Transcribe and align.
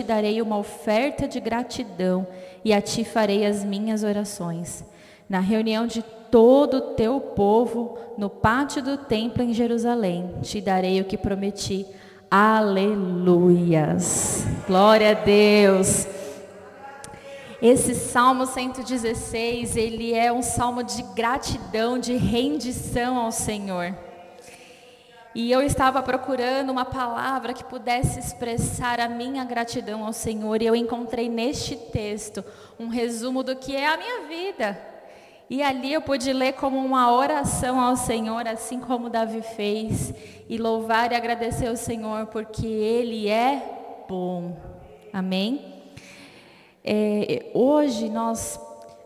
te 0.00 0.02
darei 0.02 0.40
uma 0.40 0.56
oferta 0.56 1.28
de 1.28 1.38
gratidão 1.38 2.26
e 2.64 2.72
a 2.72 2.80
ti 2.80 3.04
farei 3.04 3.44
as 3.44 3.62
minhas 3.62 4.02
orações. 4.02 4.82
Na 5.28 5.40
reunião 5.40 5.86
de 5.86 6.02
todo 6.30 6.78
o 6.78 6.94
teu 6.94 7.20
povo, 7.20 7.98
no 8.16 8.30
pátio 8.30 8.82
do 8.82 8.96
templo 8.96 9.42
em 9.42 9.52
Jerusalém, 9.52 10.36
te 10.40 10.58
darei 10.58 11.02
o 11.02 11.04
que 11.04 11.18
prometi. 11.18 11.84
Aleluias. 12.30 12.82
Glória 14.66 15.10
a 15.10 15.14
Deus. 15.14 16.06
Esse 17.60 17.94
Salmo 17.94 18.46
116, 18.46 19.76
ele 19.76 20.14
é 20.14 20.32
um 20.32 20.40
salmo 20.40 20.82
de 20.82 21.02
gratidão, 21.14 21.98
de 21.98 22.16
rendição 22.16 23.18
ao 23.18 23.30
Senhor. 23.30 23.94
E 25.32 25.52
eu 25.52 25.62
estava 25.62 26.02
procurando 26.02 26.70
uma 26.70 26.84
palavra 26.84 27.54
que 27.54 27.62
pudesse 27.62 28.18
expressar 28.18 28.98
a 28.98 29.08
minha 29.08 29.44
gratidão 29.44 30.04
ao 30.04 30.12
Senhor, 30.12 30.60
e 30.60 30.66
eu 30.66 30.74
encontrei 30.74 31.28
neste 31.28 31.76
texto 31.76 32.44
um 32.78 32.88
resumo 32.88 33.42
do 33.42 33.54
que 33.54 33.76
é 33.76 33.86
a 33.86 33.96
minha 33.96 34.26
vida. 34.26 34.80
E 35.48 35.62
ali 35.62 35.92
eu 35.92 36.00
pude 36.00 36.32
ler 36.32 36.54
como 36.54 36.78
uma 36.78 37.12
oração 37.12 37.80
ao 37.80 37.96
Senhor, 37.96 38.46
assim 38.48 38.80
como 38.80 39.10
Davi 39.10 39.42
fez, 39.42 40.12
e 40.48 40.58
louvar 40.58 41.12
e 41.12 41.14
agradecer 41.14 41.68
ao 41.68 41.76
Senhor, 41.76 42.26
porque 42.26 42.66
Ele 42.66 43.28
é 43.28 44.04
bom. 44.08 44.56
Amém? 45.12 45.74
É, 46.84 47.50
hoje 47.52 48.08
nós 48.08 48.58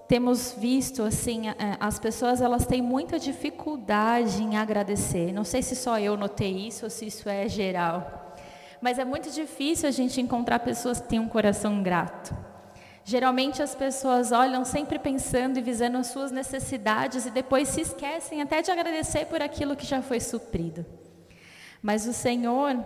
temos 0.06 0.52
visto 0.52 1.02
assim 1.02 1.48
é, 1.48 1.54
as 1.80 1.98
pessoas 1.98 2.40
elas 2.40 2.66
têm 2.66 2.82
muita 2.82 3.18
dificuldade 3.18 4.42
em 4.42 4.56
agradecer. 4.56 5.32
Não 5.32 5.44
sei 5.44 5.62
se 5.62 5.74
só 5.74 5.98
eu 5.98 6.16
notei 6.16 6.66
isso 6.66 6.84
ou 6.84 6.90
se 6.90 7.06
isso 7.06 7.28
é 7.28 7.48
geral, 7.48 8.36
mas 8.80 8.98
é 8.98 9.04
muito 9.04 9.30
difícil 9.30 9.88
a 9.88 9.92
gente 9.92 10.20
encontrar 10.20 10.58
pessoas 10.60 11.00
que 11.00 11.08
têm 11.08 11.18
um 11.18 11.28
coração 11.28 11.82
grato. 11.82 12.36
Geralmente 13.06 13.62
as 13.62 13.74
pessoas 13.74 14.32
olham 14.32 14.64
sempre 14.64 14.98
pensando 14.98 15.58
e 15.58 15.62
visando 15.62 15.98
as 15.98 16.06
suas 16.06 16.30
necessidades 16.30 17.26
e 17.26 17.30
depois 17.30 17.68
se 17.68 17.82
esquecem 17.82 18.40
até 18.40 18.62
de 18.62 18.70
agradecer 18.70 19.26
por 19.26 19.42
aquilo 19.42 19.76
que 19.76 19.86
já 19.86 20.00
foi 20.00 20.20
suprido. 20.20 20.86
Mas 21.82 22.06
o 22.06 22.14
Senhor, 22.14 22.82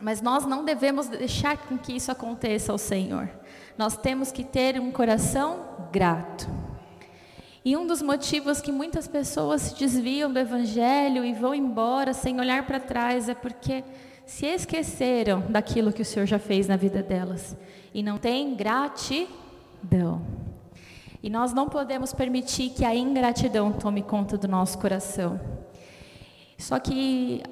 mas 0.00 0.20
nós 0.20 0.44
não 0.44 0.64
devemos 0.64 1.06
deixar 1.06 1.56
com 1.56 1.78
que 1.78 1.94
isso 1.94 2.10
aconteça 2.10 2.72
ao 2.72 2.78
Senhor 2.78 3.30
nós 3.78 3.96
temos 3.96 4.32
que 4.32 4.42
ter 4.42 4.80
um 4.80 4.90
coração 4.90 5.60
grato. 5.92 6.48
E 7.64 7.76
um 7.76 7.86
dos 7.86 8.02
motivos 8.02 8.60
que 8.60 8.72
muitas 8.72 9.06
pessoas 9.06 9.62
se 9.62 9.78
desviam 9.78 10.32
do 10.32 10.38
Evangelho 10.38 11.24
e 11.24 11.32
vão 11.32 11.54
embora 11.54 12.12
sem 12.12 12.40
olhar 12.40 12.66
para 12.66 12.80
trás 12.80 13.28
é 13.28 13.34
porque 13.34 13.84
se 14.26 14.46
esqueceram 14.46 15.44
daquilo 15.48 15.92
que 15.92 16.02
o 16.02 16.04
Senhor 16.04 16.26
já 16.26 16.38
fez 16.38 16.66
na 16.66 16.76
vida 16.76 17.02
delas 17.02 17.56
e 17.94 18.02
não 18.02 18.18
têm 18.18 18.56
gratidão. 18.56 20.22
E 21.22 21.30
nós 21.30 21.52
não 21.52 21.68
podemos 21.68 22.12
permitir 22.12 22.70
que 22.70 22.84
a 22.84 22.94
ingratidão 22.94 23.72
tome 23.72 24.02
conta 24.02 24.36
do 24.36 24.48
nosso 24.48 24.78
coração. 24.78 25.40
Só 26.56 26.78
que 26.78 27.42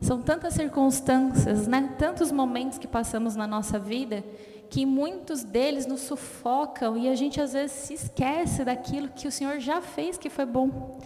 são 0.00 0.22
tantas 0.22 0.54
circunstâncias, 0.54 1.66
né? 1.66 1.94
tantos 1.98 2.30
momentos 2.30 2.78
que 2.78 2.86
passamos 2.86 3.34
na 3.34 3.46
nossa 3.46 3.78
vida 3.78 4.24
que 4.70 4.84
muitos 4.84 5.42
deles 5.42 5.86
nos 5.86 6.00
sufocam 6.00 6.96
e 6.96 7.08
a 7.08 7.14
gente 7.14 7.40
às 7.40 7.52
vezes 7.52 7.72
se 7.72 7.94
esquece 7.94 8.64
daquilo 8.64 9.08
que 9.08 9.26
o 9.26 9.32
Senhor 9.32 9.58
já 9.58 9.80
fez 9.80 10.18
que 10.18 10.28
foi 10.28 10.44
bom. 10.44 10.98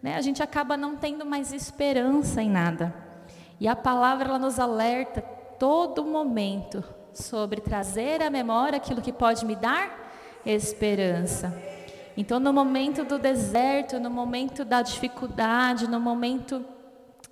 Né? 0.00 0.16
A 0.16 0.20
gente 0.20 0.42
acaba 0.42 0.76
não 0.76 0.96
tendo 0.96 1.24
mais 1.24 1.52
esperança 1.52 2.42
em 2.42 2.50
nada. 2.50 2.94
E 3.60 3.68
a 3.68 3.76
palavra 3.76 4.28
ela 4.28 4.38
nos 4.38 4.58
alerta 4.58 5.20
todo 5.20 6.04
momento 6.04 6.82
sobre 7.12 7.60
trazer 7.60 8.22
à 8.22 8.30
memória 8.30 8.76
aquilo 8.76 9.02
que 9.02 9.12
pode 9.12 9.44
me 9.44 9.54
dar 9.54 10.10
esperança. 10.44 11.56
Então, 12.16 12.38
no 12.38 12.52
momento 12.52 13.04
do 13.04 13.18
deserto, 13.18 13.98
no 13.98 14.10
momento 14.10 14.64
da 14.64 14.82
dificuldade, 14.82 15.88
no 15.88 16.00
momento 16.00 16.64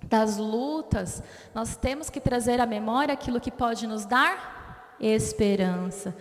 das 0.03 0.37
lutas, 0.37 1.21
nós 1.53 1.75
temos 1.75 2.09
que 2.09 2.19
trazer 2.19 2.59
à 2.59 2.65
memória 2.65 3.13
aquilo 3.13 3.39
que 3.39 3.51
pode 3.51 3.85
nos 3.85 4.05
dar 4.05 4.60
esperança. 5.01 6.15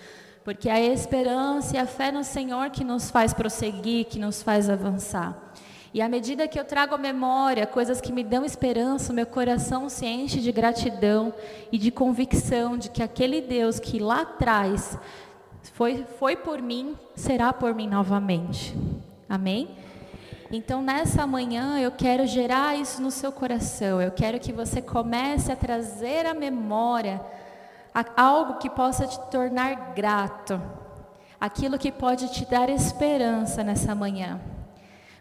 Porque 0.44 0.68
a 0.68 0.80
esperança 0.80 1.76
e 1.76 1.78
a 1.78 1.86
fé 1.86 2.10
no 2.10 2.24
Senhor 2.24 2.70
que 2.70 2.82
nos 2.82 3.10
faz 3.10 3.34
prosseguir, 3.34 4.06
que 4.06 4.18
nos 4.18 4.42
faz 4.42 4.70
avançar. 4.70 5.52
E 5.92 6.00
à 6.00 6.08
medida 6.08 6.48
que 6.48 6.58
eu 6.58 6.64
trago 6.64 6.94
à 6.94 6.98
memória 6.98 7.66
coisas 7.66 8.00
que 8.00 8.12
me 8.12 8.22
dão 8.22 8.44
esperança, 8.44 9.12
meu 9.12 9.26
coração 9.26 9.88
se 9.88 10.06
enche 10.06 10.40
de 10.40 10.52
gratidão 10.52 11.34
e 11.70 11.76
de 11.76 11.90
convicção 11.90 12.78
de 12.78 12.88
que 12.88 13.02
aquele 13.02 13.40
Deus 13.40 13.80
que 13.80 13.98
lá 13.98 14.22
atrás 14.22 14.96
foi, 15.74 16.04
foi 16.18 16.36
por 16.36 16.62
mim, 16.62 16.96
será 17.14 17.52
por 17.52 17.74
mim 17.74 17.88
novamente. 17.88 18.74
Amém? 19.28 19.68
Então, 20.52 20.82
nessa 20.82 21.26
manhã, 21.26 21.78
eu 21.78 21.92
quero 21.92 22.26
gerar 22.26 22.76
isso 22.76 23.00
no 23.00 23.10
seu 23.10 23.30
coração. 23.30 24.00
Eu 24.02 24.10
quero 24.10 24.40
que 24.40 24.52
você 24.52 24.82
comece 24.82 25.52
a 25.52 25.56
trazer 25.56 26.26
à 26.26 26.34
memória 26.34 27.20
algo 28.16 28.58
que 28.58 28.70
possa 28.70 29.06
te 29.06 29.18
tornar 29.30 29.94
grato, 29.94 30.60
aquilo 31.40 31.78
que 31.78 31.90
pode 31.90 32.30
te 32.32 32.44
dar 32.44 32.68
esperança 32.68 33.64
nessa 33.64 33.94
manhã. 33.94 34.40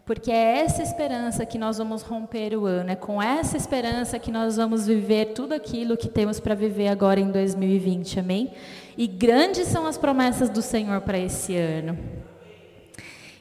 Porque 0.06 0.32
é 0.32 0.62
essa 0.62 0.82
esperança 0.82 1.46
que 1.46 1.60
nós 1.60 1.78
vamos 1.78 2.02
romper 2.02 2.56
o 2.56 2.66
ano, 2.66 2.90
é 2.90 2.96
com 2.96 3.22
essa 3.22 3.56
esperança 3.56 4.18
que 4.18 4.32
nós 4.32 4.58
vamos 4.58 4.88
viver 4.88 5.34
tudo 5.34 5.54
aquilo 5.54 5.96
que 5.96 6.10
temos 6.10 6.40
para 6.40 6.56
viver 6.56 6.88
agora 6.88 7.20
em 7.20 7.30
2020, 7.30 8.20
amém? 8.20 8.52
E 8.98 9.06
grandes 9.06 9.68
são 9.68 9.86
as 9.86 10.00
promessas 10.00 10.50
do 10.50 10.64
Senhor 10.64 11.02
para 11.02 11.20
esse 11.20 11.56
ano. 11.56 11.96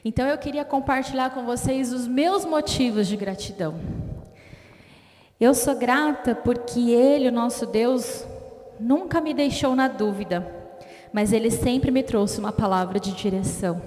Então 0.05 0.27
eu 0.27 0.37
queria 0.37 0.63
compartilhar 0.63 1.31
com 1.31 1.43
vocês 1.43 1.91
os 1.91 2.07
meus 2.07 2.45
motivos 2.45 3.07
de 3.07 3.17
gratidão. 3.17 3.75
Eu 5.39 5.53
sou 5.53 5.75
grata 5.75 6.35
porque 6.35 6.91
Ele, 6.91 7.29
o 7.29 7.31
nosso 7.31 7.65
Deus, 7.65 8.25
nunca 8.79 9.19
me 9.21 9.33
deixou 9.33 9.75
na 9.75 9.87
dúvida, 9.87 10.47
mas 11.11 11.33
ele 11.33 11.51
sempre 11.51 11.91
me 11.91 12.03
trouxe 12.03 12.39
uma 12.39 12.51
palavra 12.51 12.99
de 12.99 13.11
direção. 13.11 13.81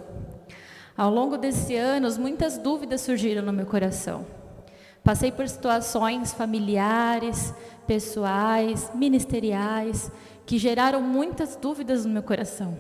Ao 0.96 1.10
longo 1.10 1.36
desses 1.38 1.76
anos, 1.76 2.18
muitas 2.18 2.58
dúvidas 2.58 3.00
surgiram 3.00 3.42
no 3.42 3.52
meu 3.52 3.66
coração. 3.66 4.26
Passei 5.02 5.32
por 5.32 5.48
situações 5.48 6.32
familiares, 6.32 7.52
pessoais, 7.86 8.90
ministeriais, 8.94 10.10
que 10.46 10.58
geraram 10.58 11.00
muitas 11.00 11.56
dúvidas 11.56 12.04
no 12.04 12.12
meu 12.12 12.22
coração. 12.22 12.76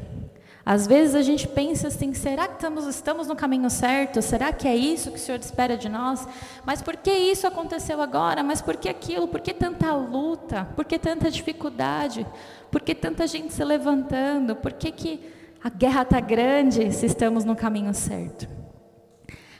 Às 0.64 0.86
vezes 0.86 1.14
a 1.14 1.22
gente 1.22 1.48
pensa 1.48 1.88
assim: 1.88 2.14
será 2.14 2.46
que 2.46 2.54
estamos, 2.54 2.86
estamos 2.86 3.26
no 3.26 3.34
caminho 3.34 3.68
certo? 3.68 4.22
Será 4.22 4.52
que 4.52 4.68
é 4.68 4.76
isso 4.76 5.10
que 5.10 5.16
o 5.16 5.20
Senhor 5.20 5.40
espera 5.40 5.76
de 5.76 5.88
nós? 5.88 6.26
Mas 6.64 6.80
por 6.80 6.96
que 6.96 7.10
isso 7.10 7.46
aconteceu 7.46 8.00
agora? 8.00 8.42
Mas 8.42 8.62
por 8.62 8.76
que 8.76 8.88
aquilo? 8.88 9.26
Por 9.26 9.40
que 9.40 9.52
tanta 9.52 9.94
luta? 9.94 10.68
Por 10.76 10.84
que 10.84 10.98
tanta 10.98 11.30
dificuldade? 11.30 12.26
Por 12.70 12.80
que 12.80 12.94
tanta 12.94 13.26
gente 13.26 13.52
se 13.52 13.64
levantando? 13.64 14.54
Por 14.54 14.72
que, 14.72 14.92
que 14.92 15.20
a 15.62 15.68
guerra 15.68 16.02
está 16.02 16.20
grande 16.20 16.92
se 16.92 17.06
estamos 17.06 17.44
no 17.44 17.56
caminho 17.56 17.92
certo? 17.92 18.48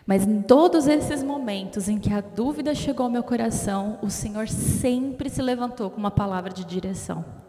Mas 0.06 0.26
em 0.26 0.42
todos 0.42 0.86
esses 0.86 1.22
momentos 1.22 1.88
em 1.88 1.98
que 1.98 2.12
a 2.12 2.20
dúvida 2.20 2.74
chegou 2.74 3.04
ao 3.04 3.10
meu 3.10 3.22
coração, 3.22 3.98
o 4.02 4.10
Senhor 4.10 4.48
sempre 4.48 5.30
se 5.30 5.40
levantou 5.40 5.90
com 5.90 5.98
uma 5.98 6.10
palavra 6.10 6.52
de 6.52 6.64
direção. 6.64 7.41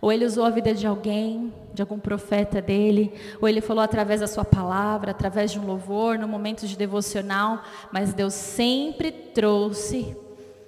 Ou 0.00 0.12
ele 0.12 0.24
usou 0.24 0.44
a 0.44 0.50
vida 0.50 0.74
de 0.74 0.86
alguém, 0.86 1.52
de 1.72 1.82
algum 1.82 1.98
profeta 1.98 2.60
dele, 2.60 3.12
ou 3.40 3.48
ele 3.48 3.60
falou 3.60 3.82
através 3.82 4.20
da 4.20 4.26
sua 4.26 4.44
palavra, 4.44 5.10
através 5.10 5.50
de 5.52 5.58
um 5.58 5.66
louvor, 5.66 6.18
no 6.18 6.28
momento 6.28 6.66
de 6.66 6.76
devocional, 6.76 7.62
mas 7.92 8.12
Deus 8.12 8.34
sempre 8.34 9.10
trouxe 9.10 10.16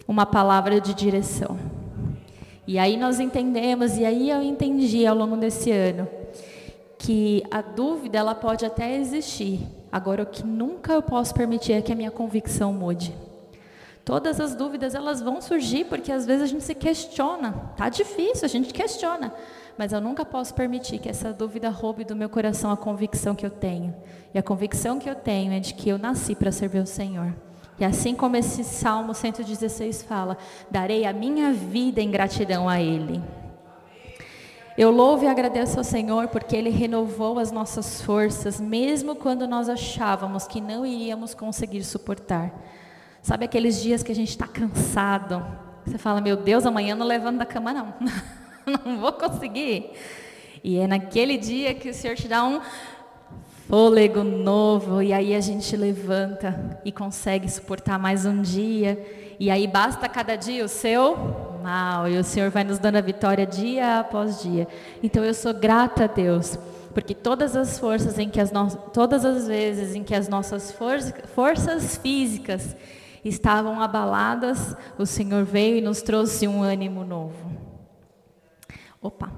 uma 0.06 0.24
palavra 0.24 0.80
de 0.80 0.94
direção. 0.94 1.58
E 2.66 2.78
aí 2.78 2.96
nós 2.96 3.20
entendemos, 3.20 3.96
e 3.96 4.04
aí 4.04 4.30
eu 4.30 4.42
entendi 4.42 5.06
ao 5.06 5.16
longo 5.16 5.36
desse 5.36 5.70
ano, 5.70 6.08
que 6.98 7.42
a 7.50 7.62
dúvida 7.62 8.18
ela 8.18 8.34
pode 8.34 8.66
até 8.66 8.96
existir. 8.96 9.60
Agora 9.90 10.22
o 10.22 10.26
que 10.26 10.44
nunca 10.44 10.92
eu 10.92 11.02
posso 11.02 11.34
permitir 11.34 11.72
é 11.72 11.80
que 11.80 11.92
a 11.92 11.96
minha 11.96 12.10
convicção 12.10 12.72
mude. 12.72 13.14
Todas 14.08 14.40
as 14.40 14.54
dúvidas 14.54 14.94
elas 14.94 15.20
vão 15.20 15.38
surgir 15.38 15.84
porque 15.84 16.10
às 16.10 16.24
vezes 16.24 16.44
a 16.44 16.46
gente 16.46 16.64
se 16.64 16.74
questiona. 16.74 17.52
Tá 17.76 17.90
difícil, 17.90 18.46
a 18.46 18.48
gente 18.48 18.72
questiona, 18.72 19.34
mas 19.76 19.92
eu 19.92 20.00
nunca 20.00 20.24
posso 20.24 20.54
permitir 20.54 20.98
que 20.98 21.10
essa 21.10 21.30
dúvida 21.30 21.68
roube 21.68 22.04
do 22.06 22.16
meu 22.16 22.30
coração 22.30 22.70
a 22.70 22.76
convicção 22.78 23.34
que 23.34 23.44
eu 23.44 23.50
tenho. 23.50 23.94
E 24.32 24.38
a 24.38 24.42
convicção 24.42 24.98
que 24.98 25.10
eu 25.10 25.14
tenho 25.14 25.52
é 25.52 25.60
de 25.60 25.74
que 25.74 25.90
eu 25.90 25.98
nasci 25.98 26.34
para 26.34 26.50
servir 26.50 26.78
o 26.78 26.86
Senhor. 26.86 27.34
E 27.78 27.84
assim 27.84 28.14
como 28.14 28.34
esse 28.36 28.64
Salmo 28.64 29.12
116 29.12 30.04
fala, 30.04 30.38
darei 30.70 31.04
a 31.04 31.12
minha 31.12 31.52
vida 31.52 32.00
em 32.00 32.10
gratidão 32.10 32.66
a 32.66 32.80
Ele. 32.80 33.22
Eu 34.78 34.90
louvo 34.90 35.24
e 35.24 35.28
agradeço 35.28 35.76
ao 35.76 35.84
Senhor 35.84 36.28
porque 36.28 36.56
Ele 36.56 36.70
renovou 36.70 37.38
as 37.38 37.52
nossas 37.52 38.00
forças, 38.00 38.58
mesmo 38.58 39.14
quando 39.14 39.46
nós 39.46 39.68
achávamos 39.68 40.46
que 40.46 40.62
não 40.62 40.86
iríamos 40.86 41.34
conseguir 41.34 41.84
suportar. 41.84 42.54
Sabe 43.28 43.44
aqueles 43.44 43.82
dias 43.82 44.02
que 44.02 44.10
a 44.10 44.14
gente 44.14 44.30
está 44.30 44.46
cansado? 44.46 45.44
Você 45.84 45.98
fala, 45.98 46.18
meu 46.18 46.34
Deus, 46.34 46.64
amanhã 46.64 46.94
não 46.94 47.06
levanto 47.06 47.36
da 47.36 47.44
cama, 47.44 47.74
não. 47.74 47.92
não 48.86 48.98
vou 48.98 49.12
conseguir. 49.12 49.90
E 50.64 50.78
é 50.78 50.86
naquele 50.86 51.36
dia 51.36 51.74
que 51.74 51.90
o 51.90 51.94
Senhor 51.94 52.16
te 52.16 52.26
dá 52.26 52.42
um 52.42 52.58
fôlego 53.68 54.24
novo, 54.24 55.02
e 55.02 55.12
aí 55.12 55.34
a 55.34 55.42
gente 55.42 55.76
levanta 55.76 56.80
e 56.86 56.90
consegue 56.90 57.50
suportar 57.50 57.98
mais 57.98 58.24
um 58.24 58.40
dia. 58.40 58.98
E 59.38 59.50
aí 59.50 59.66
basta 59.66 60.08
cada 60.08 60.34
dia 60.34 60.64
o 60.64 60.68
seu 60.68 61.58
mal, 61.62 62.08
e 62.08 62.16
o 62.16 62.24
Senhor 62.24 62.48
vai 62.48 62.64
nos 62.64 62.78
dando 62.78 62.96
a 62.96 63.02
vitória 63.02 63.44
dia 63.44 64.00
após 64.00 64.40
dia. 64.40 64.66
Então 65.02 65.22
eu 65.22 65.34
sou 65.34 65.52
grata 65.52 66.04
a 66.04 66.06
Deus, 66.06 66.58
porque 66.94 67.14
todas 67.14 67.54
as 67.54 67.78
forças 67.78 68.18
em 68.18 68.30
que 68.30 68.40
as 68.40 68.50
no... 68.50 68.68
todas 68.70 69.22
as 69.22 69.46
vezes 69.46 69.94
em 69.94 70.02
que 70.02 70.14
as 70.14 70.30
nossas 70.30 70.72
for... 70.72 70.98
forças 71.34 71.98
físicas 71.98 72.74
estavam 73.24 73.80
abaladas, 73.80 74.76
o 74.98 75.06
Senhor 75.06 75.44
veio 75.44 75.76
e 75.76 75.80
nos 75.80 76.02
trouxe 76.02 76.46
um 76.46 76.62
ânimo 76.62 77.04
novo. 77.04 77.50
Opa. 79.00 79.32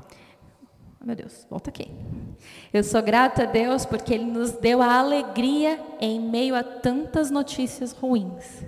Meu 1.02 1.16
Deus, 1.16 1.46
volta 1.48 1.70
aqui. 1.70 1.90
Eu 2.72 2.84
sou 2.84 3.02
grata 3.02 3.44
a 3.44 3.46
Deus 3.46 3.86
porque 3.86 4.12
Ele 4.12 4.24
nos 4.24 4.52
deu 4.52 4.82
a 4.82 4.98
alegria 4.98 5.80
em 5.98 6.20
meio 6.20 6.54
a 6.54 6.62
tantas 6.62 7.30
notícias 7.30 7.92
ruins. 7.92 8.62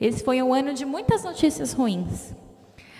Esse 0.00 0.24
foi 0.24 0.42
um 0.42 0.52
ano 0.52 0.74
de 0.74 0.84
muitas 0.84 1.22
notícias 1.22 1.72
ruins. 1.72 2.34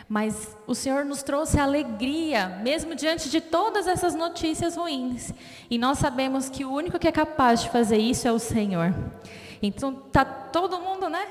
Mas 0.08 0.56
o 0.66 0.75
Senhor 0.75 1.05
nos 1.05 1.22
trouxe 1.22 1.60
alegria, 1.60 2.49
mesmo 2.62 2.94
diante 2.94 3.28
de 3.28 3.40
todas 3.40 3.87
essas 3.87 4.14
notícias 4.14 4.76
ruins. 4.76 5.34
E 5.69 5.76
nós 5.76 5.99
sabemos 5.99 6.49
que 6.49 6.64
o 6.64 6.72
único 6.72 6.99
que 6.99 7.08
é 7.08 7.12
capaz 7.12 7.62
de 7.62 7.70
fazer 7.70 7.99
isso 7.99 8.26
é 8.26 8.32
o 8.32 8.38
Senhor. 8.38 8.94
Então 9.60 9.93
tá 9.93 10.25
todo 10.25 10.81
mundo, 10.81 11.10
né? 11.10 11.26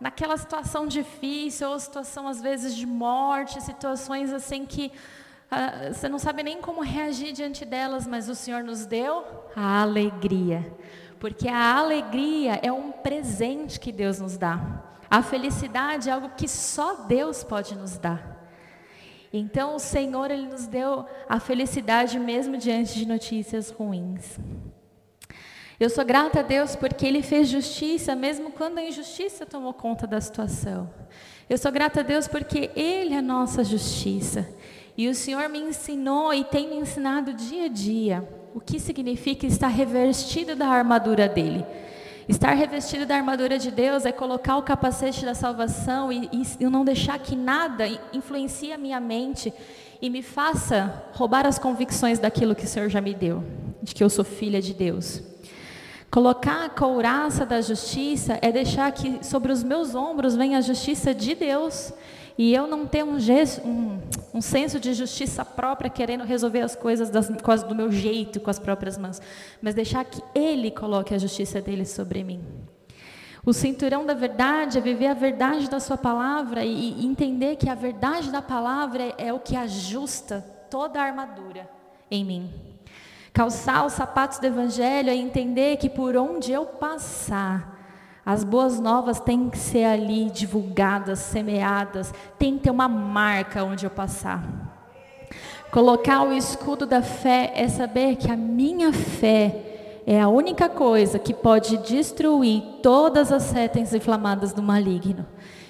Naquela 0.00 0.36
situação 0.36 0.86
difícil, 0.86 1.70
ou 1.70 1.78
situação 1.78 2.28
às 2.28 2.40
vezes 2.40 2.74
de 2.74 2.86
morte, 2.86 3.60
situações 3.62 4.32
assim 4.32 4.64
que 4.64 4.92
ah, 5.50 5.92
você 5.92 6.08
não 6.08 6.18
sabe 6.18 6.42
nem 6.42 6.60
como 6.60 6.82
reagir 6.82 7.32
diante 7.32 7.64
delas, 7.64 8.06
mas 8.06 8.28
o 8.28 8.34
Senhor 8.34 8.62
nos 8.62 8.84
deu 8.84 9.24
a 9.56 9.82
alegria. 9.82 10.72
Porque 11.18 11.48
a 11.48 11.76
alegria 11.76 12.60
é 12.62 12.70
um 12.70 12.92
presente 12.92 13.80
que 13.80 13.90
Deus 13.90 14.20
nos 14.20 14.36
dá. 14.36 14.84
A 15.10 15.22
felicidade 15.22 16.08
é 16.08 16.12
algo 16.12 16.30
que 16.36 16.46
só 16.46 17.06
Deus 17.06 17.42
pode 17.42 17.74
nos 17.74 17.96
dar. 17.96 18.36
Então 19.32 19.74
o 19.74 19.78
Senhor 19.78 20.30
ele 20.30 20.46
nos 20.46 20.66
deu 20.66 21.06
a 21.28 21.40
felicidade 21.40 22.18
mesmo 22.18 22.56
diante 22.56 22.94
de 22.94 23.06
notícias 23.06 23.70
ruins. 23.70 24.38
Eu 25.80 25.88
sou 25.88 26.04
grata 26.04 26.40
a 26.40 26.42
Deus 26.42 26.74
porque 26.74 27.06
Ele 27.06 27.22
fez 27.22 27.48
justiça 27.48 28.16
mesmo 28.16 28.50
quando 28.50 28.78
a 28.78 28.82
injustiça 28.82 29.46
tomou 29.46 29.72
conta 29.72 30.08
da 30.08 30.20
situação. 30.20 30.90
Eu 31.48 31.56
sou 31.56 31.70
grata 31.70 32.00
a 32.00 32.02
Deus 32.02 32.26
porque 32.26 32.70
Ele 32.74 33.14
é 33.14 33.18
a 33.18 33.22
nossa 33.22 33.62
justiça. 33.62 34.48
E 34.96 35.08
o 35.08 35.14
Senhor 35.14 35.48
me 35.48 35.60
ensinou 35.60 36.34
e 36.34 36.42
tem 36.42 36.68
me 36.68 36.76
ensinado 36.76 37.32
dia 37.32 37.66
a 37.66 37.68
dia 37.68 38.28
o 38.52 38.60
que 38.60 38.80
significa 38.80 39.46
estar 39.46 39.68
revestido 39.68 40.56
da 40.56 40.66
armadura 40.66 41.28
dele. 41.28 41.64
Estar 42.28 42.54
revestido 42.54 43.06
da 43.06 43.14
armadura 43.14 43.56
de 43.56 43.70
Deus 43.70 44.04
é 44.04 44.10
colocar 44.10 44.56
o 44.56 44.62
capacete 44.64 45.24
da 45.24 45.34
salvação 45.34 46.12
e, 46.12 46.28
e, 46.58 46.64
não 46.64 46.84
deixar 46.84 47.20
que 47.20 47.36
nada 47.36 47.86
influencie 48.12 48.72
a 48.72 48.76
minha 48.76 48.98
mente 48.98 49.54
e 50.02 50.10
me 50.10 50.22
faça 50.22 51.04
roubar 51.12 51.46
as 51.46 51.56
convicções 51.56 52.18
daquilo 52.18 52.56
que 52.56 52.64
o 52.64 52.68
Senhor 52.68 52.88
já 52.88 53.00
me 53.00 53.14
deu, 53.14 53.44
de 53.80 53.94
que 53.94 54.02
eu 54.02 54.10
sou 54.10 54.24
filha 54.24 54.60
de 54.60 54.74
Deus. 54.74 55.27
Colocar 56.10 56.64
a 56.64 56.68
couraça 56.70 57.44
da 57.44 57.60
justiça 57.60 58.38
é 58.40 58.50
deixar 58.50 58.90
que 58.92 59.22
sobre 59.24 59.52
os 59.52 59.62
meus 59.62 59.94
ombros 59.94 60.34
venha 60.34 60.58
a 60.58 60.62
justiça 60.62 61.14
de 61.14 61.34
Deus 61.34 61.92
e 62.38 62.54
eu 62.54 62.66
não 62.66 62.86
ter 62.86 63.04
um, 63.04 63.16
um, 63.64 64.00
um, 64.32 64.40
senso 64.40 64.78
de 64.78 64.94
justiça 64.94 65.44
própria, 65.44 65.90
querendo 65.90 66.24
resolver 66.24 66.60
as 66.60 66.76
coisas 66.76 67.10
das, 67.10 67.28
do 67.28 67.74
meu 67.74 67.90
jeito, 67.90 68.38
com 68.40 68.48
as 68.48 68.60
próprias 68.60 68.96
mãos, 68.96 69.20
mas 69.60 69.74
deixar 69.74 70.04
que 70.04 70.22
Ele 70.34 70.70
coloque 70.70 71.12
a 71.12 71.18
justiça 71.18 71.60
dele 71.60 71.84
sobre 71.84 72.22
mim. 72.22 72.40
O 73.44 73.52
cinturão 73.52 74.06
da 74.06 74.14
verdade 74.14 74.78
é 74.78 74.80
viver 74.80 75.08
a 75.08 75.14
verdade 75.14 75.68
da 75.68 75.80
Sua 75.80 75.98
palavra 75.98 76.64
e, 76.64 76.92
e 77.00 77.06
entender 77.06 77.56
que 77.56 77.68
a 77.68 77.74
verdade 77.74 78.30
da 78.30 78.40
palavra 78.40 79.02
é, 79.02 79.14
é 79.18 79.32
o 79.32 79.40
que 79.40 79.56
ajusta 79.56 80.40
toda 80.70 81.00
a 81.00 81.04
armadura 81.04 81.68
em 82.10 82.24
mim. 82.24 82.67
Calçar 83.32 83.86
os 83.86 83.92
sapatos 83.92 84.38
do 84.38 84.46
Evangelho 84.46 85.10
é 85.10 85.14
entender 85.14 85.76
que 85.76 85.88
por 85.88 86.16
onde 86.16 86.52
eu 86.52 86.64
passar, 86.66 87.76
as 88.24 88.44
boas 88.44 88.78
novas 88.78 89.20
têm 89.20 89.48
que 89.48 89.58
ser 89.58 89.84
ali 89.84 90.30
divulgadas, 90.30 91.18
semeadas, 91.20 92.12
tem 92.38 92.56
que 92.56 92.64
ter 92.64 92.70
uma 92.70 92.88
marca 92.88 93.64
onde 93.64 93.86
eu 93.86 93.90
passar. 93.90 94.42
Colocar 95.70 96.22
o 96.22 96.32
escudo 96.32 96.86
da 96.86 97.02
fé 97.02 97.52
é 97.54 97.68
saber 97.68 98.16
que 98.16 98.30
a 98.30 98.36
minha 98.36 98.92
fé 98.92 100.02
é 100.06 100.18
a 100.18 100.28
única 100.28 100.68
coisa 100.68 101.18
que 101.18 101.34
pode 101.34 101.76
destruir 101.78 102.62
todas 102.82 103.30
as 103.30 103.42
setas 103.42 103.92
inflamadas 103.92 104.54
do 104.54 104.62
maligno. 104.62 105.26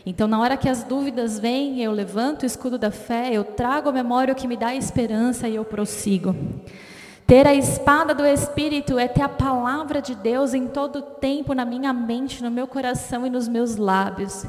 Então, 0.06 0.28
na 0.28 0.40
hora 0.40 0.56
que 0.56 0.68
as 0.68 0.84
dúvidas 0.84 1.38
vêm, 1.40 1.82
eu 1.82 1.90
levanto 1.90 2.44
o 2.44 2.46
escudo 2.46 2.78
da 2.78 2.90
fé, 2.90 3.30
eu 3.32 3.42
trago 3.42 3.88
a 3.88 3.92
memória 3.92 4.32
o 4.32 4.36
que 4.36 4.46
me 4.46 4.56
dá 4.56 4.74
esperança 4.74 5.48
e 5.48 5.56
eu 5.56 5.64
prossigo. 5.64 6.34
Ter 7.28 7.46
a 7.46 7.54
espada 7.54 8.14
do 8.14 8.24
Espírito 8.24 8.98
é 8.98 9.06
ter 9.06 9.20
a 9.20 9.28
palavra 9.28 10.00
de 10.00 10.14
Deus 10.14 10.54
em 10.54 10.66
todo 10.66 11.02
tempo 11.02 11.52
na 11.52 11.62
minha 11.62 11.92
mente, 11.92 12.42
no 12.42 12.50
meu 12.50 12.66
coração 12.66 13.26
e 13.26 13.28
nos 13.28 13.46
meus 13.46 13.76
lábios. 13.76 14.46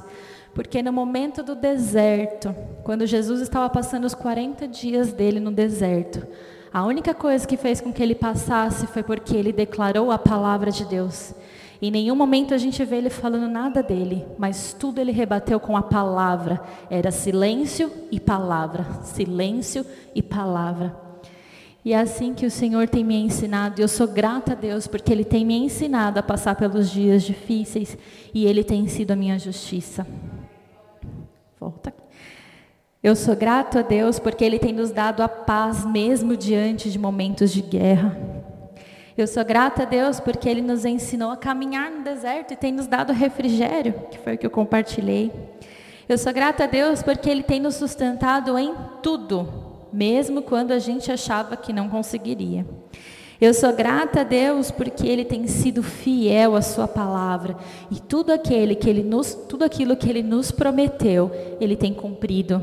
Porque 0.53 0.81
no 0.81 0.93
momento 0.93 1.43
do 1.43 1.55
deserto, 1.55 2.55
quando 2.85 3.05
Jesus 3.05 3.41
estava 3.41 3.69
passando 3.69 4.05
os 4.05 4.15
40 4.15 4.65
dias 4.65 5.11
dele 5.11 5.41
no 5.41 5.51
deserto, 5.51 6.25
a 6.71 6.85
única 6.85 7.13
coisa 7.13 7.45
que 7.45 7.57
fez 7.57 7.81
com 7.81 7.91
que 7.91 8.01
ele 8.01 8.15
passasse 8.15 8.87
foi 8.87 9.03
porque 9.03 9.35
ele 9.35 9.51
declarou 9.51 10.09
a 10.09 10.17
palavra 10.17 10.71
de 10.71 10.85
Deus. 10.85 11.35
Em 11.81 11.91
nenhum 11.91 12.15
momento 12.15 12.53
a 12.53 12.57
gente 12.57 12.81
vê 12.85 12.95
ele 12.95 13.09
falando 13.09 13.49
nada 13.49 13.83
dele, 13.83 14.25
mas 14.37 14.71
tudo 14.71 15.01
ele 15.01 15.11
rebateu 15.11 15.59
com 15.59 15.75
a 15.75 15.83
palavra. 15.83 16.61
Era 16.89 17.11
silêncio 17.11 17.91
e 18.09 18.21
palavra, 18.21 18.85
silêncio 19.03 19.85
e 20.15 20.23
palavra. 20.23 21.08
E 21.83 21.93
é 21.93 21.99
assim 21.99 22.33
que 22.33 22.45
o 22.45 22.51
Senhor 22.51 22.89
tem 22.89 23.03
me 23.03 23.15
ensinado, 23.15 23.79
e 23.79 23.83
eu 23.83 23.87
sou 23.87 24.07
grata 24.07 24.51
a 24.51 24.55
Deus 24.55 24.85
porque 24.85 25.11
Ele 25.11 25.23
tem 25.23 25.45
me 25.45 25.57
ensinado 25.57 26.19
a 26.19 26.23
passar 26.23 26.55
pelos 26.55 26.89
dias 26.89 27.23
difíceis 27.23 27.97
e 28.33 28.45
Ele 28.45 28.63
tem 28.63 28.87
sido 28.87 29.11
a 29.11 29.15
minha 29.15 29.39
justiça. 29.39 30.05
Volta. 31.59 31.93
Eu 33.01 33.15
sou 33.15 33.33
grato 33.33 33.79
a 33.79 33.81
Deus 33.81 34.19
porque 34.19 34.43
Ele 34.43 34.59
tem 34.59 34.73
nos 34.73 34.91
dado 34.91 35.23
a 35.23 35.29
paz 35.29 35.85
mesmo 35.85 36.35
diante 36.35 36.91
de 36.91 36.99
momentos 36.99 37.51
de 37.51 37.61
guerra. 37.61 38.17
Eu 39.17 39.25
sou 39.25 39.43
grata 39.45 39.83
a 39.83 39.85
Deus 39.85 40.19
porque 40.19 40.49
Ele 40.49 40.61
nos 40.61 40.83
ensinou 40.83 41.31
a 41.31 41.37
caminhar 41.37 41.89
no 41.91 42.03
deserto 42.03 42.53
e 42.53 42.57
tem 42.57 42.73
nos 42.73 42.87
dado 42.87 43.13
refrigério, 43.13 43.93
que 44.11 44.17
foi 44.17 44.35
o 44.35 44.37
que 44.37 44.45
eu 44.45 44.51
compartilhei. 44.51 45.31
Eu 46.09 46.17
sou 46.17 46.33
grata 46.33 46.65
a 46.65 46.67
Deus 46.67 47.01
porque 47.01 47.29
Ele 47.29 47.43
tem 47.43 47.59
nos 47.59 47.75
sustentado 47.75 48.57
em 48.57 48.73
tudo, 49.01 49.68
mesmo 49.91 50.41
quando 50.41 50.71
a 50.71 50.79
gente 50.79 51.11
achava 51.11 51.57
que 51.57 51.73
não 51.73 51.89
conseguiria. 51.89 52.65
Eu 53.41 53.53
sou 53.53 53.73
grata 53.73 54.21
a 54.21 54.23
Deus 54.23 54.69
porque 54.69 55.07
Ele 55.07 55.23
tem 55.23 55.47
sido 55.47 55.81
fiel 55.81 56.55
à 56.55 56.61
Sua 56.61 56.87
palavra 56.87 57.55
e 57.89 57.97
tudo 57.97 58.31
aquele 58.33 58.75
que 58.75 58.89
Ele 58.89 59.01
nos, 59.01 59.33
tudo 59.33 59.63
aquilo 59.63 59.95
que 59.95 60.09
Ele 60.09 60.21
nos 60.21 60.51
prometeu, 60.51 61.31
Ele 61.59 61.77
tem 61.77 61.93
cumprido. 61.93 62.61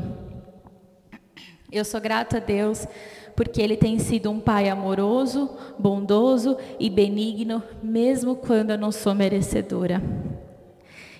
Eu 1.71 1.83
sou 1.83 1.99
grata 1.99 2.37
a 2.37 2.39
Deus 2.39 2.87
porque 3.35 3.59
Ele 3.59 3.75
tem 3.75 3.97
sido 3.97 4.29
um 4.29 4.39
Pai 4.39 4.69
amoroso, 4.69 5.49
bondoso 5.79 6.57
e 6.79 6.91
benigno, 6.91 7.63
mesmo 7.81 8.35
quando 8.35 8.69
eu 8.69 8.77
não 8.77 8.91
sou 8.91 9.15
merecedora. 9.15 10.01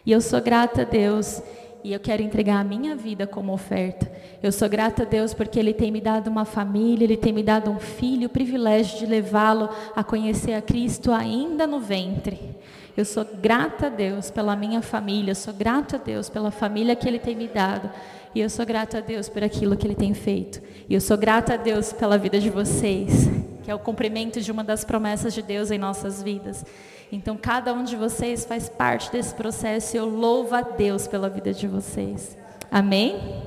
E 0.05 0.11
eu 0.11 0.21
sou 0.21 0.39
grata 0.39 0.83
a 0.83 0.85
Deus 0.85 1.41
e 1.87 1.93
eu 1.93 2.01
quero 2.01 2.21
entregar 2.21 2.59
a 2.59 2.65
minha 2.65 2.97
vida 2.97 3.25
como 3.25 3.53
oferta. 3.53 4.11
Eu 4.43 4.51
sou 4.51 4.67
grata 4.67 5.03
a 5.03 5.05
Deus 5.05 5.33
porque 5.33 5.57
Ele 5.57 5.73
tem 5.73 5.89
me 5.89 6.01
dado 6.01 6.27
uma 6.27 6.43
família, 6.43 7.05
Ele 7.05 7.15
tem 7.15 7.31
me 7.31 7.41
dado 7.41 7.71
um 7.71 7.79
filho, 7.79 8.27
o 8.27 8.29
privilégio 8.29 8.99
de 8.99 9.05
levá-lo 9.05 9.69
a 9.95 10.03
conhecer 10.03 10.51
a 10.51 10.61
Cristo 10.61 11.13
ainda 11.13 11.65
no 11.65 11.79
ventre. 11.79 12.57
Eu 12.97 13.05
sou 13.05 13.23
grata 13.23 13.85
a 13.85 13.89
Deus 13.89 14.29
pela 14.29 14.53
minha 14.53 14.81
família, 14.81 15.31
eu 15.31 15.35
sou 15.35 15.53
grata 15.53 15.95
a 15.95 15.99
Deus 15.99 16.29
pela 16.29 16.51
família 16.51 16.93
que 16.93 17.07
Ele 17.07 17.19
tem 17.19 17.37
me 17.37 17.47
dado. 17.47 17.89
E 18.35 18.41
eu 18.41 18.49
sou 18.49 18.65
grata 18.65 18.97
a 18.97 19.01
Deus 19.01 19.29
por 19.29 19.41
aquilo 19.41 19.77
que 19.77 19.87
Ele 19.87 19.95
tem 19.95 20.13
feito. 20.13 20.61
E 20.89 20.93
eu 20.93 20.99
sou 20.99 21.17
grata 21.17 21.53
a 21.53 21.57
Deus 21.57 21.93
pela 21.93 22.17
vida 22.17 22.37
de 22.37 22.49
vocês, 22.49 23.29
que 23.63 23.71
é 23.71 23.75
o 23.75 23.79
cumprimento 23.79 24.41
de 24.41 24.51
uma 24.51 24.63
das 24.63 24.83
promessas 24.83 25.33
de 25.33 25.41
Deus 25.41 25.71
em 25.71 25.77
nossas 25.77 26.21
vidas. 26.21 26.65
Então, 27.11 27.37
cada 27.37 27.73
um 27.73 27.83
de 27.83 27.95
vocês 27.95 28.43
faz 28.45 28.67
parte 28.67 29.11
desse 29.11 29.33
processo 29.33 29.95
e 29.95 29.99
eu 29.99 30.05
louvo 30.05 30.53
a 30.55 30.61
Deus 30.61 31.07
pela 31.07 31.29
vida 31.29 31.53
de 31.53 31.67
vocês. 31.67 32.37
Amém? 32.69 33.43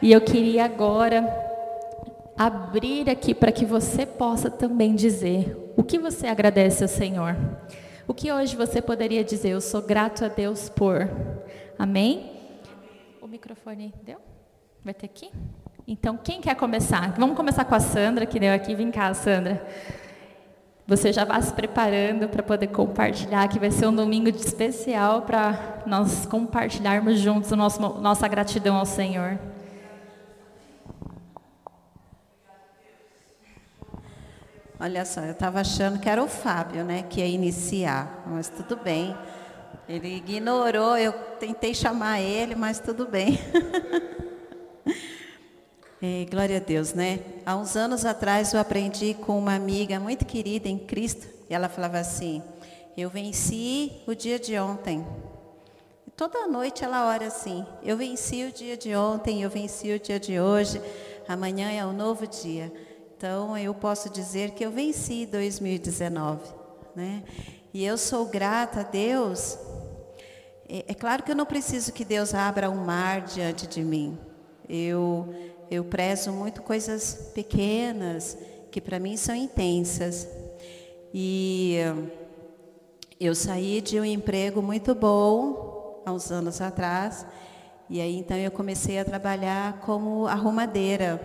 E 0.00 0.12
eu 0.12 0.20
queria 0.20 0.64
agora 0.64 1.26
abrir 2.36 3.10
aqui 3.10 3.34
para 3.34 3.50
que 3.50 3.64
você 3.64 4.06
possa 4.06 4.50
também 4.50 4.94
dizer 4.94 5.72
o 5.76 5.82
que 5.82 5.98
você 5.98 6.26
agradece 6.26 6.84
ao 6.84 6.88
Senhor. 6.88 7.36
O 8.06 8.14
que 8.14 8.30
hoje 8.30 8.54
você 8.54 8.80
poderia 8.80 9.24
dizer? 9.24 9.50
Eu 9.50 9.60
sou 9.60 9.82
grato 9.82 10.24
a 10.24 10.28
Deus 10.28 10.68
por. 10.68 11.10
Amém? 11.76 12.30
O 13.20 13.26
microfone 13.26 13.92
deu? 14.04 14.18
Vai 14.84 14.94
ter 14.94 15.06
aqui? 15.06 15.30
Então, 15.88 16.16
quem 16.16 16.40
quer 16.40 16.54
começar? 16.54 17.12
Vamos 17.18 17.36
começar 17.36 17.64
com 17.64 17.74
a 17.74 17.80
Sandra, 17.80 18.26
que 18.26 18.38
deu 18.38 18.54
aqui. 18.54 18.74
Vem 18.74 18.90
cá, 18.92 19.12
Sandra. 19.14 19.66
Você 20.88 21.12
já 21.12 21.24
vai 21.24 21.42
se 21.42 21.52
preparando 21.52 22.28
para 22.28 22.44
poder 22.44 22.68
compartilhar, 22.68 23.48
que 23.48 23.58
vai 23.58 23.72
ser 23.72 23.88
um 23.88 23.94
domingo 23.94 24.28
especial 24.28 25.22
para 25.22 25.82
nós 25.84 26.26
compartilharmos 26.26 27.18
juntos 27.18 27.52
a 27.52 27.56
nossa 27.56 28.28
gratidão 28.28 28.76
ao 28.76 28.86
Senhor. 28.86 29.36
Olha 34.78 35.04
só, 35.04 35.22
eu 35.22 35.32
estava 35.32 35.60
achando 35.60 35.98
que 35.98 36.08
era 36.08 36.22
o 36.22 36.28
Fábio, 36.28 36.84
né, 36.84 37.02
que 37.02 37.18
ia 37.18 37.26
iniciar, 37.26 38.22
mas 38.26 38.48
tudo 38.48 38.76
bem. 38.76 39.16
Ele 39.88 40.16
ignorou, 40.18 40.96
eu 40.96 41.12
tentei 41.40 41.74
chamar 41.74 42.20
ele, 42.20 42.54
mas 42.54 42.78
tudo 42.78 43.08
bem. 43.08 43.40
É, 46.02 46.26
glória 46.30 46.58
a 46.58 46.60
Deus, 46.60 46.92
né? 46.92 47.20
Há 47.46 47.56
uns 47.56 47.74
anos 47.74 48.04
atrás 48.04 48.52
eu 48.52 48.60
aprendi 48.60 49.14
com 49.14 49.38
uma 49.38 49.54
amiga 49.54 49.98
muito 49.98 50.26
querida 50.26 50.68
em 50.68 50.78
Cristo, 50.78 51.26
e 51.48 51.54
ela 51.54 51.70
falava 51.70 51.98
assim: 51.98 52.42
Eu 52.94 53.08
venci 53.08 54.02
o 54.06 54.14
dia 54.14 54.38
de 54.38 54.58
ontem. 54.58 55.06
E 56.06 56.10
toda 56.10 56.46
noite 56.46 56.84
ela 56.84 57.06
ora 57.06 57.28
assim: 57.28 57.64
Eu 57.82 57.96
venci 57.96 58.44
o 58.44 58.52
dia 58.52 58.76
de 58.76 58.94
ontem, 58.94 59.42
eu 59.42 59.48
venci 59.48 59.90
o 59.90 59.98
dia 59.98 60.20
de 60.20 60.38
hoje, 60.38 60.82
amanhã 61.26 61.70
é 61.70 61.86
um 61.86 61.94
novo 61.94 62.26
dia. 62.26 62.70
Então 63.16 63.56
eu 63.56 63.72
posso 63.72 64.10
dizer 64.10 64.50
que 64.50 64.66
eu 64.66 64.70
venci 64.70 65.24
2019, 65.24 66.42
né? 66.94 67.24
E 67.72 67.82
eu 67.82 67.96
sou 67.96 68.26
grata 68.26 68.80
a 68.80 68.82
Deus. 68.82 69.58
É, 70.68 70.84
é 70.88 70.94
claro 70.94 71.22
que 71.22 71.30
eu 71.30 71.36
não 71.36 71.46
preciso 71.46 71.90
que 71.90 72.04
Deus 72.04 72.34
abra 72.34 72.68
um 72.68 72.84
mar 72.84 73.22
diante 73.22 73.66
de 73.66 73.82
mim. 73.82 74.18
Eu 74.68 75.55
eu 75.70 75.84
prezo 75.84 76.32
muito 76.32 76.62
coisas 76.62 77.30
pequenas, 77.34 78.36
que 78.70 78.80
para 78.80 78.98
mim 78.98 79.16
são 79.16 79.34
intensas. 79.34 80.28
E 81.12 81.76
eu 83.18 83.34
saí 83.34 83.80
de 83.80 83.98
um 83.98 84.04
emprego 84.04 84.60
muito 84.60 84.94
bom, 84.94 86.02
há 86.04 86.12
uns 86.12 86.30
anos 86.30 86.60
atrás, 86.60 87.26
e 87.88 88.00
aí 88.00 88.16
então 88.16 88.36
eu 88.36 88.50
comecei 88.50 88.98
a 88.98 89.04
trabalhar 89.04 89.80
como 89.80 90.26
arrumadeira, 90.26 91.20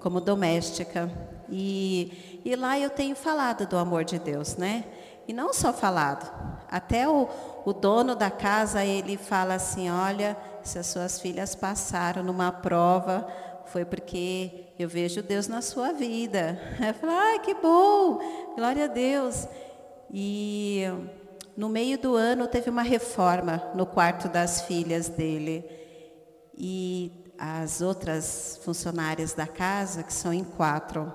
como 0.00 0.20
doméstica. 0.20 1.10
E, 1.48 2.40
e 2.44 2.56
lá 2.56 2.78
eu 2.78 2.90
tenho 2.90 3.14
falado 3.16 3.66
do 3.66 3.76
amor 3.76 4.04
de 4.04 4.18
Deus, 4.18 4.56
né? 4.56 4.84
E 5.28 5.32
não 5.32 5.52
só 5.52 5.72
falado, 5.72 6.28
até 6.68 7.08
o, 7.08 7.28
o 7.64 7.72
dono 7.72 8.16
da 8.16 8.30
casa, 8.30 8.84
ele 8.84 9.16
fala 9.16 9.54
assim, 9.54 9.90
olha, 9.90 10.36
se 10.62 10.78
as 10.78 10.86
suas 10.86 11.20
filhas 11.20 11.54
passaram 11.54 12.22
numa 12.22 12.50
prova, 12.50 13.26
foi 13.72 13.84
porque 13.84 14.66
eu 14.78 14.88
vejo 14.88 15.22
Deus 15.22 15.46
na 15.46 15.62
sua 15.62 15.92
vida. 15.92 16.60
Eu 16.80 16.94
falo, 16.94 17.12
ai, 17.12 17.38
que 17.38 17.54
bom, 17.54 18.18
glória 18.56 18.84
a 18.84 18.88
Deus. 18.88 19.46
E 20.12 20.84
no 21.56 21.68
meio 21.68 21.98
do 21.98 22.16
ano 22.16 22.48
teve 22.48 22.68
uma 22.68 22.82
reforma 22.82 23.62
no 23.74 23.86
quarto 23.86 24.28
das 24.28 24.62
filhas 24.62 25.08
dele. 25.08 25.64
E 26.56 27.12
as 27.38 27.80
outras 27.80 28.60
funcionárias 28.64 29.32
da 29.32 29.46
casa, 29.46 30.02
que 30.02 30.12
são 30.12 30.32
em 30.32 30.44
quatro, 30.44 31.10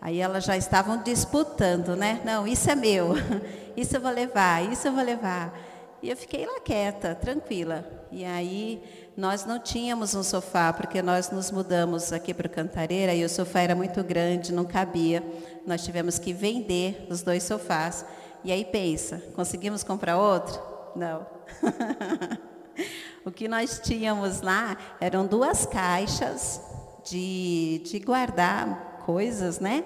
aí 0.00 0.18
elas 0.18 0.44
já 0.44 0.56
estavam 0.56 1.02
disputando, 1.02 1.96
né? 1.96 2.20
Não, 2.24 2.46
isso 2.46 2.70
é 2.70 2.74
meu, 2.74 3.14
isso 3.76 3.96
eu 3.96 4.00
vou 4.00 4.12
levar, 4.12 4.62
isso 4.70 4.86
eu 4.86 4.92
vou 4.92 5.02
levar. 5.02 5.58
E 6.02 6.10
eu 6.10 6.16
fiquei 6.16 6.46
lá 6.46 6.60
quieta, 6.60 7.14
tranquila. 7.14 7.84
E 8.10 8.24
aí 8.24 8.82
nós 9.16 9.44
não 9.44 9.58
tínhamos 9.58 10.14
um 10.14 10.22
sofá, 10.22 10.72
porque 10.72 11.02
nós 11.02 11.30
nos 11.30 11.50
mudamos 11.50 12.12
aqui 12.12 12.32
para 12.32 12.46
o 12.46 12.50
Cantareira 12.50 13.14
e 13.14 13.24
o 13.24 13.28
sofá 13.28 13.60
era 13.60 13.74
muito 13.74 14.02
grande, 14.04 14.52
não 14.52 14.64
cabia. 14.64 15.22
Nós 15.66 15.84
tivemos 15.84 16.18
que 16.18 16.32
vender 16.32 17.06
os 17.10 17.22
dois 17.22 17.42
sofás. 17.42 18.04
E 18.44 18.52
aí 18.52 18.64
pensa, 18.64 19.20
conseguimos 19.34 19.82
comprar 19.82 20.18
outro? 20.18 20.60
Não. 20.94 21.26
o 23.24 23.30
que 23.32 23.48
nós 23.48 23.80
tínhamos 23.82 24.40
lá 24.40 24.76
eram 25.00 25.26
duas 25.26 25.66
caixas 25.66 26.60
de, 27.04 27.82
de 27.84 27.98
guardar 27.98 29.02
coisas, 29.04 29.58
né? 29.58 29.84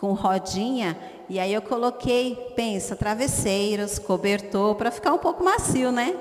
Com 0.00 0.14
rodinha. 0.14 0.96
E 1.32 1.40
aí 1.40 1.54
eu 1.54 1.62
coloquei, 1.62 2.52
pensa, 2.54 2.94
travesseiros, 2.94 3.98
cobertor, 3.98 4.74
para 4.74 4.90
ficar 4.90 5.14
um 5.14 5.18
pouco 5.18 5.42
macio, 5.42 5.90
né? 5.90 6.14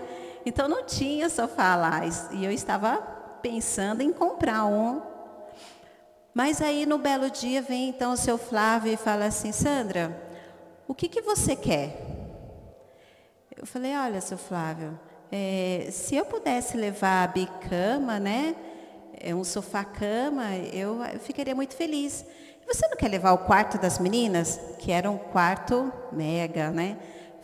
Então 0.45 0.69
não 0.69 0.85
tinha 0.85 1.29
sofá 1.29 1.75
lá. 1.75 1.99
E 2.31 2.45
eu 2.45 2.49
estava 2.49 2.95
pensando 3.41 3.99
em 3.99 4.13
comprar 4.13 4.63
um. 4.63 5.01
Mas 6.33 6.61
aí 6.61 6.85
no 6.85 6.97
belo 6.97 7.29
dia 7.29 7.61
vem 7.61 7.89
então 7.89 8.13
o 8.13 8.17
seu 8.17 8.37
Flávio 8.37 8.93
e 8.93 8.95
fala 8.95 9.25
assim, 9.25 9.51
Sandra, 9.51 10.17
o 10.87 10.95
que, 10.95 11.09
que 11.09 11.21
você 11.21 11.57
quer? 11.57 11.93
Eu 13.53 13.65
falei, 13.65 13.93
olha, 13.97 14.21
seu 14.21 14.37
Flávio, 14.37 14.97
é, 15.29 15.89
se 15.91 16.15
eu 16.15 16.23
pudesse 16.23 16.77
levar 16.77 17.25
a 17.25 17.27
bicama, 17.27 18.17
né? 18.17 18.55
É 19.19 19.35
um 19.35 19.43
sofá-cama, 19.43 20.55
eu 20.71 20.99
ficaria 21.19 21.53
muito 21.53 21.75
feliz. 21.75 22.25
Você 22.67 22.87
não 22.87 22.97
quer 22.97 23.09
levar 23.09 23.33
o 23.33 23.39
quarto 23.39 23.77
das 23.77 23.99
meninas? 23.99 24.59
Que 24.79 24.91
era 24.91 25.09
um 25.09 25.17
quarto 25.17 25.91
mega, 26.11 26.71
né? 26.71 26.97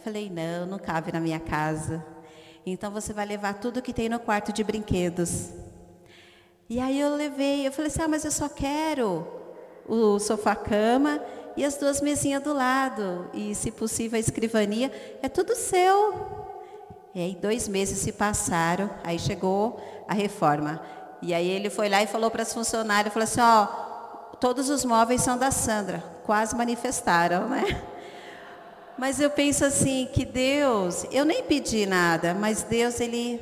Falei, 0.03 0.29
não, 0.29 0.65
não 0.65 0.79
cabe 0.79 1.11
na 1.11 1.19
minha 1.19 1.39
casa. 1.39 2.03
Então 2.65 2.91
você 2.91 3.13
vai 3.13 3.25
levar 3.25 3.55
tudo 3.55 3.81
que 3.81 3.93
tem 3.93 4.09
no 4.09 4.19
quarto 4.19 4.51
de 4.51 4.63
brinquedos. 4.63 5.49
E 6.69 6.79
aí 6.79 6.99
eu 6.99 7.15
levei, 7.15 7.65
eu 7.65 7.71
falei 7.71 7.87
assim, 7.89 8.01
ah, 8.01 8.07
mas 8.07 8.25
eu 8.25 8.31
só 8.31 8.49
quero 8.49 9.25
o 9.87 10.19
sofá-cama 10.19 11.21
e 11.55 11.63
as 11.63 11.77
duas 11.77 12.01
mesinhas 12.01 12.43
do 12.43 12.53
lado. 12.53 13.29
E, 13.33 13.55
se 13.55 13.71
possível, 13.71 14.17
a 14.17 14.19
escrivania. 14.19 14.91
É 15.21 15.29
tudo 15.29 15.55
seu. 15.55 16.47
E 17.15 17.19
aí 17.19 17.35
dois 17.41 17.67
meses 17.67 17.97
se 17.97 18.11
passaram, 18.11 18.89
aí 19.03 19.17
chegou 19.17 19.81
a 20.07 20.13
reforma. 20.13 20.81
E 21.21 21.33
aí 21.33 21.49
ele 21.49 21.69
foi 21.69 21.89
lá 21.89 22.03
e 22.03 22.07
falou 22.07 22.29
para 22.29 22.43
as 22.43 22.53
funcionárias, 22.53 23.13
falou 23.13 23.23
assim, 23.23 23.41
ó, 23.41 23.86
todos 24.39 24.69
os 24.69 24.83
móveis 24.85 25.21
são 25.21 25.37
da 25.37 25.51
Sandra. 25.51 26.03
Quase 26.25 26.55
manifestaram, 26.55 27.47
né? 27.47 27.81
Mas 28.97 29.19
eu 29.19 29.29
penso 29.29 29.63
assim 29.63 30.07
que 30.11 30.25
Deus, 30.25 31.05
eu 31.11 31.23
nem 31.23 31.43
pedi 31.43 31.85
nada, 31.85 32.33
mas 32.33 32.63
Deus 32.63 32.99
ele 32.99 33.39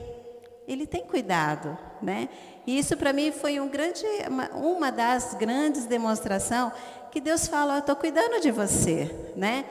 ele 0.67 0.87
tem 0.87 1.03
cuidado, 1.03 1.77
né? 2.01 2.27
E 2.65 2.77
isso 2.77 2.97
para 2.97 3.13
mim 3.13 3.31
foi 3.31 3.59
um 3.59 3.67
grande, 3.67 4.03
uma, 4.27 4.49
uma 4.49 4.91
das 4.91 5.35
grandes 5.35 5.85
demonstrações 5.85 6.71
que 7.11 7.21
Deus 7.21 7.47
fala, 7.47 7.75
eu 7.75 7.79
estou 7.79 7.95
cuidando 7.95 8.41
de 8.41 8.51
você, 8.51 9.09
né? 9.35 9.65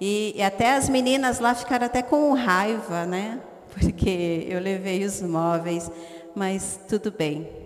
E, 0.00 0.34
e, 0.36 0.42
até 0.42 0.74
as 0.74 0.88
meninas 0.88 1.38
lá 1.38 1.54
ficaram 1.54 1.86
até 1.86 2.02
com 2.02 2.32
raiva, 2.32 3.06
né? 3.06 3.40
Porque 3.72 4.46
eu 4.48 4.60
levei 4.60 5.04
os 5.04 5.22
móveis, 5.22 5.90
mas 6.34 6.80
tudo 6.88 7.10
bem. 7.10 7.61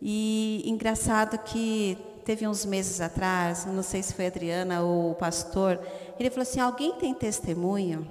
E 0.00 0.62
engraçado 0.64 1.36
que 1.38 1.98
teve 2.24 2.46
uns 2.46 2.64
meses 2.64 3.00
atrás, 3.00 3.66
não 3.66 3.82
sei 3.82 4.02
se 4.02 4.14
foi 4.14 4.26
a 4.26 4.28
Adriana 4.28 4.82
ou 4.82 5.12
o 5.12 5.14
pastor, 5.14 5.80
ele 6.18 6.30
falou 6.30 6.42
assim: 6.42 6.60
alguém 6.60 6.94
tem 6.94 7.14
testemunho? 7.14 8.06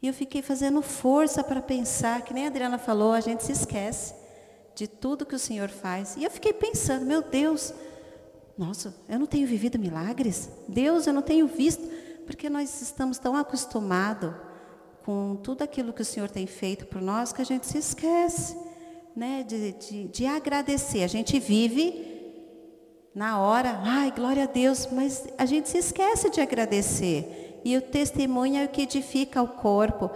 E 0.00 0.06
eu 0.06 0.14
fiquei 0.14 0.42
fazendo 0.42 0.80
força 0.80 1.42
para 1.42 1.60
pensar, 1.60 2.22
que 2.22 2.32
nem 2.32 2.44
a 2.44 2.48
Adriana 2.48 2.78
falou, 2.78 3.12
a 3.12 3.20
gente 3.20 3.42
se 3.42 3.52
esquece 3.52 4.14
de 4.74 4.86
tudo 4.86 5.26
que 5.26 5.34
o 5.34 5.38
Senhor 5.38 5.68
faz. 5.68 6.16
E 6.16 6.24
eu 6.24 6.30
fiquei 6.30 6.52
pensando: 6.52 7.04
meu 7.04 7.20
Deus, 7.20 7.74
nossa, 8.56 8.94
eu 9.08 9.18
não 9.18 9.26
tenho 9.26 9.46
vivido 9.46 9.78
milagres? 9.78 10.48
Deus, 10.68 11.06
eu 11.06 11.12
não 11.12 11.22
tenho 11.22 11.46
visto, 11.46 11.84
porque 12.26 12.48
nós 12.48 12.80
estamos 12.80 13.18
tão 13.18 13.36
acostumados 13.36 14.32
com 15.04 15.36
tudo 15.42 15.62
aquilo 15.62 15.92
que 15.92 16.02
o 16.02 16.04
Senhor 16.04 16.30
tem 16.30 16.46
feito 16.46 16.86
por 16.86 17.02
nós 17.02 17.32
que 17.32 17.42
a 17.42 17.44
gente 17.44 17.66
se 17.66 17.78
esquece 17.78 18.67
né, 19.18 19.42
de, 19.42 19.72
de, 19.72 20.04
de 20.04 20.26
agradecer. 20.26 21.02
A 21.02 21.08
gente 21.08 21.40
vive 21.40 22.06
na 23.12 23.40
hora, 23.40 23.80
ai, 23.82 24.12
glória 24.12 24.44
a 24.44 24.46
Deus, 24.46 24.86
mas 24.92 25.26
a 25.36 25.44
gente 25.44 25.68
se 25.68 25.76
esquece 25.76 26.30
de 26.30 26.40
agradecer. 26.40 27.60
E 27.64 27.76
o 27.76 27.82
testemunho 27.82 28.60
é 28.60 28.64
o 28.64 28.68
que 28.68 28.82
edifica 28.82 29.42
o 29.42 29.48
corpo. 29.48 30.08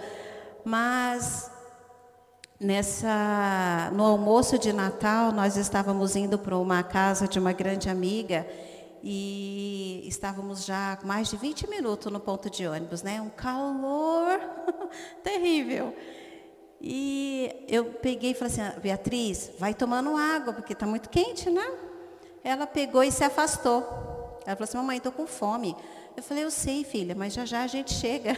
Mas 0.64 1.50
nessa 2.60 3.90
no 3.92 4.04
almoço 4.04 4.56
de 4.56 4.72
Natal, 4.72 5.32
nós 5.32 5.56
estávamos 5.56 6.14
indo 6.14 6.38
para 6.38 6.56
uma 6.56 6.84
casa 6.84 7.26
de 7.26 7.40
uma 7.40 7.52
grande 7.52 7.90
amiga 7.90 8.46
e 9.02 10.04
estávamos 10.06 10.64
já 10.64 10.96
mais 11.02 11.28
de 11.28 11.36
20 11.36 11.68
minutos 11.68 12.12
no 12.12 12.20
ponto 12.20 12.48
de 12.48 12.68
ônibus, 12.68 13.02
né? 13.02 13.20
Um 13.20 13.30
calor 13.30 14.38
terrível. 15.24 15.92
E 16.84 17.64
eu 17.68 17.84
peguei 17.84 18.32
e 18.32 18.34
falei 18.34 18.52
assim, 18.52 18.80
Beatriz, 18.80 19.52
vai 19.56 19.72
tomando 19.72 20.16
água, 20.16 20.52
porque 20.52 20.72
está 20.72 20.84
muito 20.84 21.08
quente, 21.08 21.48
né? 21.48 21.64
Ela 22.42 22.66
pegou 22.66 23.04
e 23.04 23.12
se 23.12 23.22
afastou. 23.22 23.82
Ela 24.44 24.56
falou 24.56 24.64
assim, 24.64 24.76
mamãe, 24.76 24.96
estou 24.96 25.12
com 25.12 25.24
fome. 25.24 25.76
Eu 26.16 26.24
falei, 26.24 26.42
eu 26.42 26.50
sei, 26.50 26.82
filha, 26.82 27.14
mas 27.14 27.34
já 27.34 27.44
já 27.44 27.62
a 27.62 27.68
gente 27.68 27.92
chega. 27.92 28.36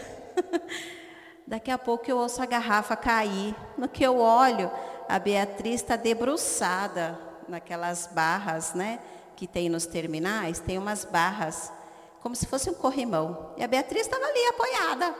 Daqui 1.46 1.70
a 1.70 1.78
pouco 1.78 2.10
eu 2.10 2.18
ouço 2.18 2.42
a 2.42 2.46
garrafa 2.46 2.94
cair. 2.94 3.54
No 3.78 3.88
que 3.88 4.04
eu 4.04 4.18
olho, 4.18 4.70
a 5.08 5.18
Beatriz 5.18 5.80
está 5.80 5.96
debruçada 5.96 7.18
naquelas 7.48 8.06
barras, 8.08 8.74
né? 8.74 9.00
Que 9.36 9.46
tem 9.46 9.70
nos 9.70 9.86
terminais, 9.86 10.58
tem 10.60 10.76
umas 10.76 11.06
barras, 11.06 11.72
como 12.20 12.36
se 12.36 12.46
fosse 12.46 12.68
um 12.68 12.74
corrimão. 12.74 13.54
E 13.56 13.64
a 13.64 13.68
Beatriz 13.68 14.02
estava 14.02 14.24
ali 14.24 14.46
apoiada. 14.48 15.14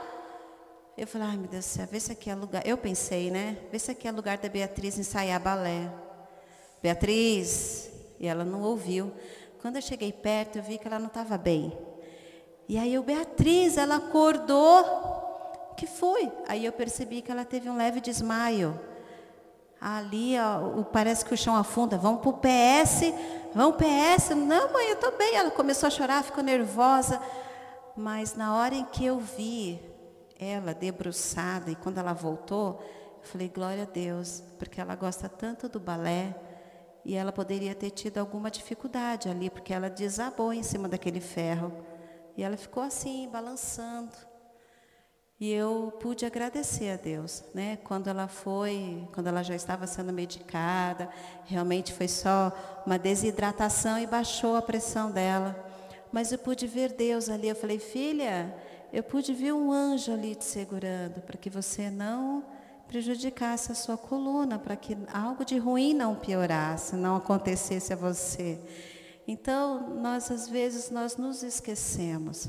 Eu 0.97 1.09
falei, 1.09 1.27
ai 1.29 1.37
meu 1.37 1.49
Deus 1.49 1.65
do 1.65 1.69
céu, 1.69 1.89
vê 1.91 1.99
se 1.99 2.13
aqui 2.13 2.31
é 2.31 2.35
lugar. 2.37 2.65
Eu 2.65 2.79
pensei, 2.79 3.29
né? 3.29 3.59
Vê 3.73 3.79
se 3.81 3.91
aqui 3.91 4.07
é 4.07 4.13
lugar 4.13 4.39
da 4.39 4.49
Beatriz 4.49 4.97
ensaiar 4.97 5.41
balé. 5.41 5.91
Beatriz, 6.81 7.91
e 8.21 8.29
ela 8.29 8.45
não 8.45 8.63
ouviu. 8.63 9.13
Quando 9.61 9.77
eu 9.77 9.83
cheguei 9.83 10.13
perto, 10.13 10.57
eu 10.57 10.63
vi 10.63 10.79
que 10.79 10.87
ela 10.87 11.01
não 11.01 11.09
estava 11.09 11.37
bem. 11.37 11.77
E 12.69 12.79
aí 12.79 12.95
eu, 12.95 13.03
Beatriz, 13.03 13.77
ela 13.77 13.97
acordou. 13.97 14.85
O 15.73 15.75
que 15.75 15.87
foi? 15.87 16.31
Aí 16.47 16.65
eu 16.65 16.71
percebi 16.71 17.23
que 17.23 17.33
ela 17.33 17.45
teve 17.45 17.69
um 17.69 17.77
leve 17.77 18.01
desmaio. 18.01 18.79
Ali, 19.81 20.37
ó, 20.39 20.85
parece 20.85 21.25
que 21.25 21.35
o 21.35 21.37
chão 21.37 21.57
afunda. 21.57 21.99
Vamos 21.99 22.21
para 22.21 22.31
o 22.31 22.35
PS, 22.35 23.13
vamos 23.53 23.77
PS. 23.77 24.31
Não, 24.31 24.73
mãe, 24.73 24.87
eu 24.91 24.95
estou 24.95 25.11
bem. 25.19 25.35
Ela 25.35 25.51
começou 25.51 25.89
a 25.89 25.91
chorar, 25.91 26.23
ficou 26.23 26.45
nervosa. 26.45 27.21
Mas 27.97 28.37
na 28.37 28.55
hora 28.55 28.77
em 28.77 28.85
que 28.85 29.05
eu 29.05 29.19
vi 29.19 29.94
ela 30.53 30.75
debruçada 30.75 31.71
e 31.71 31.77
quando 31.77 31.99
ela 31.99 32.13
voltou, 32.13 32.81
eu 33.19 33.25
falei, 33.25 33.49
glória 33.49 33.85
a 33.85 33.87
Deus, 33.87 34.43
porque 34.59 34.81
ela 34.81 34.95
gosta 34.95 35.29
tanto 35.29 35.69
do 35.69 35.81
balé 35.81 36.35
e 37.05 37.15
ela 37.15 37.33
poderia 37.33 37.75
ter 37.75 37.91
tido 37.91 38.19
alguma 38.19 38.51
dificuldade 38.51 39.29
ali, 39.29 39.51
porque 39.51 39.75
ela 39.75 39.91
desabou 39.91 40.53
em 40.53 40.63
cima 40.63 40.89
daquele 40.89 41.21
ferro. 41.21 41.73
E 42.37 42.43
ela 42.43 42.57
ficou 42.57 42.83
assim, 42.83 43.29
balançando. 43.31 44.13
E 45.39 45.53
eu 45.53 45.93
pude 46.01 46.25
agradecer 46.25 46.91
a 46.91 46.97
Deus, 46.97 47.45
né? 47.53 47.77
Quando 47.85 48.09
ela 48.09 48.29
foi, 48.29 49.07
quando 49.13 49.27
ela 49.27 49.43
já 49.43 49.55
estava 49.55 49.87
sendo 49.87 50.13
medicada, 50.13 51.09
realmente 51.45 51.93
foi 51.93 52.09
só 52.09 52.53
uma 52.87 52.99
desidratação 52.99 53.99
e 53.99 54.07
baixou 54.07 54.57
a 54.57 54.63
pressão 54.63 55.11
dela. 55.11 55.55
Mas 56.11 56.31
eu 56.31 56.39
pude 56.39 56.67
ver 56.67 56.93
Deus 56.93 57.29
ali. 57.29 57.49
Eu 57.49 57.57
falei, 57.57 57.79
filha, 57.79 58.57
eu 58.95 59.03
pude 59.03 59.35
ver 59.35 59.53
um 59.53 59.73
anjo 59.73 60.13
ali 60.13 60.37
te 60.37 60.45
segurando 60.45 61.21
para 61.21 61.37
que 61.37 61.51
você 61.51 61.91
não 61.91 62.45
prejudicasse 62.87 63.73
a 63.73 63.75
sua 63.75 63.97
coluna, 63.97 64.57
para 64.57 64.77
que 64.77 64.97
algo 65.13 65.45
de 65.45 65.59
ruim 65.59 65.93
não 65.93 66.15
piorasse, 66.15 66.95
não 66.95 67.17
acontecesse 67.17 67.93
a 67.93 67.97
você. 67.97 68.57
Então, 69.27 69.97
nós 69.97 70.31
às 70.31 70.49
vezes 70.49 70.91
nós 70.91 71.17
nos 71.17 71.43
esquecemos. 71.43 72.49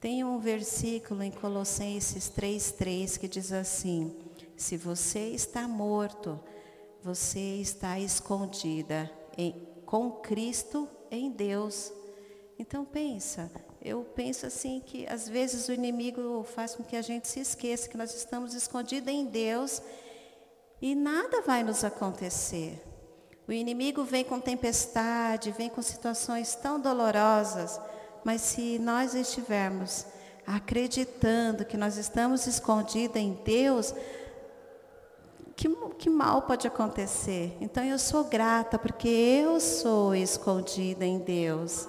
Tem 0.00 0.24
um 0.24 0.40
versículo 0.40 1.22
em 1.22 1.30
Colossenses 1.30 2.28
3:3 2.30 3.16
que 3.16 3.28
diz 3.28 3.52
assim: 3.52 4.12
Se 4.56 4.76
você 4.76 5.28
está 5.28 5.68
morto, 5.68 6.40
você 7.00 7.60
está 7.60 7.96
escondida 8.00 9.08
em, 9.38 9.54
com 9.84 10.10
Cristo 10.10 10.88
em 11.12 11.30
Deus. 11.30 11.92
Então 12.58 12.84
pensa, 12.84 13.48
eu 13.86 14.04
penso 14.16 14.46
assim 14.46 14.82
que 14.84 15.06
às 15.06 15.28
vezes 15.28 15.68
o 15.68 15.72
inimigo 15.72 16.44
faz 16.54 16.74
com 16.74 16.82
que 16.82 16.96
a 16.96 17.02
gente 17.02 17.28
se 17.28 17.38
esqueça 17.38 17.88
que 17.88 17.96
nós 17.96 18.12
estamos 18.12 18.52
escondidos 18.52 19.12
em 19.12 19.24
Deus 19.24 19.80
e 20.82 20.94
nada 20.94 21.40
vai 21.42 21.62
nos 21.62 21.84
acontecer. 21.84 22.82
O 23.46 23.52
inimigo 23.52 24.02
vem 24.02 24.24
com 24.24 24.40
tempestade, 24.40 25.52
vem 25.52 25.70
com 25.70 25.80
situações 25.80 26.56
tão 26.56 26.80
dolorosas, 26.80 27.80
mas 28.24 28.40
se 28.40 28.76
nós 28.80 29.14
estivermos 29.14 30.04
acreditando 30.44 31.64
que 31.64 31.76
nós 31.76 31.96
estamos 31.96 32.46
escondidos 32.48 33.16
em 33.16 33.34
Deus, 33.44 33.94
que, 35.54 35.68
que 35.96 36.10
mal 36.10 36.42
pode 36.42 36.66
acontecer? 36.66 37.56
Então 37.60 37.84
eu 37.84 38.00
sou 38.00 38.24
grata 38.24 38.78
porque 38.78 39.08
eu 39.08 39.60
sou 39.60 40.12
escondida 40.12 41.04
em 41.04 41.18
Deus. 41.18 41.88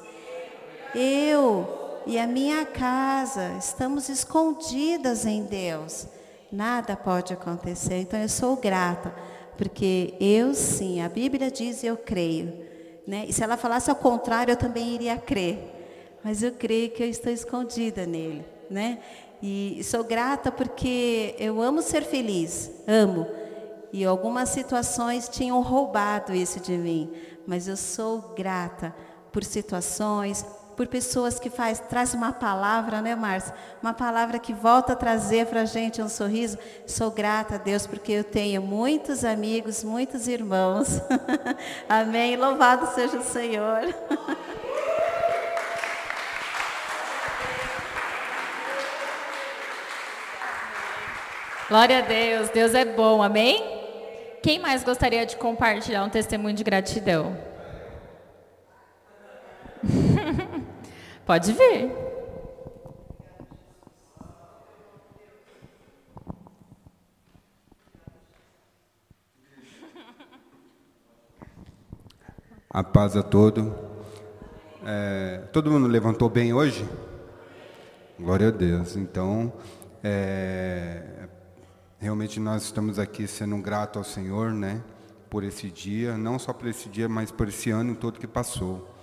Eu 0.96 1.87
e 2.08 2.18
a 2.18 2.26
minha 2.26 2.66
casa 2.66 3.52
estamos 3.60 4.08
escondidas 4.08 5.26
em 5.26 5.44
Deus. 5.44 6.08
Nada 6.50 6.96
pode 6.96 7.34
acontecer. 7.34 8.00
Então 8.00 8.18
eu 8.18 8.30
sou 8.30 8.56
grata 8.56 9.14
porque 9.58 10.14
eu 10.20 10.54
sim, 10.54 11.02
a 11.02 11.10
Bíblia 11.10 11.52
diz 11.52 11.84
eu 11.84 11.98
creio. 11.98 12.66
Né? 13.06 13.26
E 13.28 13.34
se 13.34 13.44
ela 13.44 13.58
falasse 13.58 13.90
ao 13.90 13.96
contrário, 13.96 14.54
eu 14.54 14.58
também 14.58 14.96
iria 14.96 15.18
crer. 15.18 15.74
Mas 16.24 16.42
eu 16.42 16.54
creio 16.54 16.92
que 16.92 17.04
eu 17.04 17.10
estou 17.10 17.32
escondida 17.32 18.06
nele. 18.06 18.46
Né? 18.70 19.00
E 19.44 19.82
sou 19.84 20.04
grata 20.06 20.50
porque 20.50 21.36
eu 21.38 21.62
amo 21.62 21.82
ser 21.82 22.04
feliz, 22.04 22.72
amo. 22.88 23.28
E 23.92 24.06
algumas 24.06 24.50
situações 24.50 25.28
tinham 25.28 25.62
roubado 25.62 26.34
isso 26.34 26.62
de 26.62 26.78
mim. 26.78 27.12
Mas 27.46 27.68
eu 27.68 27.76
sou 27.76 28.34
grata 28.36 28.96
por 29.32 29.44
situações, 29.44 30.46
por 30.78 30.86
pessoas 30.88 31.40
que 31.40 31.50
faz, 31.50 31.80
traz 31.80 32.14
uma 32.14 32.32
palavra, 32.32 33.02
né, 33.02 33.16
Márcia? 33.16 33.52
Uma 33.82 33.94
palavra 33.94 34.38
que 34.38 34.54
volta 34.54 34.94
a 34.94 34.96
trazer 34.96 35.48
para 35.48 35.62
a 35.62 35.66
gente 35.66 36.00
um 36.04 36.08
sorriso. 36.08 36.60
Sou 36.86 37.10
grata 37.10 37.56
a 37.56 37.58
Deus 37.58 37.88
porque 37.88 38.12
eu 38.12 38.24
tenho 38.24 38.62
muitos 38.62 39.26
amigos, 39.26 39.84
muitos 39.84 40.28
irmãos. 40.28 41.02
Amém. 41.90 42.38
Louvado 42.38 42.94
seja 42.94 43.18
o 43.18 43.24
Senhor. 43.24 43.82
Glória 51.68 51.98
a 51.98 52.02
Deus, 52.02 52.50
Deus 52.50 52.74
é 52.74 52.86
bom, 52.86 53.22
amém? 53.22 53.62
Quem 54.42 54.58
mais 54.58 54.84
gostaria 54.84 55.26
de 55.26 55.36
compartilhar 55.36 56.06
um 56.06 56.10
testemunho 56.10 56.56
de 56.56 56.64
gratidão? 56.64 57.57
Pode 61.28 61.52
vir. 61.52 61.92
A 72.70 72.82
paz 72.82 73.18
a 73.18 73.22
todo. 73.22 73.76
É, 74.86 75.40
todo 75.52 75.70
mundo 75.70 75.86
levantou 75.86 76.30
bem 76.30 76.54
hoje? 76.54 76.88
Glória 78.18 78.48
a 78.48 78.52
Deus. 78.52 78.96
Então, 78.96 79.52
é, 80.02 81.28
realmente 82.00 82.40
nós 82.40 82.64
estamos 82.64 82.98
aqui 82.98 83.28
sendo 83.28 83.58
grato 83.58 84.00
ao 84.00 84.06
Senhor, 84.06 84.54
né? 84.54 84.82
Por 85.30 85.44
esse 85.44 85.70
dia, 85.70 86.18
não 86.18 86.40
só 86.40 86.54
por 86.54 86.70
esse 86.70 86.88
dia, 86.88 87.10
mas 87.10 87.32
por 87.32 87.50
esse 87.50 87.70
ano 87.70 87.98
todo 87.98 88.18
que 88.18 88.28
passou. 88.28 88.97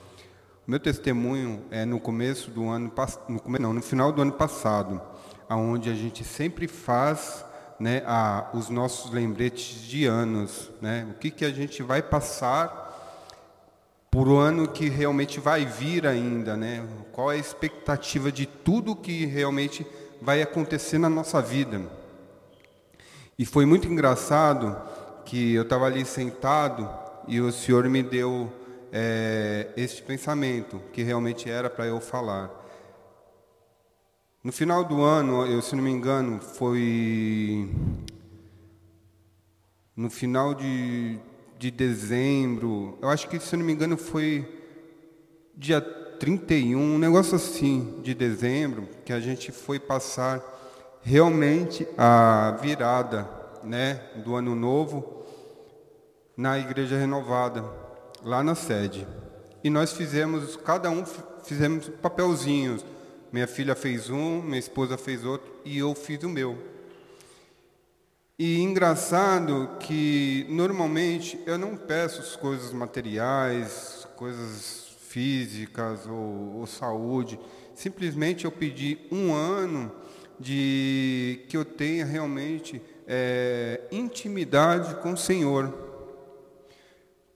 Meu 0.67 0.81
testemunho 0.81 1.63
é 1.71 1.85
no 1.85 2.01
começo 2.01 2.51
do 2.51 2.71
ano, 2.71 2.91
no, 3.29 3.59
não, 3.59 3.75
no 3.75 3.83
final 3.83 4.11
do 4.11 4.23
ano 4.23 4.33
passado, 4.33 4.99
aonde 5.47 5.91
a 5.91 5.95
gente 5.95 6.25
sempre 6.25 6.67
faz 6.67 7.45
né, 7.79 8.03
a, 8.07 8.49
os 8.55 8.71
nossos 8.71 9.13
lembretes 9.13 9.83
de 9.83 10.07
anos, 10.07 10.71
né, 10.81 11.07
o 11.11 11.19
que, 11.19 11.31
que 11.31 11.45
a 11.45 11.51
gente 11.51 11.83
vai 11.83 12.01
passar 12.01 12.83
por 14.11 14.27
o 14.27 14.39
ano 14.39 14.67
que 14.67 14.89
realmente 14.89 15.39
vai 15.39 15.67
vir 15.67 16.07
ainda, 16.07 16.57
né, 16.57 16.83
qual 17.13 17.31
é 17.31 17.35
a 17.35 17.39
expectativa 17.39 18.33
de 18.33 18.47
tudo 18.47 18.97
que 18.97 19.27
realmente 19.27 19.87
vai 20.23 20.41
acontecer 20.41 20.97
na 20.97 21.11
nossa 21.11 21.43
vida. 21.43 21.83
E 23.39 23.45
foi 23.45 23.67
muito 23.67 23.87
engraçado 23.87 24.81
que 25.27 25.53
eu 25.53 25.63
estava 25.63 25.85
ali 25.85 26.07
sentado 26.07 26.89
e 27.29 27.39
o 27.39 27.53
Senhor 27.53 27.87
me 27.91 28.03
deu 28.03 28.51
é, 28.97 29.71
este 29.77 30.01
pensamento 30.05 30.81
que 30.93 31.03
realmente 31.03 31.51
era 31.51 31.69
para 31.69 31.85
eu 31.85 32.01
falar. 32.01 32.49
No 34.43 34.53
final 34.53 34.85
do 34.85 35.03
ano, 35.03 35.45
eu, 35.47 35.61
se 35.61 35.75
não 35.75 35.83
me 35.83 35.91
engano, 35.91 36.41
foi 36.41 37.69
no 39.97 40.09
final 40.09 40.55
de, 40.55 41.19
de 41.59 41.73
dezembro, 41.73 42.97
eu 43.03 43.09
acho 43.09 43.29
que, 43.29 43.41
se 43.41 43.57
não 43.57 43.65
me 43.65 43.73
engano, 43.73 43.97
foi 43.97 44.63
dia 45.57 45.81
31, 45.81 46.79
um 46.79 46.97
negócio 46.97 47.35
assim, 47.35 48.01
de 48.01 48.15
dezembro, 48.15 48.89
que 49.05 49.13
a 49.13 49.19
gente 49.19 49.51
foi 49.51 49.81
passar 49.81 50.41
realmente 51.03 51.85
a 51.99 52.57
virada 52.63 53.29
né, 53.65 53.95
do 54.25 54.37
ano 54.37 54.55
novo 54.55 55.25
na 56.37 56.59
Igreja 56.61 56.97
Renovada 56.97 57.84
lá 58.25 58.43
na 58.43 58.55
sede. 58.55 59.07
E 59.63 59.71
nós 59.71 59.93
fizemos, 59.93 60.57
cada 60.57 60.91
um 60.91 61.05
fizemos 61.45 61.89
papelzinhos. 62.01 62.85
Minha 63.33 63.47
filha 63.47 63.75
fez 63.75 64.09
um, 64.11 64.41
minha 64.41 64.59
esposa 64.59 64.97
fez 64.97 65.25
outro 65.25 65.53
e 65.65 65.79
eu 65.79 65.95
fiz 65.95 66.23
o 66.23 66.29
meu. 66.29 66.59
E 68.39 68.61
engraçado 68.61 69.71
que 69.79 70.47
normalmente 70.49 71.39
eu 71.47 71.57
não 71.57 71.77
peço 71.77 72.21
as 72.21 72.35
coisas 72.35 72.73
materiais, 72.73 74.09
coisas 74.17 74.97
físicas 75.09 76.07
ou, 76.07 76.57
ou 76.59 76.67
saúde. 76.67 77.39
Simplesmente 77.75 78.45
eu 78.45 78.53
pedi 78.53 78.99
um 79.11 79.33
ano 79.33 79.93
de 80.39 81.45
que 81.49 81.57
eu 81.57 81.65
tenha 81.65 82.05
realmente 82.05 82.83
é, 83.07 83.83
intimidade 83.93 84.97
com 84.97 85.13
o 85.13 85.17
Senhor 85.17 85.84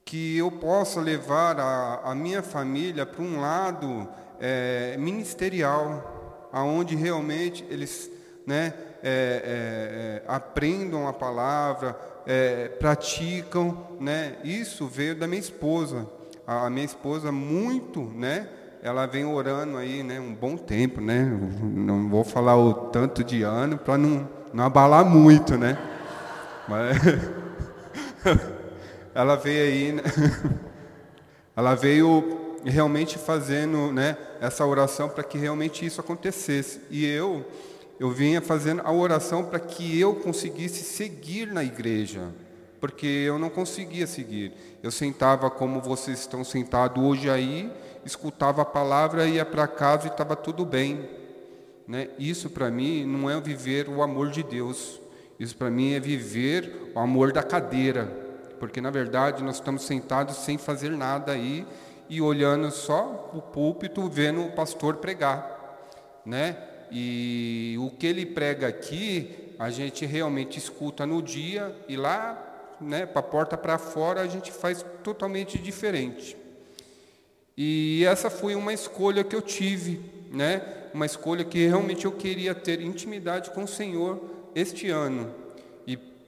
que 0.09 0.35
eu 0.35 0.49
possa 0.49 0.99
levar 0.99 1.59
a, 1.59 2.01
a 2.03 2.15
minha 2.15 2.41
família 2.41 3.05
para 3.05 3.21
um 3.21 3.39
lado 3.39 4.09
é, 4.41 4.97
ministerial, 4.97 6.49
aonde 6.51 6.95
realmente 6.95 7.63
eles 7.69 8.09
né, 8.43 8.73
é, 9.03 10.23
é, 10.23 10.23
é 10.23 10.23
aprendam 10.27 11.07
a 11.07 11.13
palavra, 11.13 11.95
é, 12.25 12.69
praticam, 12.69 13.85
né? 13.99 14.37
Isso 14.43 14.87
veio 14.87 15.15
da 15.15 15.27
minha 15.27 15.39
esposa. 15.39 16.07
A, 16.47 16.65
a 16.65 16.69
minha 16.71 16.85
esposa 16.87 17.31
muito, 17.31 18.01
né? 18.01 18.49
Ela 18.81 19.05
vem 19.05 19.25
orando 19.25 19.77
aí, 19.77 20.01
né? 20.01 20.19
Um 20.19 20.33
bom 20.33 20.57
tempo, 20.57 20.99
né? 20.99 21.23
Não 21.61 22.09
vou 22.09 22.23
falar 22.23 22.57
o 22.57 22.73
tanto 22.73 23.23
de 23.23 23.43
ano 23.43 23.77
para 23.77 23.95
não, 23.95 24.27
não 24.51 24.63
abalar 24.63 25.05
muito, 25.05 25.55
né? 25.55 25.77
Mas 26.67 26.97
ela 29.13 29.35
veio 29.35 29.63
aí, 29.63 29.91
né? 29.91 30.03
ela 31.55 31.75
veio 31.75 32.57
realmente 32.63 33.17
fazendo, 33.17 33.91
né? 33.91 34.17
Essa 34.41 34.65
oração 34.65 35.09
para 35.09 35.23
que 35.23 35.37
realmente 35.37 35.85
isso 35.85 36.01
acontecesse. 36.01 36.81
E 36.89 37.05
eu 37.05 37.45
eu 37.99 38.09
vinha 38.09 38.41
fazendo 38.41 38.81
a 38.85 38.93
oração 38.93 39.43
para 39.43 39.59
que 39.59 39.99
eu 39.99 40.15
conseguisse 40.15 40.83
seguir 40.83 41.51
na 41.51 41.65
igreja, 41.65 42.29
porque 42.79 43.05
eu 43.05 43.37
não 43.37 43.49
conseguia 43.49 44.07
seguir. 44.07 44.53
Eu 44.81 44.89
sentava 44.89 45.49
como 45.51 45.81
vocês 45.81 46.19
estão 46.21 46.45
sentados 46.45 47.03
hoje 47.03 47.29
aí, 47.29 47.69
escutava 48.05 48.61
a 48.61 48.65
palavra, 48.65 49.25
ia 49.25 49.43
para 49.43 49.67
casa 49.67 50.07
e 50.07 50.09
estava 50.09 50.33
tudo 50.33 50.65
bem. 50.65 51.09
Né? 51.85 52.07
Isso 52.17 52.49
para 52.49 52.71
mim 52.71 53.05
não 53.05 53.29
é 53.29 53.39
viver 53.41 53.89
o 53.89 54.01
amor 54.01 54.29
de 54.29 54.43
Deus. 54.43 55.01
Isso 55.37 55.57
para 55.57 55.69
mim 55.69 55.93
é 55.93 55.99
viver 55.99 56.93
o 56.95 56.99
amor 56.99 57.33
da 57.33 57.43
cadeira, 57.43 58.09
porque 58.59 58.81
na 58.81 58.89
verdade 58.89 59.43
nós 59.43 59.55
estamos 59.55 59.83
sentados 59.83 60.37
sem 60.37 60.57
fazer 60.57 60.91
nada 60.91 61.31
aí 61.31 61.65
e 62.09 62.21
olhando 62.21 62.69
só 62.71 63.31
o 63.33 63.41
púlpito, 63.41 64.07
vendo 64.09 64.43
o 64.43 64.51
pastor 64.51 64.97
pregar, 64.97 65.79
né? 66.25 66.57
E 66.91 67.75
o 67.79 67.91
que 67.91 68.07
ele 68.07 68.25
prega 68.25 68.67
aqui, 68.67 69.53
a 69.59 69.69
gente 69.69 70.05
realmente 70.05 70.57
escuta 70.57 71.05
no 71.05 71.21
dia 71.21 71.75
e 71.87 71.95
lá, 71.95 72.75
né, 72.81 73.05
para 73.05 73.19
a 73.19 73.23
porta 73.23 73.55
para 73.55 73.77
fora, 73.77 74.21
a 74.21 74.27
gente 74.27 74.51
faz 74.51 74.83
totalmente 75.03 75.59
diferente. 75.59 76.35
E 77.55 78.03
essa 78.05 78.29
foi 78.29 78.55
uma 78.55 78.73
escolha 78.73 79.23
que 79.23 79.35
eu 79.35 79.41
tive, 79.41 80.01
né? 80.31 80.61
Uma 80.93 81.05
escolha 81.05 81.43
que 81.43 81.67
realmente 81.67 82.05
eu 82.05 82.11
queria 82.11 82.55
ter 82.55 82.81
intimidade 82.81 83.51
com 83.51 83.63
o 83.63 83.67
Senhor 83.67 84.19
este 84.55 84.89
ano. 84.89 85.29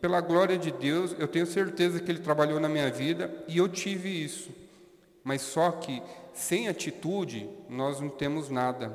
Pela 0.02 0.20
glória 0.20 0.58
de 0.58 0.72
Deus, 0.72 1.16
eu 1.20 1.28
tenho 1.28 1.46
certeza 1.46 2.00
que 2.00 2.12
ele 2.12 2.20
trabalhou 2.20 2.60
na 2.60 2.68
minha 2.68 2.90
vida 2.90 3.32
e 3.48 3.60
eu 3.60 3.70
tive 3.70 4.10
isso. 4.10 4.50
Mas 5.24 5.42
só 5.42 5.70
que 5.70 6.02
sem 6.34 6.68
atitude 6.68 7.48
nós 7.70 8.02
não 8.02 8.10
temos 8.10 8.50
nada. 8.50 8.92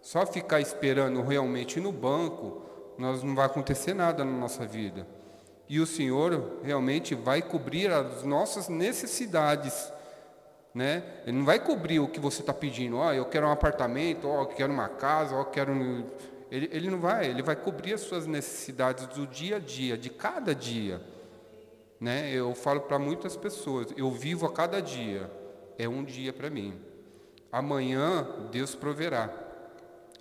Só 0.00 0.24
ficar 0.24 0.60
esperando 0.60 1.22
realmente 1.22 1.78
no 1.78 1.92
banco, 1.92 2.62
nós 2.96 3.22
não 3.22 3.34
vai 3.34 3.44
acontecer 3.44 3.92
nada 3.92 4.24
na 4.24 4.32
nossa 4.32 4.64
vida. 4.64 5.06
E 5.68 5.78
o 5.78 5.86
Senhor 5.86 6.60
realmente 6.62 7.14
vai 7.14 7.42
cobrir 7.42 7.90
as 7.90 8.24
nossas 8.24 8.68
necessidades. 8.68 9.92
Né? 10.74 11.02
Ele 11.26 11.36
não 11.38 11.44
vai 11.44 11.58
cobrir 11.58 12.00
o 12.00 12.08
que 12.08 12.18
você 12.18 12.40
está 12.40 12.54
pedindo. 12.54 12.96
Ó, 12.96 13.08
oh, 13.08 13.12
eu 13.12 13.26
quero 13.26 13.46
um 13.46 13.52
apartamento, 13.52 14.26
ó, 14.26 14.38
oh, 14.38 14.42
eu 14.42 14.46
quero 14.46 14.72
uma 14.72 14.88
casa, 14.88 15.34
ó, 15.34 15.38
oh, 15.38 15.40
eu 15.42 15.46
quero. 15.46 15.72
Ele, 16.52 16.68
ele 16.70 16.90
não 16.90 17.00
vai, 17.00 17.30
ele 17.30 17.42
vai 17.42 17.56
cobrir 17.56 17.94
as 17.94 18.02
suas 18.02 18.26
necessidades 18.26 19.06
do 19.06 19.26
dia 19.26 19.56
a 19.56 19.58
dia, 19.58 19.96
de 19.96 20.10
cada 20.10 20.54
dia. 20.54 21.00
Né? 21.98 22.30
Eu 22.30 22.54
falo 22.54 22.82
para 22.82 22.98
muitas 22.98 23.34
pessoas, 23.34 23.86
eu 23.96 24.10
vivo 24.10 24.44
a 24.44 24.52
cada 24.52 24.82
dia, 24.82 25.30
é 25.78 25.88
um 25.88 26.04
dia 26.04 26.30
para 26.30 26.50
mim. 26.50 26.74
Amanhã 27.50 28.28
Deus 28.50 28.74
proverá. 28.74 29.32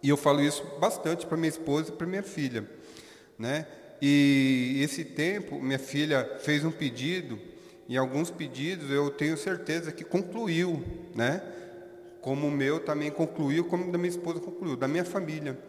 E 0.02 0.08
eu 0.08 0.16
falo 0.16 0.42
isso 0.42 0.64
bastante 0.80 1.26
para 1.26 1.36
minha 1.36 1.50
esposa 1.50 1.90
e 1.90 1.96
para 1.98 2.08
minha 2.08 2.24
filha, 2.24 2.66
né? 3.38 3.68
E 4.02 4.80
esse 4.82 5.04
tempo, 5.04 5.62
minha 5.62 5.78
filha 5.78 6.38
fez 6.40 6.64
um 6.64 6.72
pedido, 6.72 7.38
e 7.90 7.98
alguns 7.98 8.32
pedidos 8.32 8.90
eu 8.90 9.12
tenho 9.12 9.36
certeza 9.36 9.92
que 9.92 10.06
concluiu, 10.06 10.82
né? 11.14 11.44
Como 12.22 12.48
o 12.48 12.52
meu 12.52 12.80
também 12.80 13.12
concluiu, 13.12 13.66
como 13.66 13.92
da 13.92 13.98
minha 13.98 14.10
esposa 14.10 14.40
concluiu, 14.40 14.78
da 14.78 14.88
minha 14.88 15.04
família. 15.04 15.60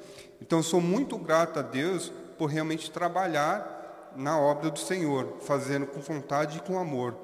Então, 0.43 0.61
sou 0.61 0.81
muito 0.81 1.17
grato 1.17 1.61
a 1.61 1.63
Deus 1.63 2.13
por 2.37 2.47
realmente 2.47 2.91
trabalhar 2.91 4.11
na 4.17 4.37
obra 4.37 4.71
do 4.71 4.79
Senhor, 4.79 5.37
fazendo 5.41 5.87
com 5.87 6.01
vontade 6.01 6.59
e 6.59 6.61
com 6.61 6.81
amor 6.81 7.17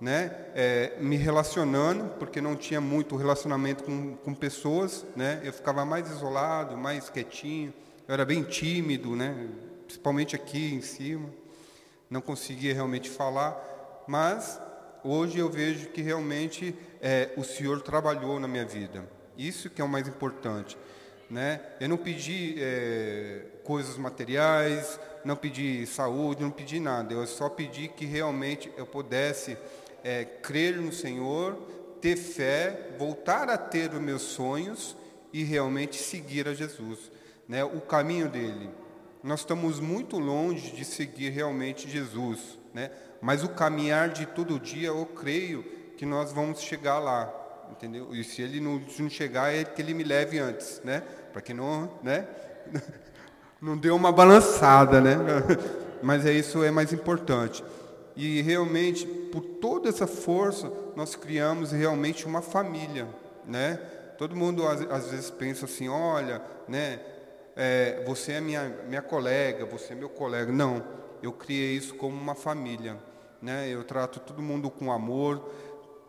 né, 0.00 0.46
é, 0.54 0.96
me 1.00 1.16
relacionando, 1.16 2.04
porque 2.18 2.40
não 2.40 2.54
tinha 2.54 2.80
muito 2.80 3.16
relacionamento 3.16 3.82
com, 3.82 4.16
com 4.16 4.32
pessoas, 4.32 5.04
né, 5.14 5.40
eu 5.44 5.52
ficava 5.52 5.84
mais 5.84 6.08
isolado, 6.10 6.76
mais 6.76 7.10
quietinho, 7.10 7.74
eu 8.08 8.14
era 8.14 8.24
bem 8.24 8.42
tímido, 8.42 9.14
né, 9.14 9.48
principalmente 9.84 10.34
aqui 10.36 10.72
em 10.72 10.80
cima, 10.80 11.28
não 12.08 12.20
conseguia 12.20 12.72
realmente 12.72 13.10
falar, 13.10 14.04
mas 14.06 14.60
hoje 15.04 15.38
eu 15.38 15.50
vejo 15.50 15.88
que 15.88 16.00
realmente 16.00 16.74
é, 17.02 17.32
o 17.36 17.44
Senhor 17.44 17.82
trabalhou 17.82 18.38
na 18.38 18.48
minha 18.48 18.64
vida, 18.64 19.04
isso 19.36 19.68
que 19.68 19.82
é 19.82 19.84
o 19.84 19.88
mais 19.88 20.08
importante. 20.08 20.78
Né? 21.30 21.60
Eu 21.78 21.88
não 21.88 21.96
pedi 21.96 22.56
é, 22.58 23.42
coisas 23.62 23.96
materiais, 23.96 24.98
não 25.24 25.36
pedi 25.36 25.86
saúde, 25.86 26.42
não 26.42 26.50
pedi 26.50 26.80
nada. 26.80 27.14
Eu 27.14 27.26
só 27.26 27.48
pedi 27.48 27.86
que 27.86 28.04
realmente 28.04 28.72
eu 28.76 28.84
pudesse 28.84 29.56
é, 30.02 30.24
crer 30.24 30.76
no 30.76 30.92
Senhor, 30.92 31.56
ter 32.00 32.16
fé, 32.16 32.88
voltar 32.98 33.48
a 33.48 33.56
ter 33.56 33.92
os 33.92 34.00
meus 34.00 34.22
sonhos 34.22 34.96
e 35.32 35.44
realmente 35.44 35.96
seguir 35.96 36.48
a 36.48 36.54
Jesus, 36.54 36.98
né? 37.48 37.62
O 37.62 37.80
caminho 37.80 38.28
dele. 38.28 38.70
Nós 39.22 39.40
estamos 39.40 39.78
muito 39.78 40.18
longe 40.18 40.72
de 40.72 40.84
seguir 40.84 41.30
realmente 41.30 41.88
Jesus, 41.88 42.58
né? 42.72 42.90
Mas 43.20 43.44
o 43.44 43.50
caminhar 43.50 44.08
de 44.08 44.26
todo 44.26 44.58
dia, 44.58 44.88
eu 44.88 45.06
creio 45.06 45.62
que 45.96 46.06
nós 46.06 46.32
vamos 46.32 46.62
chegar 46.62 46.98
lá, 46.98 47.26
entendeu? 47.70 48.14
E 48.14 48.22
se 48.24 48.42
ele 48.42 48.60
não, 48.60 48.80
se 48.88 49.02
não 49.02 49.10
chegar, 49.10 49.54
é 49.54 49.64
que 49.64 49.80
ele 49.80 49.94
me 49.94 50.04
leve 50.04 50.38
antes, 50.38 50.80
né? 50.84 51.02
Para 51.32 51.40
que 51.40 51.54
não, 51.54 51.98
né? 52.02 52.26
Não 53.60 53.76
deu 53.76 53.94
uma 53.94 54.10
balançada, 54.10 55.02
né? 55.02 55.18
Mas 56.02 56.24
é 56.24 56.32
isso 56.32 56.64
é 56.64 56.70
mais 56.70 56.94
importante. 56.94 57.62
E 58.16 58.40
realmente, 58.40 59.06
por 59.06 59.42
toda 59.42 59.88
essa 59.90 60.06
força, 60.06 60.72
nós 60.96 61.14
criamos 61.14 61.70
realmente 61.70 62.24
uma 62.24 62.40
família, 62.40 63.06
né? 63.46 63.76
Todo 64.16 64.34
mundo 64.34 64.66
às, 64.66 64.80
às 64.90 65.10
vezes 65.10 65.30
pensa 65.30 65.66
assim, 65.66 65.88
olha, 65.88 66.42
né? 66.66 67.00
É, 67.56 68.02
você 68.06 68.32
é 68.32 68.40
minha 68.40 68.68
minha 68.88 69.02
colega, 69.02 69.66
você 69.66 69.92
é 69.92 69.96
meu 69.96 70.08
colega. 70.08 70.50
Não, 70.50 70.82
eu 71.22 71.32
criei 71.32 71.76
isso 71.76 71.94
como 71.94 72.16
uma 72.16 72.34
família, 72.34 72.96
né? 73.42 73.68
Eu 73.68 73.84
trato 73.84 74.20
todo 74.20 74.42
mundo 74.42 74.70
com 74.70 74.90
amor. 74.90 75.50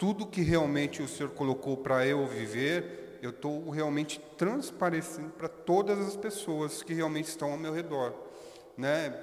Tudo 0.02 0.26
que 0.26 0.42
realmente 0.42 1.00
o 1.04 1.08
Senhor 1.08 1.30
colocou 1.30 1.78
para 1.78 2.08
eu 2.08 2.26
viver, 2.26 3.20
eu 3.22 3.30
estou 3.30 3.70
realmente 3.70 4.20
transparecendo 4.36 5.30
para 5.30 5.48
todas 5.48 6.00
as 6.00 6.18
pessoas 6.18 6.82
que 6.82 6.92
realmente 6.92 7.28
estão 7.28 7.52
ao 7.52 7.58
meu 7.60 7.72
redor, 7.72 8.12
né? 8.76 9.14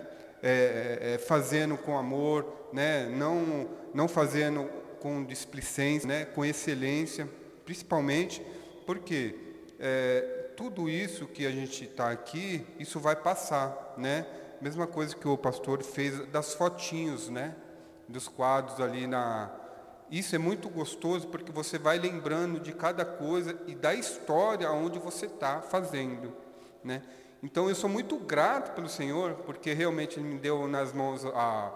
É, 0.41 1.01
é, 1.01 1.14
é 1.14 1.19
fazendo 1.19 1.77
com 1.77 1.99
amor, 1.99 2.69
né? 2.73 3.09
não, 3.09 3.69
não 3.93 4.07
fazendo 4.07 4.71
com 5.01 5.25
displicência, 5.25 6.07
né? 6.07 6.25
com 6.27 6.45
excelência, 6.45 7.29
principalmente 7.64 8.41
porque 8.87 9.35
é, 9.81 10.53
tudo 10.57 10.88
isso 10.88 11.27
que 11.27 11.45
a 11.45 11.51
gente 11.51 11.87
está 11.87 12.12
aqui, 12.12 12.64
isso 12.79 13.01
vai 13.01 13.17
passar. 13.17 13.97
Né? 13.99 14.25
Mesma 14.61 14.87
coisa 14.87 15.17
que 15.17 15.27
o 15.27 15.37
pastor 15.37 15.83
fez 15.83 16.25
das 16.29 16.55
fotinhos, 16.55 17.29
né? 17.29 17.57
dos 18.09 18.29
quadros 18.29 18.81
ali 18.81 19.09
na. 19.09 19.51
Isso 20.11 20.35
é 20.35 20.38
muito 20.38 20.68
gostoso 20.68 21.29
porque 21.29 21.53
você 21.53 21.79
vai 21.79 21.99
lembrando 21.99 22.59
de 22.59 22.73
cada 22.73 23.05
coisa 23.05 23.59
e 23.66 23.75
da 23.75 23.94
história 23.94 24.71
onde 24.71 24.99
você 24.99 25.27
está 25.27 25.61
fazendo. 25.61 26.33
Né? 26.83 27.03
Então 27.42 27.68
eu 27.68 27.75
sou 27.75 27.90
muito 27.90 28.16
grato 28.16 28.75
pelo 28.75 28.88
Senhor, 28.88 29.35
porque 29.47 29.73
realmente 29.73 30.18
Ele 30.18 30.29
me 30.29 30.38
deu 30.38 30.66
nas 30.66 30.92
mãos 30.92 31.25
a, 31.27 31.73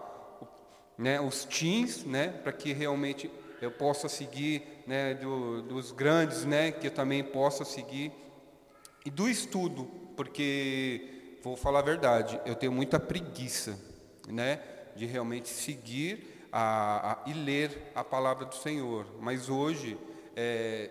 né, 0.97 1.21
os 1.21 1.45
teens, 1.45 2.05
né, 2.05 2.29
para 2.29 2.53
que 2.53 2.73
realmente 2.73 3.31
eu 3.61 3.71
possa 3.71 4.09
seguir 4.09 4.83
né, 4.87 5.15
do, 5.15 5.63
dos 5.63 5.93
grandes, 5.93 6.45
né, 6.45 6.73
que 6.73 6.89
eu 6.89 6.91
também 6.91 7.23
possa 7.23 7.65
seguir. 7.65 8.13
E 9.05 9.11
do 9.11 9.29
estudo, 9.29 9.85
porque, 10.17 11.39
vou 11.43 11.57
falar 11.57 11.81
a 11.81 11.83
verdade, 11.83 12.41
eu 12.45 12.55
tenho 12.55 12.73
muita 12.73 12.99
preguiça 12.99 13.79
né, 14.29 14.61
de 14.97 15.07
realmente 15.07 15.49
seguir 15.49 16.32
a, 16.53 17.13
a, 17.13 17.31
e 17.31 17.33
ler 17.33 17.91
a 17.95 18.05
palavra 18.05 18.45
do 18.45 18.55
Senhor. 18.55 19.07
Mas 19.19 19.49
hoje, 19.49 19.99
é, 20.37 20.91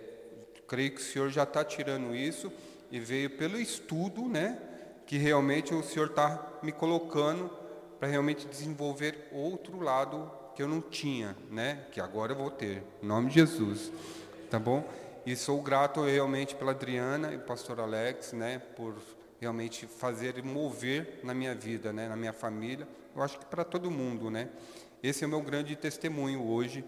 creio 0.66 0.90
que 0.90 1.00
o 1.00 1.04
Senhor 1.04 1.30
já 1.30 1.44
está 1.44 1.64
tirando 1.64 2.14
isso 2.14 2.52
e 2.90 2.98
veio 2.98 3.30
pelo 3.30 3.58
estudo, 3.58 4.28
né, 4.28 4.58
que 5.06 5.16
realmente 5.16 5.72
o 5.72 5.82
Senhor 5.82 6.08
está 6.08 6.58
me 6.62 6.72
colocando 6.72 7.50
para 7.98 8.08
realmente 8.08 8.46
desenvolver 8.46 9.28
outro 9.30 9.80
lado 9.80 10.30
que 10.54 10.62
eu 10.62 10.68
não 10.68 10.80
tinha, 10.80 11.36
né? 11.50 11.86
Que 11.92 12.00
agora 12.00 12.32
eu 12.32 12.36
vou 12.36 12.50
ter, 12.50 12.82
em 13.02 13.06
nome 13.06 13.28
de 13.28 13.34
Jesus, 13.34 13.90
tá 14.50 14.58
bom? 14.58 14.84
E 15.24 15.36
sou 15.36 15.62
grato 15.62 16.02
realmente 16.02 16.54
pela 16.54 16.72
Adriana 16.72 17.32
e 17.32 17.38
pastor 17.38 17.80
Alex, 17.80 18.32
né? 18.32 18.60
Por 18.76 18.94
realmente 19.40 19.86
fazer 19.86 20.42
mover 20.42 21.20
na 21.22 21.32
minha 21.32 21.54
vida, 21.54 21.92
né? 21.92 22.08
Na 22.08 22.16
minha 22.16 22.32
família, 22.32 22.86
eu 23.14 23.22
acho 23.22 23.38
que 23.38 23.46
para 23.46 23.64
todo 23.64 23.90
mundo, 23.90 24.30
né? 24.30 24.48
Esse 25.02 25.24
é 25.24 25.26
o 25.26 25.30
meu 25.30 25.40
grande 25.40 25.74
testemunho 25.74 26.46
hoje 26.46 26.84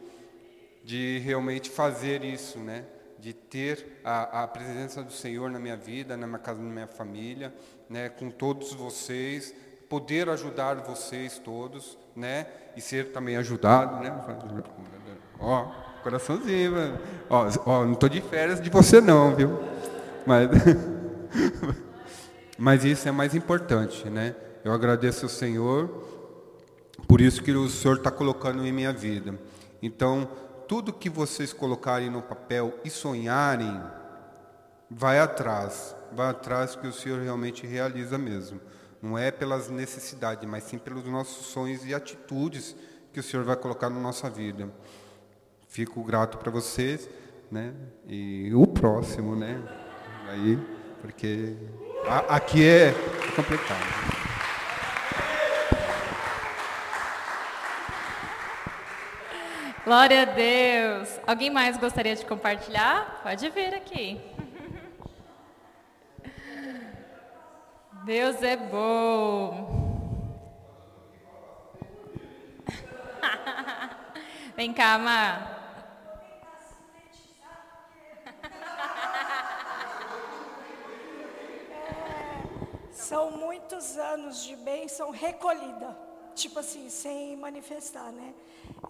de 0.84 1.18
realmente 1.18 1.68
fazer 1.68 2.22
isso, 2.22 2.58
né? 2.58 2.84
De 3.18 3.32
ter 3.32 4.00
a, 4.04 4.44
a 4.44 4.46
presença 4.46 5.02
do 5.02 5.12
Senhor 5.12 5.50
na 5.50 5.58
minha 5.58 5.76
vida, 5.76 6.16
na 6.16 6.24
minha 6.24 6.38
casa, 6.38 6.62
na 6.62 6.70
minha 6.70 6.86
família, 6.86 7.52
né? 7.90 8.08
Com 8.08 8.30
todos 8.30 8.72
vocês, 8.72 9.52
poder 9.88 10.28
ajudar 10.28 10.76
vocês 10.76 11.40
todos, 11.40 11.98
né? 12.14 12.46
E 12.76 12.80
ser 12.80 13.10
também 13.10 13.36
ajudado, 13.36 14.00
né? 14.00 14.14
Ó, 15.40 15.64
coraçãozinho, 16.04 16.72
ó, 17.28 17.48
ó, 17.66 17.84
não 17.84 17.94
estou 17.94 18.08
de 18.08 18.20
férias 18.20 18.60
de 18.60 18.70
você 18.70 19.00
não, 19.00 19.34
viu? 19.34 19.58
Mas, 20.24 20.48
mas 22.56 22.84
isso 22.84 23.08
é 23.08 23.10
mais 23.10 23.34
importante, 23.34 24.08
né? 24.08 24.36
Eu 24.62 24.72
agradeço 24.72 25.24
ao 25.24 25.28
Senhor 25.28 26.13
por 27.06 27.20
isso 27.20 27.42
que 27.42 27.52
o 27.52 27.68
Senhor 27.68 27.98
está 27.98 28.10
colocando 28.10 28.64
em 28.66 28.72
minha 28.72 28.92
vida. 28.92 29.38
Então, 29.82 30.28
tudo 30.68 30.92
que 30.92 31.10
vocês 31.10 31.52
colocarem 31.52 32.10
no 32.10 32.22
papel 32.22 32.78
e 32.84 32.90
sonharem, 32.90 33.82
vai 34.90 35.18
atrás, 35.18 35.94
vai 36.12 36.28
atrás 36.28 36.74
que 36.76 36.86
o 36.86 36.92
Senhor 36.92 37.20
realmente 37.20 37.66
realiza 37.66 38.16
mesmo. 38.16 38.60
Não 39.02 39.18
é 39.18 39.30
pelas 39.30 39.68
necessidades, 39.68 40.48
mas 40.48 40.64
sim 40.64 40.78
pelos 40.78 41.04
nossos 41.04 41.46
sonhos 41.46 41.84
e 41.84 41.94
atitudes 41.94 42.74
que 43.12 43.20
o 43.20 43.22
Senhor 43.22 43.44
vai 43.44 43.56
colocar 43.56 43.90
na 43.90 44.00
nossa 44.00 44.30
vida. 44.30 44.70
Fico 45.68 46.02
grato 46.02 46.38
para 46.38 46.50
vocês, 46.50 47.08
né? 47.50 47.74
E 48.06 48.50
o 48.54 48.66
próximo, 48.66 49.36
né? 49.36 49.62
Aí, 50.28 50.58
porque 51.02 51.56
aqui 52.28 52.64
é 52.64 52.94
complicado. 53.36 54.13
Glória 59.84 60.22
a 60.22 60.24
Deus. 60.24 61.20
Alguém 61.26 61.50
mais 61.50 61.76
gostaria 61.76 62.16
de 62.16 62.24
compartilhar? 62.24 63.20
Pode 63.22 63.50
vir 63.50 63.74
aqui. 63.74 64.18
Deus 68.06 68.42
é 68.42 68.56
bom. 68.56 70.00
Vem 74.56 74.72
cá, 74.72 74.96
Má. 74.96 75.50
São 82.90 83.32
muitos 83.32 83.98
anos 83.98 84.42
de 84.44 84.56
bênção 84.56 85.10
recolhida, 85.10 85.94
tipo 86.34 86.58
assim, 86.58 86.88
sem 86.90 87.36
manifestar, 87.36 88.10
né? 88.12 88.34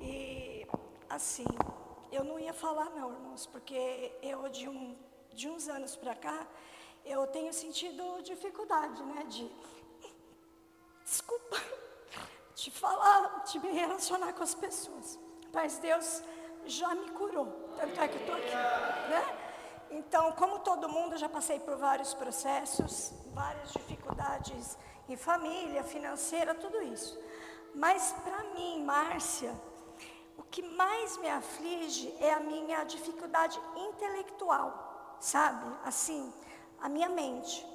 E 0.01 0.67
assim, 1.09 1.47
eu 2.11 2.25
não 2.25 2.39
ia 2.39 2.53
falar 2.53 2.91
não, 2.91 3.13
irmãos, 3.13 3.47
porque 3.47 4.13
eu 4.23 4.49
de, 4.49 4.69
um, 4.69 4.97
de 5.33 5.49
uns 5.49 5.69
anos 5.69 5.97
para 5.97 6.15
cá, 6.15 6.47
eu 7.05 7.27
tenho 7.27 7.53
sentido 7.53 8.23
dificuldade, 8.23 9.03
né, 9.03 9.25
de, 9.29 9.51
desculpa, 11.05 11.61
de 12.55 12.71
falar, 12.71 13.45
de 13.45 13.59
me 13.59 13.73
relacionar 13.73 14.33
com 14.33 14.43
as 14.43 14.55
pessoas. 14.55 15.19
Mas 15.53 15.79
Deus 15.79 16.23
já 16.67 16.95
me 16.95 17.11
curou, 17.11 17.47
tanto 17.77 18.01
é 18.01 18.09
que 18.09 18.17
estou 18.17 18.35
aqui, 18.35 18.55
né? 19.11 19.41
Então, 19.91 20.33
como 20.33 20.59
todo 20.61 20.89
mundo, 20.89 21.17
já 21.17 21.29
passei 21.29 21.61
por 21.61 21.77
vários 21.77 22.15
processos, 22.15 23.13
várias 23.33 23.71
dificuldades 23.73 24.77
em 25.09 25.17
família, 25.17 25.85
financeira, 25.85 26.55
tudo 26.55 26.83
isso. 26.83 27.19
Mas 27.75 28.15
para 28.25 28.45
mim, 28.55 28.85
Márcia, 28.85 29.53
o 30.39 30.43
que 30.43 30.63
mais 30.63 31.17
me 31.19 31.29
aflige 31.29 32.15
é 32.21 32.33
a 32.33 32.41
minha 32.41 32.85
dificuldade 32.85 33.61
intelectual, 33.77 35.17
sabe? 35.21 35.67
Assim, 35.85 36.33
a 36.81 36.89
minha 36.89 37.09
mente. 37.09 37.67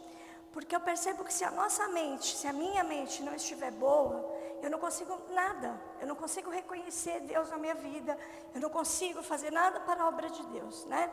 Porque 0.51 0.75
eu 0.75 0.79
percebo 0.79 1.23
que 1.23 1.33
se 1.33 1.43
a 1.43 1.51
nossa 1.51 1.88
mente, 1.89 2.35
se 2.35 2.47
a 2.47 2.53
minha 2.53 2.83
mente 2.83 3.21
não 3.21 3.35
estiver 3.35 3.71
boa, 3.71 4.25
eu 4.62 4.69
não 4.69 4.79
consigo 4.79 5.19
nada. 5.31 5.79
Eu 6.01 6.07
não 6.07 6.15
consigo 6.15 6.49
reconhecer 6.49 7.19
Deus 7.21 7.49
na 7.49 7.57
minha 7.57 7.75
vida. 7.75 8.17
Eu 8.53 8.62
não 8.62 8.69
consigo 8.69 9.21
fazer 9.21 9.51
nada 9.51 9.79
para 9.81 10.03
a 10.03 10.07
obra 10.07 10.29
de 10.29 10.43
Deus, 10.47 10.85
né? 10.85 11.12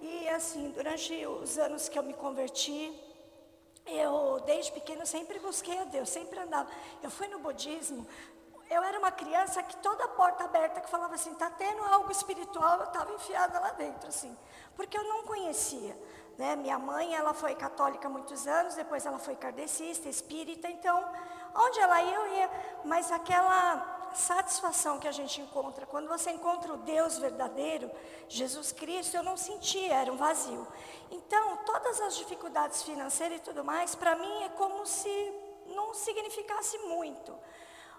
E 0.00 0.28
assim, 0.28 0.70
durante 0.70 1.26
os 1.26 1.56
anos 1.58 1.88
que 1.88 1.98
eu 1.98 2.02
me 2.02 2.14
converti, 2.14 2.92
eu 3.86 4.40
desde 4.46 4.72
pequeno 4.72 5.06
sempre 5.06 5.38
busquei 5.38 5.78
a 5.78 5.84
Deus, 5.84 6.08
sempre 6.08 6.38
andava. 6.38 6.68
Eu 7.02 7.10
fui 7.10 7.28
no 7.28 7.38
budismo 7.38 8.06
eu 8.70 8.82
era 8.82 8.98
uma 8.98 9.12
criança 9.12 9.62
que 9.62 9.76
toda 9.76 10.08
porta 10.08 10.44
aberta 10.44 10.80
que 10.80 10.88
falava 10.88 11.14
assim, 11.14 11.32
está 11.32 11.50
tendo 11.50 11.82
algo 11.84 12.10
espiritual, 12.10 12.78
eu 12.78 12.84
estava 12.84 13.12
enfiada 13.12 13.60
lá 13.60 13.70
dentro, 13.72 14.08
assim, 14.08 14.36
porque 14.74 14.96
eu 14.96 15.04
não 15.04 15.22
conhecia. 15.24 15.96
Né? 16.36 16.56
Minha 16.56 16.78
mãe, 16.78 17.14
ela 17.14 17.32
foi 17.32 17.54
católica 17.54 18.08
muitos 18.08 18.46
anos, 18.46 18.74
depois 18.74 19.06
ela 19.06 19.18
foi 19.18 19.36
kardecista, 19.36 20.08
espírita, 20.08 20.68
então, 20.68 21.04
onde 21.54 21.78
ela 21.78 22.02
ia, 22.02 22.14
eu 22.14 22.34
ia, 22.34 22.50
mas 22.84 23.12
aquela 23.12 23.93
satisfação 24.14 24.98
que 24.98 25.08
a 25.08 25.12
gente 25.12 25.40
encontra, 25.40 25.86
quando 25.86 26.08
você 26.08 26.30
encontra 26.30 26.72
o 26.72 26.78
Deus 26.78 27.18
verdadeiro, 27.18 27.90
Jesus 28.28 28.72
Cristo, 28.72 29.16
eu 29.16 29.22
não 29.22 29.36
sentia, 29.36 29.94
era 29.94 30.12
um 30.12 30.16
vazio. 30.16 30.66
Então, 31.10 31.58
todas 31.64 32.00
as 32.00 32.16
dificuldades 32.16 32.82
financeiras 32.82 33.38
e 33.38 33.42
tudo 33.42 33.64
mais, 33.64 33.94
para 33.94 34.16
mim 34.16 34.42
é 34.42 34.48
como 34.50 34.86
se 34.86 35.32
não 35.66 35.94
significasse 35.94 36.78
muito. 36.78 37.34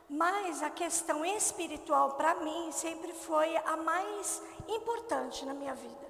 Mas 0.10 0.62
a 0.62 0.70
questão 0.70 1.26
espiritual, 1.26 2.12
para 2.12 2.36
mim, 2.36 2.72
sempre 2.72 3.12
foi 3.14 3.56
a 3.58 3.76
mais 3.76 4.42
importante 4.68 5.46
na 5.46 5.54
minha 5.54 5.74
vida. 5.74 6.05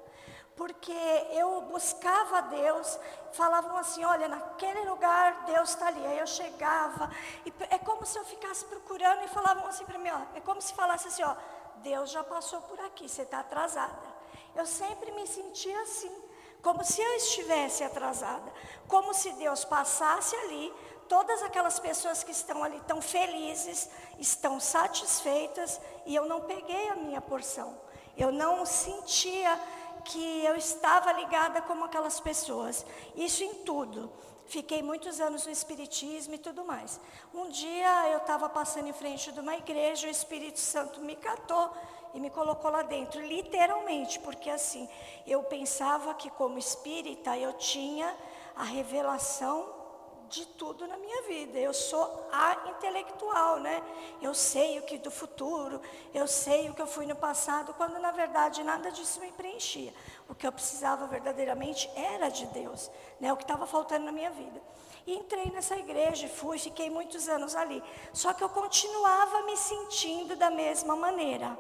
Porque 0.56 0.94
eu 1.32 1.62
buscava 1.64 2.44
Deus, 2.44 3.00
falavam 3.34 3.76
assim: 3.78 4.04
olha, 4.06 4.28
naquele 4.28 4.82
lugar 4.90 5.44
Deus 5.46 5.70
está 5.70 5.88
ali. 5.88 6.06
Aí 6.06 6.20
eu 6.20 6.28
chegava, 6.28 7.12
e 7.46 7.54
é 7.70 7.78
como 7.78 8.06
se 8.06 8.18
eu 8.18 8.26
ficasse 8.26 8.64
procurando 8.66 9.24
e 9.24 9.28
falavam 9.28 9.68
assim 9.68 9.86
para 9.86 10.00
mim: 10.00 10.10
ó, 10.10 10.38
é 10.38 10.42
como 10.42 10.62
se 10.62 10.74
falasse 10.74 11.10
assim: 11.10 11.24
ó, 11.24 11.36
Deus 11.78 12.10
já 12.10 12.24
passou 12.24 12.62
por 12.62 12.80
aqui, 12.82 13.10
você 13.10 13.24
está 13.24 13.40
atrasada. 13.40 14.16
Eu 14.56 14.66
sempre 14.66 15.12
me 15.12 15.28
sentia 15.28 15.80
assim, 15.82 16.16
como 16.62 16.84
se 16.84 17.02
eu 17.02 17.16
estivesse 17.16 17.84
atrasada, 17.84 18.52
como 18.88 19.14
se 19.14 19.34
Deus 19.34 19.66
passasse 19.66 20.36
ali, 20.38 20.74
todas 21.10 21.44
aquelas 21.44 21.80
pessoas 21.80 22.24
que 22.24 22.32
estão 22.32 22.64
ali 22.64 22.80
tão 22.88 23.02
felizes, 23.02 23.90
estão 24.18 24.60
satisfeitas 24.60 25.82
e 26.06 26.16
eu 26.16 26.26
não 26.26 26.42
peguei 26.42 26.90
a 26.90 26.96
minha 26.96 27.20
porção. 27.20 27.78
Eu 28.18 28.32
não 28.32 28.66
sentia 28.66 29.60
que 30.06 30.46
eu 30.46 30.56
estava 30.56 31.12
ligada 31.12 31.62
como 31.62 31.84
aquelas 31.84 32.20
pessoas. 32.20 32.86
Isso 33.16 33.44
em 33.44 33.54
tudo. 33.66 34.12
Fiquei 34.46 34.82
muitos 34.84 35.20
anos 35.20 35.46
no 35.46 35.52
Espiritismo 35.52 36.36
e 36.36 36.38
tudo 36.38 36.64
mais. 36.64 37.00
Um 37.34 37.50
dia 37.50 38.10
eu 38.12 38.20
estava 38.20 38.48
passando 38.48 38.88
em 38.88 38.94
frente 38.94 39.32
de 39.32 39.40
uma 39.40 39.56
igreja, 39.56 40.08
o 40.08 40.12
Espírito 40.12 40.60
Santo 40.60 41.02
me 41.02 41.16
catou 41.16 41.72
e 42.14 42.20
me 42.20 42.30
colocou 42.30 42.72
lá 42.72 42.84
dentro, 42.84 43.20
literalmente, 43.20 44.20
porque 44.20 44.50
assim, 44.50 44.88
eu 45.28 45.44
pensava 45.44 46.14
que 46.14 46.30
como 46.30 46.58
espírita 46.58 47.38
eu 47.38 47.52
tinha 47.54 48.16
a 48.56 48.64
revelação 48.64 49.75
de 50.30 50.46
tudo 50.46 50.88
na 50.88 50.98
minha 50.98 51.22
vida. 51.24 51.58
Eu 51.60 51.74
sou 51.74 52.28
a 52.32 52.70
intelectual, 52.70 53.60
né? 53.60 53.82
Eu 54.22 54.34
sei 54.34 54.80
o 54.80 54.84
que 54.84 54.98
do 54.98 55.12
futuro, 55.12 55.82
eu 56.14 56.28
sei 56.28 56.70
o 56.70 56.74
que 56.74 56.82
eu 56.82 56.88
fui 56.88 57.06
no 57.06 57.16
passado, 57.16 57.74
quando 57.74 58.00
na 58.00 58.12
verdade 58.12 58.64
nada 58.64 58.92
disso 58.92 59.20
me 59.20 59.32
preenchia. 59.32 59.94
O 60.30 60.36
que 60.36 60.46
eu 60.46 60.52
precisava 60.52 61.08
verdadeiramente 61.08 61.90
era 61.96 62.30
de 62.30 62.46
Deus, 62.48 62.90
né? 63.20 63.32
O 63.32 63.38
que 63.38 63.44
estava 63.44 63.66
faltando 63.66 64.06
na 64.06 64.12
minha 64.12 64.32
vida. 64.32 64.62
E 65.08 65.14
entrei 65.14 65.52
nessa 65.52 65.78
igreja, 65.78 66.28
fui, 66.28 66.58
fiquei 66.58 66.90
muitos 66.90 67.30
anos 67.30 67.56
ali. 67.56 67.84
Só 68.12 68.34
que 68.34 68.44
eu 68.44 68.50
continuava 68.50 69.44
me 69.44 69.56
sentindo 69.56 70.36
da 70.36 70.50
mesma 70.50 70.96
maneira. 70.96 71.58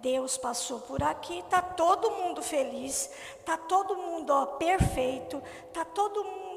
Deus 0.00 0.38
passou 0.38 0.80
por 0.80 1.02
aqui, 1.02 1.44
tá 1.50 1.60
todo 1.60 2.12
mundo 2.12 2.40
feliz, 2.40 3.10
tá 3.44 3.56
todo 3.56 3.96
mundo 3.96 4.30
ó, 4.30 4.46
perfeito, 4.46 5.42
tá 5.72 5.84
todo 5.84 6.24
mundo 6.24 6.47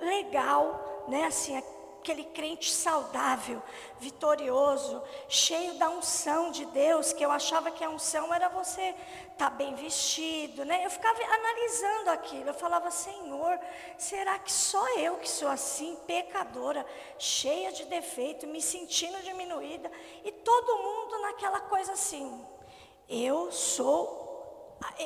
legal, 0.00 1.04
né? 1.08 1.24
Assim, 1.24 1.56
aquele 2.00 2.24
crente 2.24 2.72
saudável, 2.72 3.62
vitorioso, 3.98 5.02
cheio 5.28 5.74
da 5.74 5.90
unção 5.90 6.50
de 6.50 6.64
Deus, 6.66 7.12
que 7.12 7.22
eu 7.22 7.30
achava 7.30 7.70
que 7.70 7.84
a 7.84 7.90
unção 7.90 8.32
era 8.32 8.48
você 8.48 8.94
estar 9.32 9.50
tá 9.50 9.50
bem 9.50 9.74
vestido, 9.74 10.64
né? 10.64 10.84
Eu 10.84 10.90
ficava 10.90 11.22
analisando 11.22 12.10
aquilo, 12.10 12.48
eu 12.48 12.54
falava, 12.54 12.90
Senhor, 12.90 13.58
será 13.98 14.38
que 14.38 14.50
só 14.50 14.82
eu 14.98 15.18
que 15.18 15.28
sou 15.28 15.48
assim, 15.48 15.96
pecadora, 16.06 16.86
cheia 17.18 17.70
de 17.70 17.84
defeito, 17.84 18.46
me 18.46 18.62
sentindo 18.62 19.22
diminuída, 19.22 19.90
e 20.24 20.32
todo 20.32 20.78
mundo 20.78 21.18
naquela 21.20 21.60
coisa 21.60 21.92
assim, 21.92 22.44
eu 23.08 23.52
sou 23.52 24.28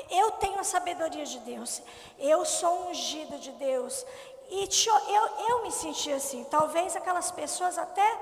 eu 0.08 0.30
tenho 0.32 0.58
a 0.60 0.64
sabedoria 0.64 1.24
de 1.24 1.40
Deus, 1.40 1.82
eu 2.18 2.44
sou 2.44 2.88
ungido 2.88 3.38
de 3.38 3.50
Deus, 3.52 4.06
e 4.50 4.68
eu, 4.88 5.48
eu 5.48 5.62
me 5.62 5.72
sentia 5.72 6.16
assim. 6.16 6.44
Talvez 6.44 6.96
aquelas 6.96 7.30
pessoas 7.30 7.78
até 7.78 8.18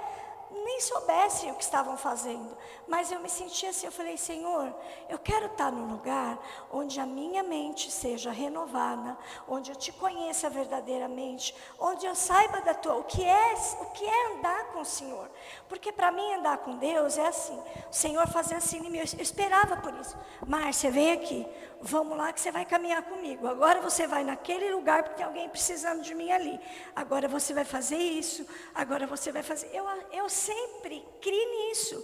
nem 0.65 0.81
soubessem 0.81 1.51
o 1.51 1.55
que 1.55 1.63
estavam 1.63 1.97
fazendo. 1.97 2.57
Mas 2.87 3.11
eu 3.11 3.21
me 3.21 3.29
sentia 3.29 3.71
assim, 3.71 3.87
eu 3.87 3.93
falei, 3.93 4.17
Senhor, 4.17 4.73
eu 5.09 5.19
quero 5.19 5.47
estar 5.47 5.73
num 5.73 5.91
lugar 5.91 6.39
onde 6.71 7.01
a 7.01 7.07
minha 7.07 7.43
mente 7.43 7.91
seja 7.91 8.31
renovada, 8.31 9.17
onde 9.49 9.71
eu 9.71 9.77
te 9.77 9.91
conheça 9.93 10.51
verdadeiramente, 10.51 11.55
onde 11.79 12.07
eu 12.07 12.15
saiba 12.15 12.61
da 12.61 12.75
tua, 12.75 12.97
o 12.97 13.05
que 13.05 13.25
é, 13.25 13.55
o 13.81 13.87
que 13.87 14.05
é 14.05 14.33
andar 14.35 14.67
com 14.73 14.81
o 14.81 14.85
Senhor. 14.85 15.31
Porque 15.69 15.91
para 15.91 16.13
mim 16.13 16.35
andar 16.35 16.59
com 16.59 16.77
Deus 16.77 17.17
é 17.17 17.27
assim, 17.27 17.59
o 17.91 17.95
Senhor 17.95 18.27
fazer 18.29 18.57
assim 18.57 18.87
em 18.87 18.91
mim, 18.91 18.99
eu 18.99 19.05
esperava 19.05 19.77
por 19.79 19.95
isso. 19.95 20.17
Márcia, 20.47 20.91
vem 20.91 21.13
aqui, 21.13 21.47
vamos 21.83 22.17
lá 22.17 22.33
que 22.33 22.41
você 22.41 22.53
vai 22.53 22.65
caminhar 22.65 23.03
comigo. 23.03 23.47
Agora 23.47 23.81
você 23.81 24.07
vai 24.07 24.23
naquele 24.23 24.73
lugar 24.73 25.03
porque 25.03 25.17
tem 25.17 25.27
alguém 25.27 25.49
precisando 25.49 26.01
de 26.03 26.15
mim 26.15 26.31
ali. 26.31 26.61
Agora 26.95 27.29
você 27.29 27.53
vai 27.53 27.65
fazer 27.65 27.97
isso, 27.97 28.47
agora 28.75 29.07
você 29.07 29.33
vai 29.33 29.43
fazer. 29.43 29.69
Eu, 29.75 29.85
eu 30.13 30.29
sempre 30.29 31.05
criei 31.21 31.45
nisso 31.45 32.03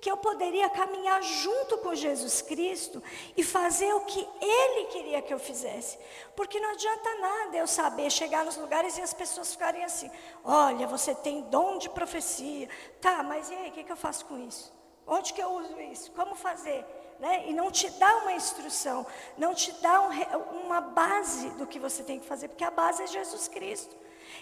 que 0.00 0.10
eu 0.10 0.16
poderia 0.16 0.70
caminhar 0.70 1.20
junto 1.22 1.78
com 1.78 1.94
Jesus 1.94 2.40
Cristo 2.40 3.02
e 3.36 3.42
fazer 3.42 3.92
o 3.94 4.00
que 4.02 4.26
Ele 4.40 4.86
queria 4.86 5.20
que 5.20 5.34
eu 5.34 5.38
fizesse. 5.38 5.98
Porque 6.36 6.60
não 6.60 6.70
adianta 6.70 7.14
nada 7.16 7.56
eu 7.56 7.66
saber 7.66 8.10
chegar 8.10 8.44
nos 8.44 8.56
lugares 8.56 8.96
e 8.96 9.02
as 9.02 9.12
pessoas 9.12 9.52
ficarem 9.52 9.84
assim: 9.84 10.10
olha, 10.44 10.86
você 10.86 11.14
tem 11.14 11.42
dom 11.42 11.78
de 11.78 11.90
profecia. 11.90 12.68
Tá, 13.00 13.22
mas 13.22 13.50
e 13.50 13.54
aí, 13.54 13.68
o 13.68 13.72
que, 13.72 13.84
que 13.84 13.92
eu 13.92 13.96
faço 13.96 14.24
com 14.26 14.38
isso? 14.38 14.72
Onde 15.06 15.32
que 15.32 15.42
eu 15.42 15.50
uso 15.50 15.80
isso? 15.80 16.12
Como 16.12 16.34
fazer? 16.34 16.84
Né? 17.18 17.48
E 17.48 17.52
não 17.52 17.70
te 17.70 17.90
dá 17.90 18.16
uma 18.18 18.32
instrução, 18.32 19.04
não 19.36 19.52
te 19.52 19.72
dá 19.80 20.00
um, 20.02 20.64
uma 20.64 20.80
base 20.80 21.50
do 21.50 21.66
que 21.66 21.78
você 21.78 22.02
tem 22.04 22.20
que 22.20 22.26
fazer, 22.26 22.48
porque 22.48 22.64
a 22.64 22.70
base 22.70 23.02
é 23.02 23.06
Jesus 23.06 23.48
Cristo. 23.48 23.96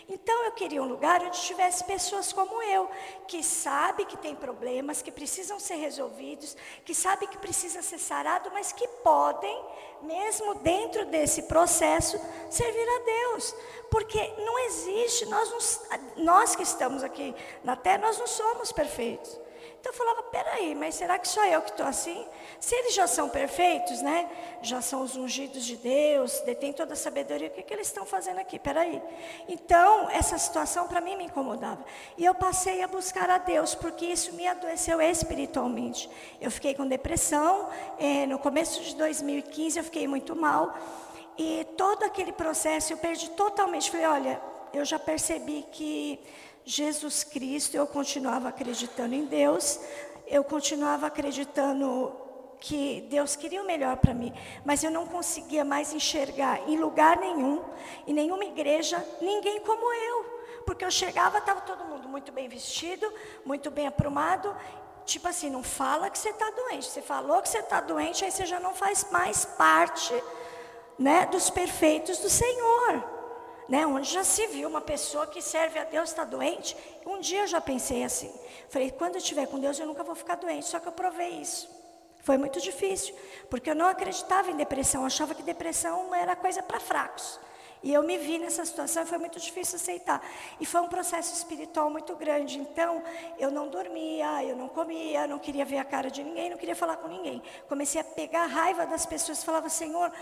Então 0.08 0.44
eu 0.44 0.52
queria 0.52 0.82
um 0.82 0.86
lugar 0.86 1.22
onde 1.22 1.40
tivesse 1.40 1.82
pessoas 1.84 2.32
como 2.32 2.62
eu, 2.62 2.88
que 3.26 3.42
sabe 3.42 4.04
que 4.04 4.16
tem 4.16 4.34
problemas, 4.34 5.02
que 5.02 5.10
precisam 5.10 5.58
ser 5.58 5.76
resolvidos, 5.76 6.56
que 6.84 6.94
sabe 6.94 7.26
que 7.26 7.38
precisa 7.38 7.82
ser 7.82 7.98
sarado, 7.98 8.50
mas 8.52 8.72
que 8.72 8.86
podem, 9.02 9.64
mesmo 10.02 10.54
dentro 10.56 11.06
desse 11.06 11.42
processo, 11.44 12.20
servir 12.50 12.88
a 12.88 13.04
Deus. 13.04 13.54
Porque 13.90 14.34
não 14.38 14.58
existe, 14.60 15.26
nós, 15.26 15.88
nós 16.16 16.54
que 16.54 16.62
estamos 16.62 17.02
aqui 17.02 17.34
na 17.64 17.74
terra, 17.74 17.98
nós 17.98 18.18
não 18.18 18.26
somos 18.26 18.70
perfeitos. 18.72 19.45
Então 19.80 19.92
eu 19.92 19.96
falava, 19.96 20.22
peraí, 20.24 20.74
mas 20.74 20.94
será 20.94 21.18
que 21.18 21.28
sou 21.28 21.44
eu 21.44 21.62
que 21.62 21.70
estou 21.70 21.86
assim? 21.86 22.26
Se 22.58 22.74
eles 22.74 22.94
já 22.94 23.06
são 23.06 23.28
perfeitos, 23.28 24.02
né? 24.02 24.28
Já 24.62 24.80
são 24.80 25.02
os 25.02 25.16
ungidos 25.16 25.64
de 25.64 25.76
Deus, 25.76 26.40
detêm 26.40 26.72
toda 26.72 26.94
a 26.94 26.96
sabedoria, 26.96 27.48
o 27.48 27.50
que, 27.50 27.62
que 27.62 27.72
eles 27.72 27.86
estão 27.86 28.04
fazendo 28.04 28.38
aqui? 28.38 28.58
Peraí. 28.58 29.00
Então, 29.48 30.10
essa 30.10 30.36
situação 30.38 30.88
para 30.88 31.00
mim 31.00 31.16
me 31.16 31.24
incomodava. 31.24 31.84
E 32.16 32.24
eu 32.24 32.34
passei 32.34 32.82
a 32.82 32.88
buscar 32.88 33.30
a 33.30 33.38
Deus, 33.38 33.74
porque 33.74 34.06
isso 34.06 34.32
me 34.32 34.46
adoeceu 34.46 35.00
espiritualmente. 35.00 36.10
Eu 36.40 36.50
fiquei 36.50 36.74
com 36.74 36.86
depressão, 36.86 37.68
eh, 37.98 38.26
no 38.26 38.38
começo 38.38 38.82
de 38.82 38.96
2015 38.96 39.78
eu 39.78 39.84
fiquei 39.84 40.08
muito 40.08 40.34
mal. 40.34 40.74
E 41.38 41.66
todo 41.76 42.02
aquele 42.02 42.32
processo 42.32 42.92
eu 42.92 42.96
perdi 42.96 43.30
totalmente. 43.30 43.90
Falei, 43.90 44.06
olha, 44.06 44.40
eu 44.72 44.84
já 44.84 44.98
percebi 44.98 45.64
que 45.70 46.18
Jesus 46.68 47.22
Cristo, 47.22 47.76
eu 47.76 47.86
continuava 47.86 48.48
acreditando 48.48 49.14
em 49.14 49.24
Deus, 49.24 49.78
eu 50.26 50.42
continuava 50.42 51.06
acreditando 51.06 52.12
que 52.58 53.06
Deus 53.08 53.36
queria 53.36 53.62
o 53.62 53.64
melhor 53.64 53.98
para 53.98 54.12
mim, 54.12 54.32
mas 54.64 54.82
eu 54.82 54.90
não 54.90 55.06
conseguia 55.06 55.64
mais 55.64 55.92
enxergar 55.92 56.68
em 56.68 56.76
lugar 56.76 57.18
nenhum, 57.20 57.62
em 58.04 58.12
nenhuma 58.12 58.44
igreja, 58.44 58.98
ninguém 59.20 59.60
como 59.60 59.92
eu. 59.92 60.26
Porque 60.66 60.84
eu 60.84 60.90
chegava, 60.90 61.38
estava 61.38 61.60
todo 61.60 61.84
mundo 61.84 62.08
muito 62.08 62.32
bem 62.32 62.48
vestido, 62.48 63.08
muito 63.44 63.70
bem 63.70 63.86
aprumado. 63.86 64.52
Tipo 65.04 65.28
assim, 65.28 65.48
não 65.48 65.62
fala 65.62 66.10
que 66.10 66.18
você 66.18 66.30
está 66.30 66.50
doente. 66.50 66.86
Você 66.86 67.00
falou 67.00 67.40
que 67.40 67.48
você 67.48 67.58
está 67.58 67.80
doente, 67.80 68.24
aí 68.24 68.32
você 68.32 68.44
já 68.44 68.58
não 68.58 68.74
faz 68.74 69.06
mais 69.12 69.44
parte 69.44 70.12
né, 70.98 71.26
dos 71.26 71.48
perfeitos 71.48 72.18
do 72.18 72.28
Senhor 72.28 73.15
né, 73.68 73.86
onde 73.86 74.12
já 74.12 74.22
se 74.22 74.46
viu 74.48 74.68
uma 74.68 74.80
pessoa 74.80 75.26
que 75.26 75.42
serve 75.42 75.78
a 75.78 75.84
Deus 75.84 76.10
está 76.10 76.24
doente. 76.24 76.76
Um 77.04 77.18
dia 77.18 77.40
eu 77.40 77.46
já 77.46 77.60
pensei 77.60 78.04
assim. 78.04 78.32
Falei, 78.68 78.90
quando 78.90 79.14
eu 79.14 79.18
estiver 79.18 79.46
com 79.46 79.58
Deus, 79.58 79.78
eu 79.78 79.86
nunca 79.86 80.04
vou 80.04 80.14
ficar 80.14 80.36
doente. 80.36 80.66
Só 80.66 80.78
que 80.78 80.86
eu 80.86 80.92
provei 80.92 81.30
isso. 81.40 81.68
Foi 82.22 82.36
muito 82.36 82.60
difícil, 82.60 83.14
porque 83.48 83.70
eu 83.70 83.74
não 83.74 83.86
acreditava 83.86 84.50
em 84.50 84.56
depressão. 84.56 85.02
Eu 85.02 85.06
achava 85.06 85.34
que 85.34 85.42
depressão 85.42 86.14
era 86.14 86.34
coisa 86.34 86.62
para 86.62 86.80
fracos. 86.80 87.38
E 87.82 87.92
eu 87.92 88.02
me 88.02 88.18
vi 88.18 88.38
nessa 88.38 88.64
situação 88.64 89.02
e 89.02 89.06
foi 89.06 89.18
muito 89.18 89.38
difícil 89.38 89.76
aceitar. 89.76 90.22
E 90.58 90.66
foi 90.66 90.80
um 90.80 90.88
processo 90.88 91.34
espiritual 91.34 91.90
muito 91.90 92.14
grande. 92.16 92.58
Então, 92.58 93.02
eu 93.38 93.50
não 93.50 93.68
dormia, 93.68 94.44
eu 94.44 94.56
não 94.56 94.68
comia, 94.68 95.26
não 95.26 95.38
queria 95.38 95.64
ver 95.64 95.78
a 95.78 95.84
cara 95.84 96.10
de 96.10 96.22
ninguém, 96.22 96.50
não 96.50 96.56
queria 96.56 96.76
falar 96.76 96.96
com 96.96 97.08
ninguém. 97.08 97.42
Comecei 97.68 98.00
a 98.00 98.04
pegar 98.04 98.44
a 98.44 98.46
raiva 98.46 98.86
das 98.86 99.06
pessoas, 99.06 99.44
falava, 99.44 99.68
Senhor, 99.68 100.12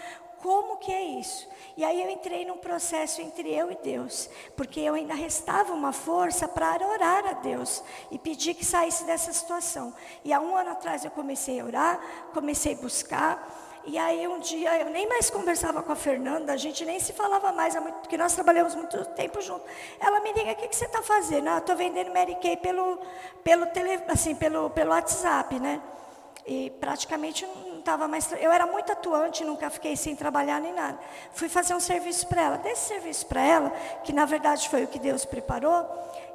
como 0.45 0.77
que 0.77 0.93
é 0.93 1.03
isso? 1.03 1.49
E 1.75 1.83
aí 1.83 2.03
eu 2.03 2.11
entrei 2.11 2.45
num 2.45 2.59
processo 2.59 3.23
entre 3.23 3.51
eu 3.51 3.73
e 3.73 3.77
Deus, 3.77 4.29
porque 4.55 4.79
eu 4.79 4.93
ainda 4.93 5.15
restava 5.15 5.73
uma 5.73 5.91
força 5.91 6.47
para 6.47 6.87
orar 6.87 7.27
a 7.27 7.33
Deus 7.33 7.83
e 8.11 8.19
pedir 8.19 8.53
que 8.53 8.63
saísse 8.63 9.05
dessa 9.05 9.33
situação. 9.33 9.95
E 10.23 10.35
há 10.35 10.41
um 10.41 10.55
ano 10.55 10.73
atrás 10.73 11.03
eu 11.03 11.11
comecei 11.11 11.61
a 11.61 11.65
orar, 11.65 11.99
comecei 12.35 12.75
a 12.75 12.77
buscar. 12.77 13.64
E 13.87 13.99
aí 13.99 14.27
um 14.27 14.39
dia 14.39 14.81
eu 14.81 14.91
nem 14.91 15.07
mais 15.07 15.29
conversava 15.29 15.83
com 15.83 15.93
a 15.93 15.97
Fernanda, 15.97 16.53
a 16.53 16.57
gente 16.57 16.85
nem 16.87 16.99
se 16.99 17.13
falava 17.13 17.53
mais, 17.53 17.75
porque 17.75 18.17
nós 18.17 18.35
trabalhamos 18.35 18.75
muito 18.75 19.05
tempo 19.07 19.43
juntos. 19.43 19.67
Ela 20.01 20.21
me 20.21 20.33
liga, 20.33 20.53
o 20.53 20.57
que, 20.57 20.69
que 20.69 20.77
você 20.77 20.87
está 20.87 21.03
fazendo? 21.03 21.49
Ah, 21.49 21.59
estou 21.59 21.77
vendendo 21.77 22.13
Mary 22.13 22.35
Kay 22.37 22.57
pelo, 22.57 22.99
pelo, 23.43 23.67
tele, 23.67 24.03
assim, 24.09 24.35
pelo, 24.35 24.71
pelo 24.71 24.91
WhatsApp, 24.91 25.59
né? 25.61 25.83
E 26.47 26.71
praticamente 26.81 27.47
não 27.47 27.79
estava 27.79 28.09
mais. 28.09 28.31
Eu 28.33 28.51
era 28.51 28.67
muito 28.67 28.91
atuante, 28.91 29.45
nunca 29.45 29.69
fiquei 29.69 29.97
sem 29.97 30.17
trabalhar 30.17 30.61
nem 30.61 30.73
nada. 30.73 30.99
Fui 31.33 31.49
fazer 31.49 31.75
um 31.75 31.81
serviço 31.81 32.27
para 32.27 32.43
ela. 32.43 32.57
Desse 32.59 32.89
serviço 32.89 33.27
para 33.27 33.43
ela, 33.43 33.71
que 34.03 34.13
na 34.13 34.25
verdade 34.25 34.69
foi 34.69 34.85
o 34.85 34.87
que 34.87 34.99
Deus 34.99 35.25
preparou, 35.25 35.87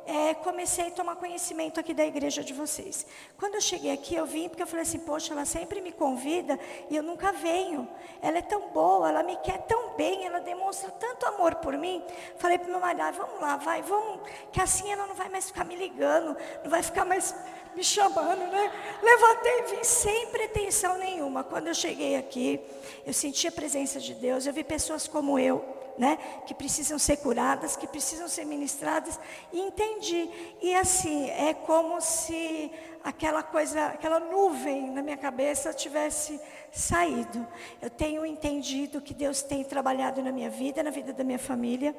é, 0.10 0.34
comecei 0.34 0.88
a 0.88 0.91
tomar 0.91 1.15
conhecimento 1.17 1.80
aqui 1.80 1.93
da 1.93 2.04
igreja 2.04 2.43
de 2.43 2.52
vocês. 2.52 3.06
Quando 3.38 3.56
eu 3.56 3.62
cheguei 3.62 3.91
aqui, 3.91 4.15
eu 4.15 4.26
vim 4.26 4.50
porque 4.50 4.63
eu 4.63 4.67
falei 4.67 4.82
assim, 4.82 4.98
poxa, 4.98 5.34
ela 5.34 5.45
sempre 5.45 5.82
me 5.82 5.91
convida 5.91 6.60
e 6.89 6.95
eu 6.95 7.04
nunca 7.04 7.32
venho. 7.32 7.88
Ela 8.19 8.39
é 8.39 8.41
tão 8.41 8.69
boa, 8.69 9.08
ela 9.08 9.22
me 9.22 9.36
quer 9.36 9.60
tão 9.67 9.95
bem, 9.95 10.26
ela 10.26 10.39
demonstra 10.39 10.89
tanto 10.89 11.28
amor 11.28 11.56
por 11.56 11.78
mim. 11.78 12.04
Falei 12.39 12.58
para 12.58 12.72
meu 12.72 12.80
marido, 12.80 13.02
ah, 13.02 13.12
vamos 13.12 13.39
lá, 13.39 13.58
vai, 13.58 13.84
vamos, 13.84 14.28
que 14.52 14.60
assim 14.60 14.91
ela 14.91 15.06
não 15.06 15.13
vai 15.13 15.30
mais 15.30 15.45
ficar 15.45 15.63
me 15.63 15.76
ligando, 15.76 16.36
não 16.63 16.72
vai 16.72 16.82
ficar 16.82 17.06
mais 17.06 17.36
me 17.76 17.84
chamando, 17.84 18.48
né? 18.48 18.72
Levantei 19.04 19.60
e 19.60 19.76
vim 19.76 19.84
sem 19.84 20.28
pretensão 20.32 20.98
nenhuma. 20.98 21.43
Quando 21.43 21.67
eu 21.67 21.76
cheguei 21.76 22.15
aqui, 22.15 22.60
eu 23.06 23.13
senti 23.13 23.48
a 23.48 23.52
presença 23.52 24.00
de 24.00 24.15
Deus, 24.15 24.48
eu 24.48 24.54
vi 24.54 24.63
pessoas 24.63 25.08
como 25.08 25.38
eu 25.38 25.79
né, 25.99 26.17
que 26.47 26.53
precisam 26.53 26.97
ser 26.97 27.17
curadas, 27.17 27.75
que 27.75 27.85
precisam 27.85 28.29
ser 28.29 28.45
ministradas, 28.45 29.19
e 29.51 29.59
entendi. 29.59 30.29
E 30.62 30.73
assim, 30.73 31.29
é 31.29 31.53
como 31.53 31.99
se 31.99 32.71
aquela 33.03 33.43
coisa, 33.43 33.88
aquela 33.88 34.17
nuvem 34.17 34.89
na 34.91 35.01
minha 35.01 35.17
cabeça 35.17 35.73
tivesse 35.73 36.39
saído. 36.71 37.45
Eu 37.81 37.89
tenho 37.89 38.25
entendido 38.25 39.01
que 39.01 39.13
Deus 39.13 39.41
tem 39.41 39.62
trabalhado 39.62 40.21
na 40.21 40.31
minha 40.31 40.49
vida, 40.49 40.81
na 40.81 40.89
vida 40.89 41.12
da 41.12 41.23
minha 41.23 41.39
família. 41.39 41.93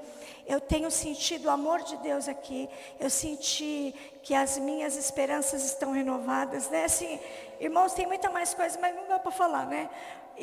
Eu 0.47 0.61
tenho 0.61 0.91
sentido 0.91 1.47
o 1.47 1.51
amor 1.51 1.83
de 1.83 1.97
Deus 1.99 2.27
aqui. 2.27 2.71
Eu 2.99 3.11
senti 3.11 3.95
que 4.23 4.35
as 4.35 4.59
minhas 4.59 4.97
esperanças 4.97 5.63
estão 5.65 5.93
renovadas, 5.93 6.71
né? 6.71 6.85
Assim, 6.85 7.19
irmãos, 7.61 7.93
tem 7.93 8.07
muita 8.07 8.31
mais 8.31 8.55
coisa, 8.55 8.79
mas 8.81 8.95
não 8.95 9.07
dá 9.09 9.19
para 9.19 9.31
falar, 9.31 9.67
né? 9.67 9.91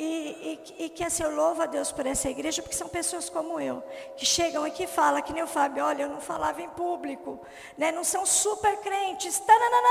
E, 0.00 0.62
e, 0.78 0.84
e, 0.84 0.88
que 0.90 1.02
assim, 1.02 1.24
eu 1.24 1.34
louvo 1.34 1.60
a 1.60 1.66
Deus 1.66 1.90
por 1.90 2.06
essa 2.06 2.30
igreja, 2.30 2.62
porque 2.62 2.76
são 2.76 2.86
pessoas 2.86 3.28
como 3.28 3.58
eu, 3.58 3.82
que 4.16 4.24
chegam 4.24 4.64
aqui 4.64 4.84
e 4.84 4.86
falam, 4.86 5.20
que 5.20 5.32
nem 5.32 5.42
o 5.42 5.46
Fábio, 5.48 5.84
olha, 5.84 6.04
eu 6.04 6.08
não 6.08 6.20
falava 6.20 6.62
em 6.62 6.68
público, 6.68 7.40
né? 7.76 7.90
não 7.90 8.04
são 8.04 8.24
super 8.24 8.76
crentes, 8.76 9.40
taranana, 9.40 9.88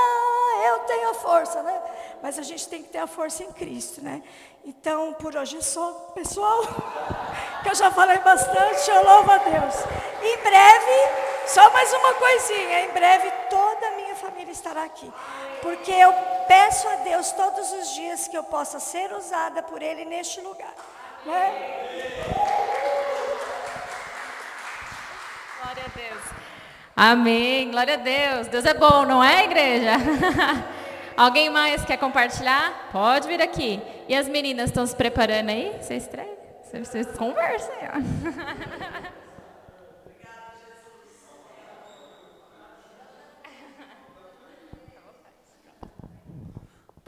eu 0.66 0.78
tenho 0.86 1.10
a 1.10 1.14
força, 1.14 1.62
né? 1.62 1.78
mas 2.22 2.38
a 2.38 2.42
gente 2.42 2.66
tem 2.68 2.82
que 2.82 2.88
ter 2.88 3.00
a 3.00 3.06
força 3.06 3.44
em 3.44 3.52
Cristo. 3.52 4.02
Né? 4.02 4.22
Então, 4.64 5.12
por 5.12 5.36
hoje 5.36 5.58
é 5.58 5.60
só, 5.60 5.92
pessoal, 6.14 6.58
que 7.62 7.68
eu 7.68 7.74
já 7.74 7.90
falei 7.90 8.16
bastante, 8.16 8.90
eu 8.90 9.04
louvo 9.04 9.30
a 9.30 9.36
Deus. 9.36 9.74
Em 10.22 10.38
breve, 10.38 11.28
Só 11.48 11.70
mais 11.70 11.92
uma 11.92 12.14
coisinha, 12.14 12.80
em 12.80 12.92
breve 12.92 13.30
toda 13.50 13.67
família 14.48 14.52
estará 14.52 14.84
aqui. 14.84 15.10
Porque 15.62 15.90
eu 15.92 16.12
peço 16.46 16.88
a 16.88 16.96
Deus 16.96 17.32
todos 17.32 17.72
os 17.72 17.94
dias 17.94 18.28
que 18.28 18.36
eu 18.36 18.44
possa 18.44 18.80
ser 18.80 19.12
usada 19.12 19.62
por 19.62 19.82
Ele 19.82 20.04
neste 20.04 20.40
lugar. 20.40 20.74
Né? 21.24 21.52
Glória 25.62 25.84
a 25.84 25.98
Deus. 25.98 26.22
Amém. 26.96 27.70
Glória 27.70 27.94
a 27.94 27.96
Deus. 27.96 28.48
Deus 28.48 28.64
é 28.64 28.74
bom, 28.74 29.04
não 29.04 29.22
é, 29.22 29.44
igreja? 29.44 29.92
Alguém 31.16 31.50
mais 31.50 31.84
quer 31.84 31.96
compartilhar? 31.96 32.88
Pode 32.92 33.26
vir 33.28 33.42
aqui. 33.42 33.82
E 34.08 34.14
as 34.14 34.28
meninas 34.28 34.66
estão 34.66 34.86
se 34.86 34.94
preparando 34.94 35.50
aí? 35.50 35.76
Vocês? 35.80 36.08
Vocês 36.72 37.06
conversam 37.16 37.74
aí, 37.74 37.88
ó. 37.88 38.88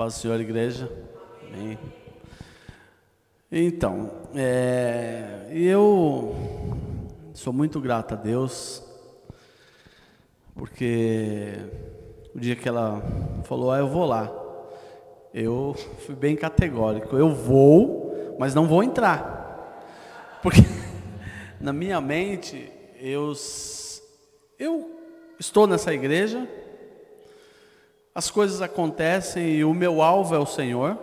Paz 0.01 0.15
do 0.15 0.21
Senhor, 0.21 0.41
igreja. 0.41 0.91
Amém. 1.47 1.79
Então, 3.53 4.11
é, 4.35 5.47
eu 5.51 6.35
sou 7.35 7.53
muito 7.53 7.79
grato 7.83 8.15
a 8.15 8.17
Deus, 8.17 8.83
porque 10.55 11.53
o 12.35 12.41
dia 12.41 12.57
que 12.57 12.67
ela 12.67 13.03
falou, 13.45 13.71
ah, 13.71 13.79
eu 13.79 13.89
vou 13.89 14.07
lá, 14.07 14.33
eu 15.35 15.75
fui 16.07 16.15
bem 16.15 16.35
categórico, 16.35 17.15
eu 17.19 17.35
vou, 17.35 18.37
mas 18.39 18.55
não 18.55 18.67
vou 18.67 18.83
entrar, 18.83 19.85
porque 20.43 20.63
na 21.61 21.75
minha 21.75 22.01
mente 22.01 22.73
eu, 22.99 23.35
eu 24.59 24.99
estou 25.39 25.67
nessa 25.67 25.93
igreja, 25.93 26.49
as 28.21 28.31
coisas 28.31 28.61
acontecem 28.61 29.51
e 29.55 29.65
o 29.65 29.73
meu 29.73 30.03
alvo 30.03 30.35
é 30.35 30.39
o 30.39 30.45
Senhor. 30.45 30.99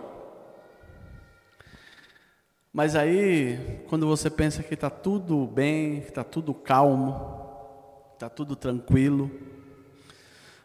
Mas 2.72 2.94
aí, 2.94 3.82
quando 3.88 4.06
você 4.06 4.30
pensa 4.30 4.62
que 4.62 4.74
está 4.74 4.88
tudo 4.88 5.44
bem, 5.44 6.00
que 6.02 6.10
está 6.10 6.22
tudo 6.22 6.54
calmo, 6.54 7.44
está 8.14 8.28
tudo 8.28 8.54
tranquilo, 8.54 9.28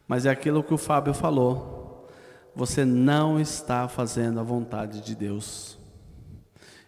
mas 0.07 0.27
é 0.27 0.29
aquilo 0.29 0.63
que 0.63 0.75
o 0.75 0.77
Fábio 0.77 1.11
falou, 1.11 2.07
você 2.53 2.85
não 2.85 3.39
está 3.39 3.87
fazendo 3.87 4.39
a 4.39 4.43
vontade 4.43 5.01
de 5.01 5.15
Deus. 5.15 5.75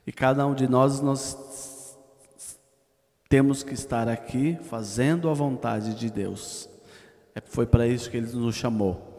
E 0.05 0.11
cada 0.11 0.45
um 0.45 0.53
de 0.53 0.67
nós, 0.67 1.01
nós 1.01 1.97
temos 3.27 3.63
que 3.63 3.73
estar 3.73 4.07
aqui 4.07 4.59
fazendo 4.61 5.27
a 5.27 5.33
vontade 5.33 5.95
de 5.95 6.11
Deus. 6.11 6.69
É, 7.33 7.41
foi 7.41 7.65
para 7.65 7.87
isso 7.87 8.11
que 8.11 8.17
Ele 8.17 8.31
nos 8.31 8.53
chamou. 8.53 9.14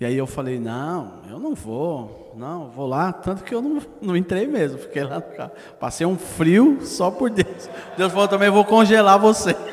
E 0.00 0.04
aí 0.04 0.16
eu 0.16 0.26
falei, 0.26 0.58
não, 0.58 1.20
eu 1.30 1.38
não 1.38 1.54
vou, 1.54 2.32
não, 2.36 2.68
vou 2.68 2.86
lá, 2.86 3.12
tanto 3.12 3.44
que 3.44 3.54
eu 3.54 3.62
não, 3.62 3.80
não 4.02 4.16
entrei 4.16 4.46
mesmo, 4.46 4.78
fiquei 4.78 5.04
lá 5.04 5.16
no 5.16 5.36
carro. 5.36 5.52
Passei 5.78 6.04
um 6.04 6.18
frio 6.18 6.80
só 6.82 7.10
por 7.10 7.30
Deus. 7.30 7.70
Deus 7.96 8.12
falou 8.12 8.26
também, 8.26 8.50
vou 8.50 8.64
congelar 8.64 9.18
você. 9.18 9.54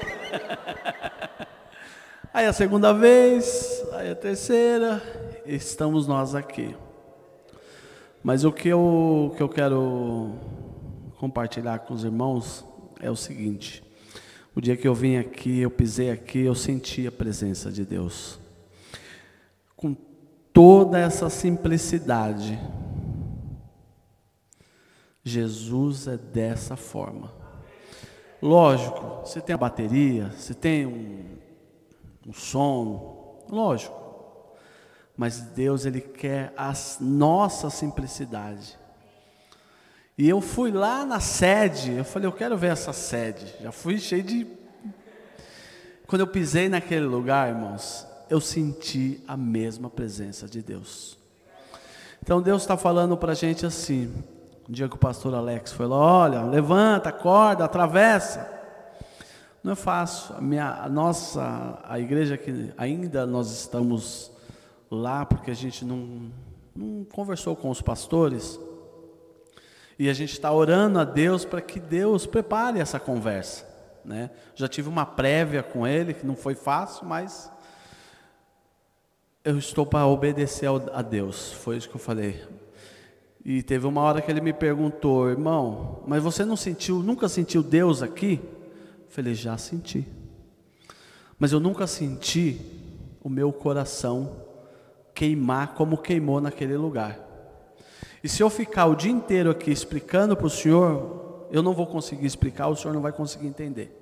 Aí 2.33 2.45
a 2.45 2.53
segunda 2.53 2.93
vez, 2.93 3.85
aí 3.91 4.09
a 4.09 4.15
terceira, 4.15 5.03
estamos 5.45 6.07
nós 6.07 6.33
aqui. 6.33 6.73
Mas 8.23 8.45
o 8.45 8.53
que 8.53 8.69
eu, 8.69 9.33
que 9.35 9.43
eu 9.43 9.49
quero 9.49 10.31
compartilhar 11.17 11.79
com 11.79 11.93
os 11.93 12.05
irmãos 12.05 12.65
é 13.01 13.11
o 13.11 13.17
seguinte: 13.17 13.83
o 14.55 14.61
dia 14.61 14.77
que 14.77 14.87
eu 14.87 14.95
vim 14.95 15.17
aqui, 15.17 15.59
eu 15.59 15.69
pisei 15.69 16.09
aqui, 16.09 16.39
eu 16.39 16.55
senti 16.55 17.05
a 17.05 17.11
presença 17.11 17.69
de 17.69 17.83
Deus. 17.83 18.40
Toda 20.53 20.99
essa 20.99 21.29
simplicidade. 21.29 22.59
Jesus 25.23 26.07
é 26.07 26.17
dessa 26.17 26.75
forma. 26.75 27.31
Lógico, 28.41 29.21
você 29.23 29.39
tem 29.39 29.53
a 29.53 29.57
bateria, 29.57 30.31
você 30.31 30.53
tem 30.53 30.85
um, 30.85 31.37
um 32.27 32.33
som, 32.33 33.45
lógico. 33.49 34.01
Mas 35.15 35.39
Deus, 35.39 35.85
Ele 35.85 36.01
quer 36.01 36.51
a 36.57 36.73
nossa 36.99 37.69
simplicidade. 37.69 38.79
E 40.17 40.27
eu 40.27 40.41
fui 40.41 40.71
lá 40.71 41.05
na 41.05 41.19
sede, 41.19 41.91
eu 41.93 42.03
falei, 42.03 42.27
eu 42.27 42.31
quero 42.31 42.57
ver 42.57 42.71
essa 42.71 42.93
sede. 42.93 43.53
Já 43.61 43.71
fui 43.71 43.99
cheio 43.99 44.23
de. 44.23 44.47
Quando 46.07 46.21
eu 46.21 46.27
pisei 46.27 46.67
naquele 46.67 47.05
lugar, 47.05 47.49
irmãos, 47.49 48.07
eu 48.31 48.39
senti 48.39 49.21
a 49.27 49.35
mesma 49.35 49.89
presença 49.89 50.47
de 50.47 50.61
Deus. 50.61 51.17
Então 52.23 52.41
Deus 52.41 52.61
está 52.61 52.77
falando 52.77 53.17
para 53.17 53.33
a 53.33 53.35
gente 53.35 53.65
assim. 53.65 54.09
Um 54.69 54.71
dia 54.71 54.87
que 54.87 54.95
o 54.95 54.97
pastor 54.97 55.35
Alex 55.35 55.73
foi 55.73 55.85
lá, 55.85 55.97
olha, 55.97 56.41
levanta, 56.43 57.09
acorda, 57.09 57.65
atravessa. 57.65 58.49
Não 59.61 59.73
é 59.73 59.75
fácil. 59.75 60.37
A, 60.37 60.39
minha, 60.39 60.81
a 60.81 60.87
nossa, 60.87 61.77
a 61.83 61.99
igreja 61.99 62.37
que 62.37 62.71
ainda 62.77 63.25
nós 63.25 63.51
estamos 63.51 64.31
lá 64.89 65.25
porque 65.25 65.51
a 65.51 65.55
gente 65.55 65.83
não, 65.83 66.31
não 66.73 67.03
conversou 67.03 67.53
com 67.53 67.69
os 67.69 67.81
pastores. 67.81 68.57
E 69.99 70.09
a 70.09 70.13
gente 70.13 70.31
está 70.31 70.53
orando 70.53 70.99
a 70.99 71.03
Deus 71.03 71.43
para 71.43 71.59
que 71.59 71.81
Deus 71.81 72.25
prepare 72.25 72.79
essa 72.79 72.97
conversa. 72.97 73.67
Né? 74.05 74.29
Já 74.55 74.69
tive 74.69 74.87
uma 74.87 75.05
prévia 75.05 75.61
com 75.61 75.85
ele, 75.85 76.13
que 76.13 76.25
não 76.25 76.35
foi 76.37 76.55
fácil, 76.55 77.05
mas 77.05 77.51
eu 79.43 79.57
estou 79.57 79.85
para 79.85 80.05
obedecer 80.05 80.69
a 80.93 81.01
Deus. 81.01 81.51
Foi 81.53 81.77
isso 81.77 81.89
que 81.89 81.95
eu 81.95 81.99
falei. 81.99 82.43
E 83.43 83.63
teve 83.63 83.87
uma 83.87 84.01
hora 84.01 84.21
que 84.21 84.29
ele 84.29 84.41
me 84.41 84.53
perguntou, 84.53 85.29
irmão, 85.29 86.03
mas 86.05 86.21
você 86.21 86.45
não 86.45 86.55
sentiu, 86.55 86.99
nunca 86.99 87.27
sentiu 87.27 87.63
Deus 87.63 88.03
aqui? 88.03 88.39
Eu 88.43 89.09
falei, 89.09 89.33
já 89.33 89.57
senti. 89.57 90.07
Mas 91.39 91.51
eu 91.51 91.59
nunca 91.59 91.87
senti 91.87 92.61
o 93.23 93.29
meu 93.29 93.51
coração 93.51 94.45
queimar 95.15 95.73
como 95.73 95.97
queimou 95.97 96.39
naquele 96.39 96.77
lugar. 96.77 97.19
E 98.23 98.29
se 98.29 98.43
eu 98.43 98.49
ficar 98.49 98.85
o 98.85 98.95
dia 98.95 99.11
inteiro 99.11 99.49
aqui 99.49 99.71
explicando 99.71 100.37
para 100.37 100.45
o 100.45 100.49
senhor, 100.49 101.47
eu 101.51 101.63
não 101.63 101.73
vou 101.73 101.87
conseguir 101.87 102.27
explicar, 102.27 102.67
o 102.67 102.75
senhor 102.75 102.93
não 102.93 103.01
vai 103.01 103.11
conseguir 103.11 103.47
entender. 103.47 103.97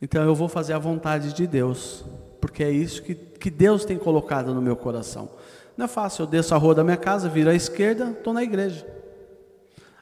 Então 0.00 0.24
eu 0.24 0.34
vou 0.34 0.48
fazer 0.48 0.72
a 0.72 0.78
vontade 0.78 1.32
de 1.32 1.46
Deus 1.46 2.04
porque 2.42 2.64
é 2.64 2.70
isso 2.72 3.04
que, 3.04 3.14
que 3.14 3.48
Deus 3.48 3.84
tem 3.84 3.96
colocado 3.96 4.52
no 4.52 4.60
meu 4.60 4.74
coração. 4.74 5.30
Não 5.76 5.84
é 5.84 5.88
fácil, 5.88 6.24
eu 6.24 6.26
desço 6.26 6.52
a 6.52 6.58
rua 6.58 6.74
da 6.74 6.82
minha 6.82 6.96
casa, 6.96 7.28
viro 7.28 7.48
à 7.48 7.54
esquerda, 7.54 8.10
estou 8.10 8.34
na 8.34 8.42
igreja. 8.42 8.84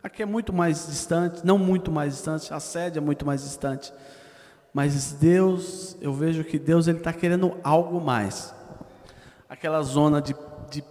Aqui 0.02 0.22
é 0.22 0.26
muito 0.26 0.50
mais 0.50 0.86
distante, 0.86 1.44
não 1.44 1.58
muito 1.58 1.92
mais 1.92 2.14
distante, 2.14 2.52
a 2.52 2.58
sede 2.58 2.96
é 2.96 3.00
muito 3.00 3.26
mais 3.26 3.42
distante. 3.42 3.92
Mas 4.72 5.12
Deus, 5.12 5.98
eu 6.00 6.14
vejo 6.14 6.42
que 6.42 6.58
Deus 6.58 6.88
ele 6.88 6.96
está 6.96 7.12
querendo 7.12 7.58
algo 7.62 8.00
mais. 8.00 8.54
Aquela 9.46 9.82
zona 9.82 10.22
de, 10.22 10.34
de, 10.70 10.82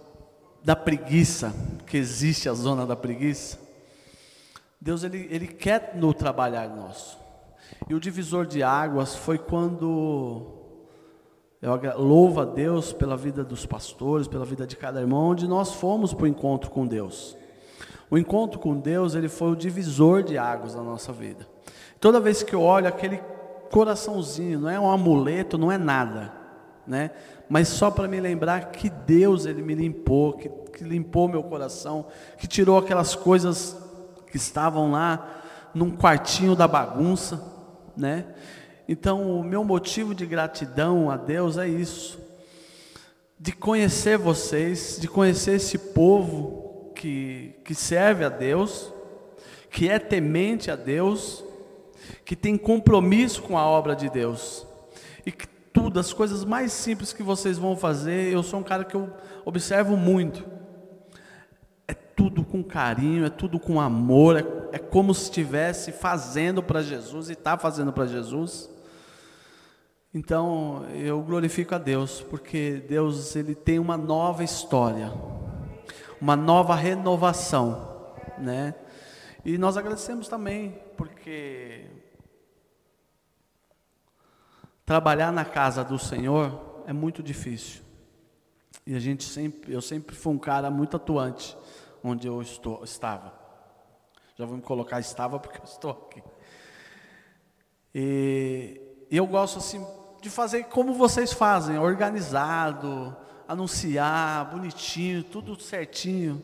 da 0.62 0.76
preguiça, 0.76 1.52
que 1.84 1.96
existe 1.96 2.48
a 2.48 2.54
zona 2.54 2.86
da 2.86 2.94
preguiça. 2.94 3.58
Deus 4.80 5.02
ele, 5.02 5.26
ele 5.32 5.48
quer 5.48 5.96
no 5.96 6.14
trabalhar 6.14 6.68
nosso. 6.68 7.18
E 7.88 7.94
o 7.94 7.98
divisor 7.98 8.46
de 8.46 8.62
águas 8.62 9.16
foi 9.16 9.36
quando 9.36 10.59
eu 11.62 11.78
louvo 11.98 12.40
a 12.40 12.44
Deus 12.44 12.92
pela 12.92 13.16
vida 13.16 13.44
dos 13.44 13.66
pastores, 13.66 14.26
pela 14.26 14.46
vida 14.46 14.66
de 14.66 14.76
cada 14.76 15.00
irmão, 15.00 15.30
onde 15.30 15.46
nós 15.46 15.74
fomos 15.74 16.14
para 16.14 16.24
o 16.24 16.28
encontro 16.28 16.70
com 16.70 16.86
Deus. 16.86 17.36
O 18.10 18.16
encontro 18.16 18.58
com 18.58 18.78
Deus, 18.78 19.14
ele 19.14 19.28
foi 19.28 19.52
o 19.52 19.56
divisor 19.56 20.22
de 20.22 20.38
águas 20.38 20.74
na 20.74 20.82
nossa 20.82 21.12
vida. 21.12 21.46
Toda 22.00 22.18
vez 22.18 22.42
que 22.42 22.54
eu 22.54 22.62
olho 22.62 22.88
aquele 22.88 23.20
coraçãozinho, 23.70 24.58
não 24.58 24.70
é 24.70 24.80
um 24.80 24.90
amuleto, 24.90 25.58
não 25.58 25.70
é 25.70 25.76
nada, 25.76 26.32
né? 26.86 27.10
Mas 27.48 27.68
só 27.68 27.90
para 27.90 28.08
me 28.08 28.18
lembrar 28.18 28.70
que 28.70 28.88
Deus 28.88 29.44
ele 29.44 29.62
me 29.62 29.74
limpou, 29.74 30.32
que, 30.32 30.48
que 30.48 30.82
limpou 30.82 31.28
meu 31.28 31.42
coração, 31.42 32.06
que 32.38 32.48
tirou 32.48 32.78
aquelas 32.78 33.14
coisas 33.14 33.76
que 34.28 34.36
estavam 34.36 34.92
lá 34.92 35.42
num 35.74 35.90
quartinho 35.90 36.56
da 36.56 36.66
bagunça, 36.66 37.42
né? 37.96 38.26
Então, 38.92 39.38
o 39.38 39.44
meu 39.44 39.62
motivo 39.62 40.16
de 40.16 40.26
gratidão 40.26 41.12
a 41.12 41.16
Deus 41.16 41.56
é 41.56 41.68
isso, 41.68 42.18
de 43.38 43.52
conhecer 43.52 44.18
vocês, 44.18 44.98
de 45.00 45.06
conhecer 45.06 45.52
esse 45.52 45.78
povo 45.78 46.90
que, 46.96 47.54
que 47.64 47.72
serve 47.72 48.24
a 48.24 48.28
Deus, 48.28 48.92
que 49.70 49.88
é 49.88 49.96
temente 50.00 50.72
a 50.72 50.74
Deus, 50.74 51.44
que 52.24 52.34
tem 52.34 52.56
compromisso 52.56 53.42
com 53.42 53.56
a 53.56 53.64
obra 53.64 53.94
de 53.94 54.10
Deus, 54.10 54.66
e 55.24 55.30
que 55.30 55.46
tudo, 55.72 56.00
as 56.00 56.12
coisas 56.12 56.44
mais 56.44 56.72
simples 56.72 57.12
que 57.12 57.22
vocês 57.22 57.58
vão 57.58 57.76
fazer, 57.76 58.32
eu 58.32 58.42
sou 58.42 58.58
um 58.58 58.64
cara 58.64 58.84
que 58.84 58.96
eu 58.96 59.08
observo 59.44 59.96
muito, 59.96 60.44
é 61.86 61.94
tudo 61.94 62.42
com 62.42 62.60
carinho, 62.60 63.24
é 63.24 63.30
tudo 63.30 63.60
com 63.60 63.80
amor, 63.80 64.36
é, 64.36 64.44
é 64.72 64.78
como 64.80 65.14
se 65.14 65.22
estivesse 65.22 65.92
fazendo 65.92 66.60
para 66.60 66.82
Jesus 66.82 67.30
e 67.30 67.34
está 67.34 67.56
fazendo 67.56 67.92
para 67.92 68.06
Jesus. 68.06 68.79
Então, 70.12 70.84
eu 70.90 71.22
glorifico 71.22 71.72
a 71.72 71.78
Deus, 71.78 72.20
porque 72.20 72.84
Deus 72.88 73.36
ele 73.36 73.54
tem 73.54 73.78
uma 73.78 73.96
nova 73.96 74.42
história, 74.42 75.12
uma 76.20 76.34
nova 76.34 76.74
renovação, 76.74 78.16
né? 78.36 78.74
E 79.44 79.56
nós 79.56 79.76
agradecemos 79.76 80.26
também, 80.26 80.82
porque 80.96 81.86
trabalhar 84.84 85.30
na 85.30 85.44
casa 85.44 85.84
do 85.84 85.96
Senhor 85.96 86.82
é 86.88 86.92
muito 86.92 87.22
difícil. 87.22 87.80
E 88.84 88.96
a 88.96 88.98
gente 88.98 89.22
sempre, 89.22 89.72
eu 89.72 89.80
sempre 89.80 90.16
fui 90.16 90.32
um 90.32 90.38
cara 90.38 90.72
muito 90.72 90.96
atuante 90.96 91.56
onde 92.02 92.26
eu 92.26 92.42
estou, 92.42 92.82
estava. 92.82 93.32
Já 94.34 94.44
vou 94.44 94.56
me 94.56 94.62
colocar 94.62 94.98
estava 94.98 95.38
porque 95.38 95.58
eu 95.58 95.64
estou 95.64 95.90
aqui. 95.92 96.20
E 97.94 98.80
eu 99.08 99.24
gosto 99.24 99.58
assim 99.58 99.99
de 100.20 100.28
fazer 100.30 100.64
como 100.64 100.92
vocês 100.92 101.32
fazem, 101.32 101.78
organizado, 101.78 103.16
anunciar, 103.48 104.50
bonitinho, 104.50 105.24
tudo 105.24 105.60
certinho. 105.60 106.42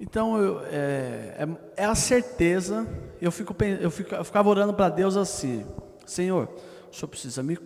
Então 0.00 0.36
eu, 0.38 0.60
é, 0.66 1.36
é, 1.38 1.48
é, 1.76 1.84
a 1.84 1.94
certeza. 1.94 2.86
Eu 3.20 3.30
fico 3.30 3.54
eu, 3.80 3.90
fico, 3.90 4.14
eu 4.14 4.24
ficava 4.24 4.48
orando 4.48 4.74
para 4.74 4.88
Deus 4.88 5.16
assim, 5.16 5.66
Senhor, 6.04 6.48
o 6.90 6.94
Senhor 6.94 7.08
precisa 7.08 7.42
me 7.42 7.58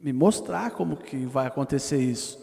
me 0.00 0.12
mostrar 0.12 0.70
como 0.72 0.98
que 0.98 1.24
vai 1.24 1.46
acontecer 1.46 1.96
isso. 1.98 2.38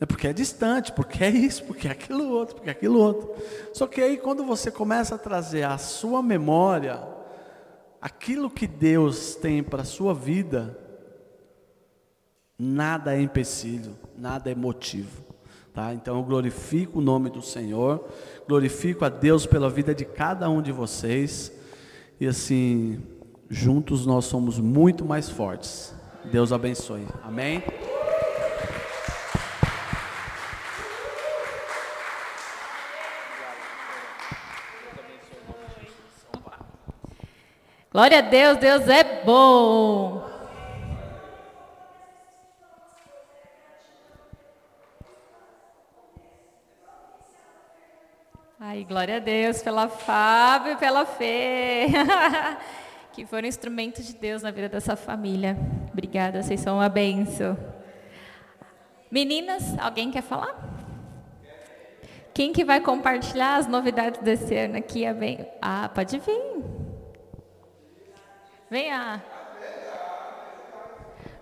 É 0.00 0.04
porque 0.04 0.26
é 0.26 0.32
distante, 0.32 0.90
porque 0.90 1.22
é 1.22 1.30
isso, 1.30 1.62
porque 1.62 1.86
é 1.86 1.92
aquilo 1.92 2.28
outro, 2.28 2.56
porque 2.56 2.68
é 2.68 2.72
aquilo 2.72 2.98
outro. 2.98 3.32
Só 3.72 3.86
que 3.86 4.00
aí 4.00 4.16
quando 4.16 4.44
você 4.44 4.72
começa 4.72 5.14
a 5.14 5.18
trazer 5.18 5.62
a 5.62 5.78
sua 5.78 6.20
memória 6.20 7.15
aquilo 8.06 8.48
que 8.48 8.68
Deus 8.68 9.34
tem 9.34 9.64
para 9.64 9.82
a 9.82 9.84
sua 9.84 10.14
vida, 10.14 10.78
nada 12.56 13.16
é 13.16 13.20
empecilho, 13.20 13.96
nada 14.16 14.48
é 14.48 14.54
motivo. 14.54 15.24
Tá? 15.74 15.92
Então 15.92 16.16
eu 16.16 16.22
glorifico 16.22 17.00
o 17.00 17.02
nome 17.02 17.30
do 17.30 17.42
Senhor, 17.42 18.08
glorifico 18.46 19.04
a 19.04 19.08
Deus 19.08 19.44
pela 19.44 19.68
vida 19.68 19.92
de 19.92 20.04
cada 20.04 20.48
um 20.48 20.62
de 20.62 20.70
vocês, 20.70 21.52
e 22.20 22.28
assim, 22.28 23.02
juntos 23.50 24.06
nós 24.06 24.26
somos 24.26 24.60
muito 24.60 25.04
mais 25.04 25.28
fortes. 25.28 25.92
Deus 26.30 26.52
abençoe. 26.52 27.04
Amém? 27.24 27.60
Glória 37.96 38.18
a 38.18 38.20
Deus, 38.20 38.58
Deus 38.58 38.88
é 38.90 39.24
bom. 39.24 40.22
Ai, 48.60 48.84
glória 48.84 49.16
a 49.16 49.18
Deus 49.18 49.62
pela 49.62 49.88
Fábio 49.88 50.72
e 50.72 50.76
pela 50.76 51.06
Fê, 51.06 51.86
que 53.14 53.24
foram 53.24 53.48
instrumentos 53.48 54.06
de 54.06 54.14
Deus 54.14 54.42
na 54.42 54.50
vida 54.50 54.68
dessa 54.68 54.94
família. 54.94 55.56
Obrigada, 55.90 56.42
vocês 56.42 56.60
são 56.60 56.76
uma 56.76 56.90
benção. 56.90 57.56
Meninas, 59.10 59.74
alguém 59.78 60.10
quer 60.10 60.22
falar? 60.22 60.54
Quem 62.34 62.52
que 62.52 62.62
vai 62.62 62.78
compartilhar 62.78 63.56
as 63.56 63.66
novidades 63.66 64.20
desse 64.20 64.54
ano 64.54 64.76
aqui? 64.76 65.04
Ah, 65.62 65.88
pode 65.88 66.18
vir. 66.18 66.75
Vem 68.70 68.92
a. 68.92 69.22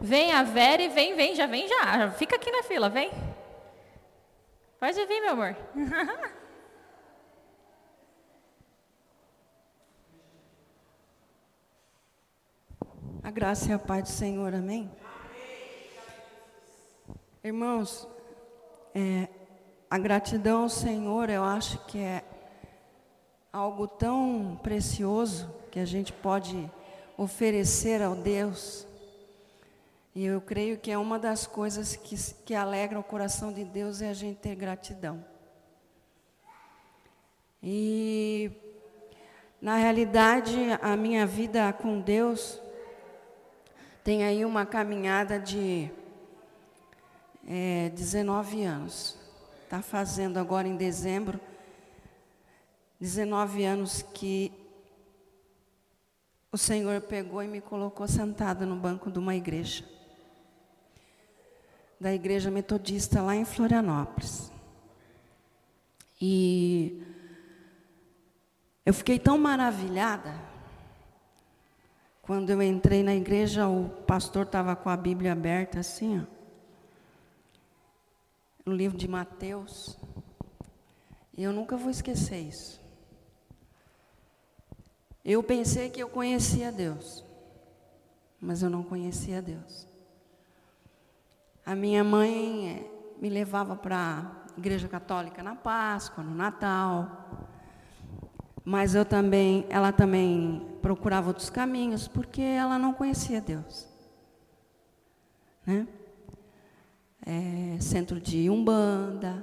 Vem 0.00 0.32
a 0.32 0.42
Vera 0.42 0.82
e 0.82 0.88
vem, 0.88 1.14
vem, 1.14 1.34
já 1.34 1.46
vem 1.46 1.66
já. 1.66 2.10
Fica 2.12 2.36
aqui 2.36 2.50
na 2.50 2.62
fila, 2.62 2.88
vem. 2.88 3.10
Pode 4.78 5.06
vir, 5.06 5.20
meu 5.20 5.32
amor. 5.32 5.56
A 13.22 13.30
graça 13.30 13.70
e 13.70 13.72
a 13.72 13.78
paz 13.78 14.02
do 14.02 14.10
Senhor, 14.10 14.54
amém? 14.54 14.90
Irmãos, 17.42 18.06
é, 18.94 19.30
a 19.88 19.96
gratidão 19.96 20.64
ao 20.64 20.68
Senhor, 20.68 21.30
eu 21.30 21.42
acho 21.42 21.78
que 21.86 21.98
é 21.98 22.22
algo 23.50 23.88
tão 23.88 24.60
precioso 24.62 25.50
que 25.70 25.80
a 25.80 25.86
gente 25.86 26.12
pode 26.12 26.70
oferecer 27.16 28.02
ao 28.02 28.14
Deus. 28.14 28.86
E 30.14 30.24
eu 30.24 30.40
creio 30.40 30.78
que 30.78 30.90
é 30.90 30.98
uma 30.98 31.18
das 31.18 31.46
coisas 31.46 31.96
que, 31.96 32.16
que 32.44 32.54
alegra 32.54 32.98
o 32.98 33.04
coração 33.04 33.52
de 33.52 33.64
Deus 33.64 34.00
é 34.00 34.10
a 34.10 34.14
gente 34.14 34.38
ter 34.38 34.54
gratidão. 34.54 35.24
E, 37.62 38.50
na 39.60 39.76
realidade, 39.76 40.54
a 40.80 40.96
minha 40.96 41.26
vida 41.26 41.72
com 41.72 42.00
Deus 42.00 42.60
tem 44.04 44.22
aí 44.22 44.44
uma 44.44 44.66
caminhada 44.66 45.38
de 45.40 45.90
é, 47.48 47.88
19 47.90 48.64
anos. 48.64 49.16
Está 49.64 49.80
fazendo 49.80 50.38
agora 50.38 50.68
em 50.68 50.76
dezembro 50.76 51.40
19 53.00 53.64
anos 53.64 54.02
que 54.14 54.52
o 56.54 56.56
Senhor 56.56 57.00
pegou 57.00 57.42
e 57.42 57.48
me 57.48 57.60
colocou 57.60 58.06
sentada 58.06 58.64
no 58.64 58.76
banco 58.76 59.10
de 59.10 59.18
uma 59.18 59.34
igreja. 59.34 59.84
Da 62.00 62.14
igreja 62.14 62.48
metodista 62.48 63.20
lá 63.20 63.34
em 63.34 63.44
Florianópolis. 63.44 64.52
E 66.20 67.02
eu 68.86 68.94
fiquei 68.94 69.18
tão 69.18 69.36
maravilhada. 69.36 70.32
Quando 72.22 72.50
eu 72.50 72.62
entrei 72.62 73.02
na 73.02 73.16
igreja, 73.16 73.66
o 73.66 73.88
pastor 74.06 74.46
estava 74.46 74.76
com 74.76 74.88
a 74.88 74.96
Bíblia 74.96 75.32
aberta 75.32 75.80
assim, 75.80 76.20
ó, 76.20 76.24
no 78.64 78.72
livro 78.72 78.96
de 78.96 79.08
Mateus. 79.08 79.98
E 81.36 81.42
eu 81.42 81.52
nunca 81.52 81.76
vou 81.76 81.90
esquecer 81.90 82.38
isso. 82.38 82.83
Eu 85.24 85.42
pensei 85.42 85.88
que 85.88 86.02
eu 86.02 86.08
conhecia 86.08 86.70
Deus, 86.70 87.24
mas 88.38 88.62
eu 88.62 88.68
não 88.68 88.82
conhecia 88.82 89.40
Deus. 89.40 89.88
A 91.64 91.74
minha 91.74 92.04
mãe 92.04 92.68
eh, 92.68 92.90
me 93.18 93.30
levava 93.30 93.74
para 93.74 94.30
a 94.54 94.58
igreja 94.58 94.86
católica 94.86 95.42
na 95.42 95.54
Páscoa, 95.54 96.22
no 96.22 96.34
Natal. 96.34 97.48
Mas 98.62 98.94
eu 98.94 99.04
também, 99.04 99.64
ela 99.70 99.92
também 99.92 100.78
procurava 100.82 101.28
outros 101.28 101.48
caminhos, 101.48 102.06
porque 102.06 102.42
ela 102.42 102.78
não 102.78 102.92
conhecia 102.92 103.40
Deus. 103.40 103.88
Né? 105.66 105.88
É, 107.24 107.80
centro 107.80 108.20
de 108.20 108.50
Umbanda, 108.50 109.42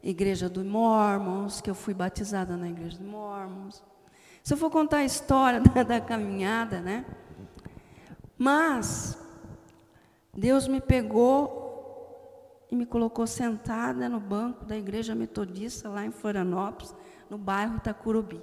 igreja 0.00 0.48
do 0.48 0.64
Mormons, 0.64 1.60
que 1.60 1.68
eu 1.68 1.74
fui 1.74 1.92
batizada 1.92 2.56
na 2.56 2.68
igreja 2.68 2.98
do 2.98 3.04
Mormons. 3.04 3.82
Se 4.48 4.54
eu 4.54 4.56
for 4.56 4.70
contar 4.70 4.98
a 5.00 5.04
história 5.04 5.60
da, 5.60 5.82
da 5.82 6.00
caminhada, 6.00 6.80
né? 6.80 7.04
Mas 8.38 9.18
Deus 10.34 10.66
me 10.66 10.80
pegou 10.80 12.66
e 12.70 12.74
me 12.74 12.86
colocou 12.86 13.26
sentada 13.26 14.08
no 14.08 14.18
banco 14.18 14.64
da 14.64 14.74
igreja 14.74 15.14
metodista 15.14 15.90
lá 15.90 16.06
em 16.06 16.10
Florianópolis, 16.10 16.96
no 17.28 17.36
bairro 17.36 17.76
Itacurubi. 17.76 18.42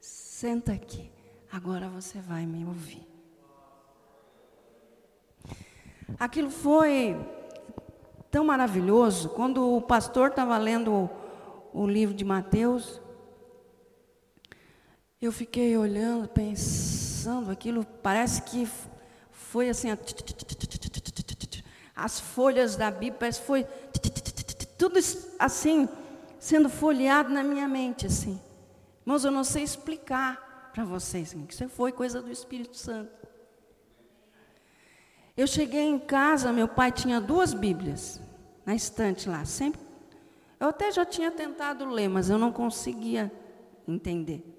Senta 0.00 0.72
aqui, 0.72 1.12
agora 1.52 1.88
você 1.88 2.18
vai 2.18 2.44
me 2.44 2.64
ouvir. 2.64 3.06
Aquilo 6.18 6.50
foi 6.50 7.16
tão 8.32 8.44
maravilhoso. 8.44 9.28
Quando 9.28 9.76
o 9.76 9.80
pastor 9.80 10.30
estava 10.30 10.58
lendo 10.58 10.92
o, 10.92 11.10
o 11.72 11.86
livro 11.86 12.16
de 12.16 12.24
Mateus, 12.24 13.00
eu 15.24 15.32
fiquei 15.32 15.76
olhando, 15.76 16.28
pensando, 16.28 17.50
aquilo 17.50 17.84
parece 18.02 18.42
que 18.42 18.68
foi 19.30 19.68
assim, 19.68 19.88
as 21.94 22.20
folhas 22.20 22.76
da 22.76 22.90
Bíblia, 22.90 23.18
parece 23.18 23.40
que 23.40 23.46
foi 23.46 23.66
tudo 24.76 24.98
assim, 25.38 25.88
sendo 26.38 26.68
folheado 26.68 27.30
na 27.30 27.42
minha 27.42 27.66
mente, 27.68 28.06
assim. 28.06 28.40
Irmãos, 29.02 29.24
eu 29.24 29.30
não 29.30 29.44
sei 29.44 29.62
explicar 29.62 30.70
para 30.72 30.84
vocês, 30.84 31.34
isso 31.48 31.68
foi 31.68 31.92
coisa 31.92 32.20
do 32.20 32.30
Espírito 32.30 32.76
Santo. 32.76 33.12
Eu 35.36 35.46
cheguei 35.46 35.82
em 35.82 35.98
casa, 35.98 36.52
meu 36.52 36.68
pai 36.68 36.92
tinha 36.92 37.20
duas 37.20 37.54
Bíblias 37.54 38.20
na 38.64 38.74
estante 38.74 39.28
lá, 39.28 39.44
sempre. 39.44 39.80
Eu 40.60 40.68
até 40.68 40.92
já 40.92 41.04
tinha 41.04 41.30
tentado 41.30 41.84
ler, 41.86 42.08
mas 42.08 42.30
eu 42.30 42.38
não 42.38 42.52
conseguia 42.52 43.32
entender. 43.86 44.53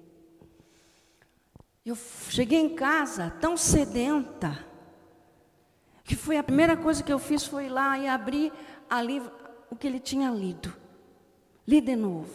Eu 1.86 1.96
cheguei 2.28 2.58
em 2.58 2.74
casa 2.74 3.30
tão 3.40 3.56
sedenta, 3.56 4.58
Que 6.02 6.16
foi 6.16 6.36
a 6.36 6.42
primeira 6.42 6.76
coisa 6.76 7.02
que 7.02 7.12
eu 7.12 7.18
fiz 7.18 7.44
foi 7.44 7.66
ir 7.66 7.68
lá 7.68 7.96
e 7.98 8.08
abrir 8.08 8.52
o 9.70 9.76
que 9.76 9.86
ele 9.86 10.00
tinha 10.00 10.30
lido. 10.30 10.72
Li 11.66 11.80
de 11.80 11.96
novo. 11.96 12.32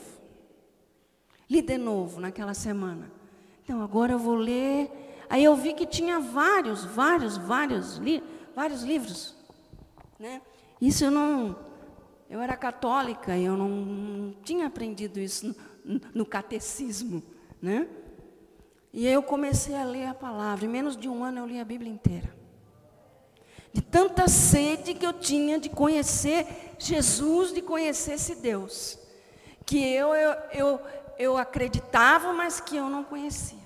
Li 1.50 1.62
de 1.62 1.78
novo 1.78 2.20
naquela 2.20 2.54
semana. 2.54 3.12
Então 3.64 3.82
agora 3.82 4.14
eu 4.14 4.20
vou 4.20 4.36
ler. 4.36 4.90
Aí 5.30 5.44
eu 5.44 5.56
vi 5.56 5.74
que 5.74 5.86
tinha 5.86 6.20
vários, 6.20 6.84
vários, 6.84 7.38
vários, 7.38 7.98
li, 7.98 8.24
vários 8.54 8.84
livros. 8.84 9.36
Né? 10.20 10.42
Isso 10.82 11.06
eu 11.06 11.12
não. 11.12 11.58
Eu 12.30 12.42
era 12.42 12.56
católica 12.56 13.38
eu 13.38 13.58
não, 13.58 13.70
não 13.70 14.34
tinha 14.44 14.68
aprendido 14.68 15.20
isso 15.20 15.56
no, 15.84 16.02
no 16.14 16.26
catecismo. 16.26 17.24
Né? 17.62 17.88
E 18.94 19.08
eu 19.08 19.24
comecei 19.24 19.76
a 19.76 19.84
ler 19.84 20.06
a 20.06 20.14
palavra. 20.14 20.66
Em 20.66 20.70
menos 20.70 20.98
de 20.98 21.08
um 21.08 21.24
ano 21.24 21.40
eu 21.40 21.46
li 21.46 21.60
a 21.60 21.66
Bíblia 21.66 21.92
inteira. 21.92 22.36
De 23.74 23.82
tanta 23.82 24.28
sede 24.28 24.94
que 24.94 25.06
eu 25.06 25.14
tinha 25.14 25.58
de 25.58 25.70
conhecer 25.70 26.76
Jesus, 26.78 27.54
de 27.54 27.62
conhecer 27.62 28.14
esse 28.14 28.36
Deus. 28.36 29.00
Que 29.66 29.82
eu, 29.94 30.14
eu, 30.14 30.32
eu, 30.52 30.82
eu 31.18 31.38
acreditava, 31.38 32.34
mas 32.34 32.60
que 32.60 32.76
eu 32.76 32.90
não 32.90 33.04
conhecia. 33.04 33.62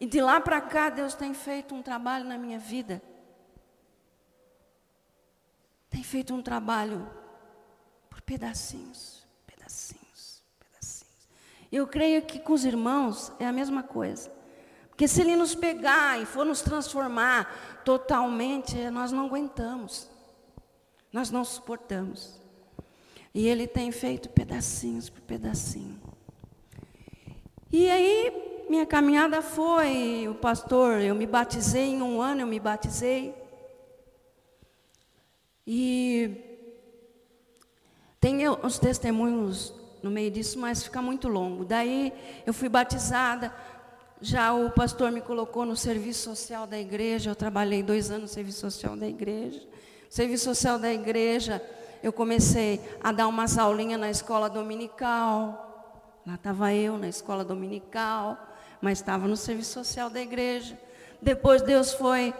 E 0.00 0.06
de 0.06 0.20
lá 0.20 0.40
para 0.40 0.60
cá, 0.60 0.88
Deus 0.88 1.14
tem 1.14 1.34
feito 1.34 1.74
um 1.74 1.82
trabalho 1.82 2.24
na 2.24 2.38
minha 2.38 2.58
vida. 2.58 3.02
Tem 5.90 6.02
feito 6.02 6.34
um 6.34 6.42
trabalho 6.42 7.08
por 8.08 8.22
pedacinhos, 8.22 9.26
pedacinhos. 9.46 10.01
Eu 11.72 11.86
creio 11.86 12.20
que 12.20 12.38
com 12.38 12.52
os 12.52 12.66
irmãos 12.66 13.32
é 13.40 13.46
a 13.46 13.52
mesma 13.52 13.82
coisa. 13.82 14.30
Porque 14.90 15.08
se 15.08 15.22
Ele 15.22 15.34
nos 15.34 15.54
pegar 15.54 16.20
e 16.20 16.26
for 16.26 16.44
nos 16.44 16.60
transformar 16.60 17.80
totalmente, 17.82 18.76
nós 18.90 19.10
não 19.10 19.24
aguentamos. 19.24 20.06
Nós 21.10 21.30
não 21.30 21.46
suportamos. 21.46 22.38
E 23.34 23.48
Ele 23.48 23.66
tem 23.66 23.90
feito 23.90 24.28
pedacinhos 24.28 25.08
por 25.08 25.22
pedacinho. 25.22 25.98
E 27.72 27.88
aí, 27.88 28.66
minha 28.68 28.84
caminhada 28.84 29.40
foi, 29.40 30.28
o 30.28 30.34
pastor, 30.34 31.00
eu 31.00 31.14
me 31.14 31.26
batizei 31.26 31.94
em 31.94 32.02
um 32.02 32.20
ano, 32.20 32.42
eu 32.42 32.46
me 32.46 32.60
batizei. 32.60 33.34
E 35.66 36.36
tem 38.20 38.46
os 38.46 38.78
testemunhos 38.78 39.81
no 40.02 40.10
meio 40.10 40.30
disso, 40.30 40.58
mas 40.58 40.82
fica 40.82 41.00
muito 41.00 41.28
longo. 41.28 41.64
Daí 41.64 42.12
eu 42.46 42.52
fui 42.52 42.68
batizada, 42.68 43.52
já 44.20 44.52
o 44.52 44.70
pastor 44.70 45.10
me 45.10 45.20
colocou 45.20 45.64
no 45.64 45.76
serviço 45.76 46.24
social 46.30 46.66
da 46.66 46.78
igreja, 46.78 47.30
eu 47.30 47.34
trabalhei 47.34 47.82
dois 47.82 48.10
anos 48.10 48.22
no 48.22 48.28
serviço 48.28 48.60
social 48.60 48.96
da 48.96 49.06
igreja. 49.06 49.60
Serviço 50.08 50.44
social 50.44 50.78
da 50.78 50.92
igreja, 50.92 51.62
eu 52.02 52.12
comecei 52.12 52.80
a 53.02 53.12
dar 53.12 53.26
umas 53.28 53.56
aulinhas 53.58 54.00
na 54.00 54.10
escola 54.10 54.48
dominical. 54.48 55.90
Lá 56.26 56.34
estava 56.34 56.72
eu 56.72 56.98
na 56.98 57.08
escola 57.08 57.44
dominical, 57.44 58.36
mas 58.80 58.98
estava 58.98 59.26
no 59.26 59.36
serviço 59.36 59.72
social 59.72 60.10
da 60.10 60.20
igreja. 60.20 60.78
Depois 61.20 61.62
Deus 61.62 61.92
foi 61.92 62.34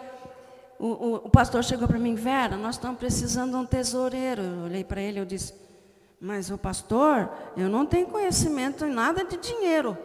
o, 0.79 0.87
o, 0.87 1.15
o 1.15 1.29
pastor 1.29 1.63
chegou 1.63 1.87
para 1.87 1.97
mim, 1.97 2.13
Vera, 2.13 2.57
nós 2.57 2.75
estamos 2.75 2.97
precisando 2.97 3.51
de 3.51 3.55
um 3.55 3.65
tesoureiro. 3.65 4.41
Eu 4.41 4.63
olhei 4.65 4.83
para 4.83 5.01
ele 5.01 5.19
e 5.19 5.25
disse, 5.25 5.53
mas 6.23 6.49
o 6.49 6.57
pastor, 6.57 7.29
eu 7.57 7.67
não 7.67 7.85
tenho 7.85 8.07
conhecimento 8.07 8.85
em 8.85 8.89
nada 8.89 9.25
de 9.25 9.35
dinheiro. 9.35 9.97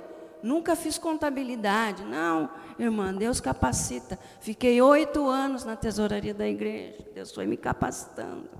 Nunca 0.43 0.75
fiz 0.75 0.99
contabilidade. 0.99 2.03
Não, 2.03 2.51
irmã, 2.77 3.15
Deus 3.15 3.41
capacita. 3.41 4.19
Fiquei 4.41 4.83
oito 4.83 5.29
anos 5.29 5.65
na 5.65 5.77
tesouraria 5.77 6.35
da 6.35 6.49
igreja. 6.49 7.07
Deus 7.15 7.33
foi 7.33 7.47
me 7.47 7.57
capacitando. 7.57 8.51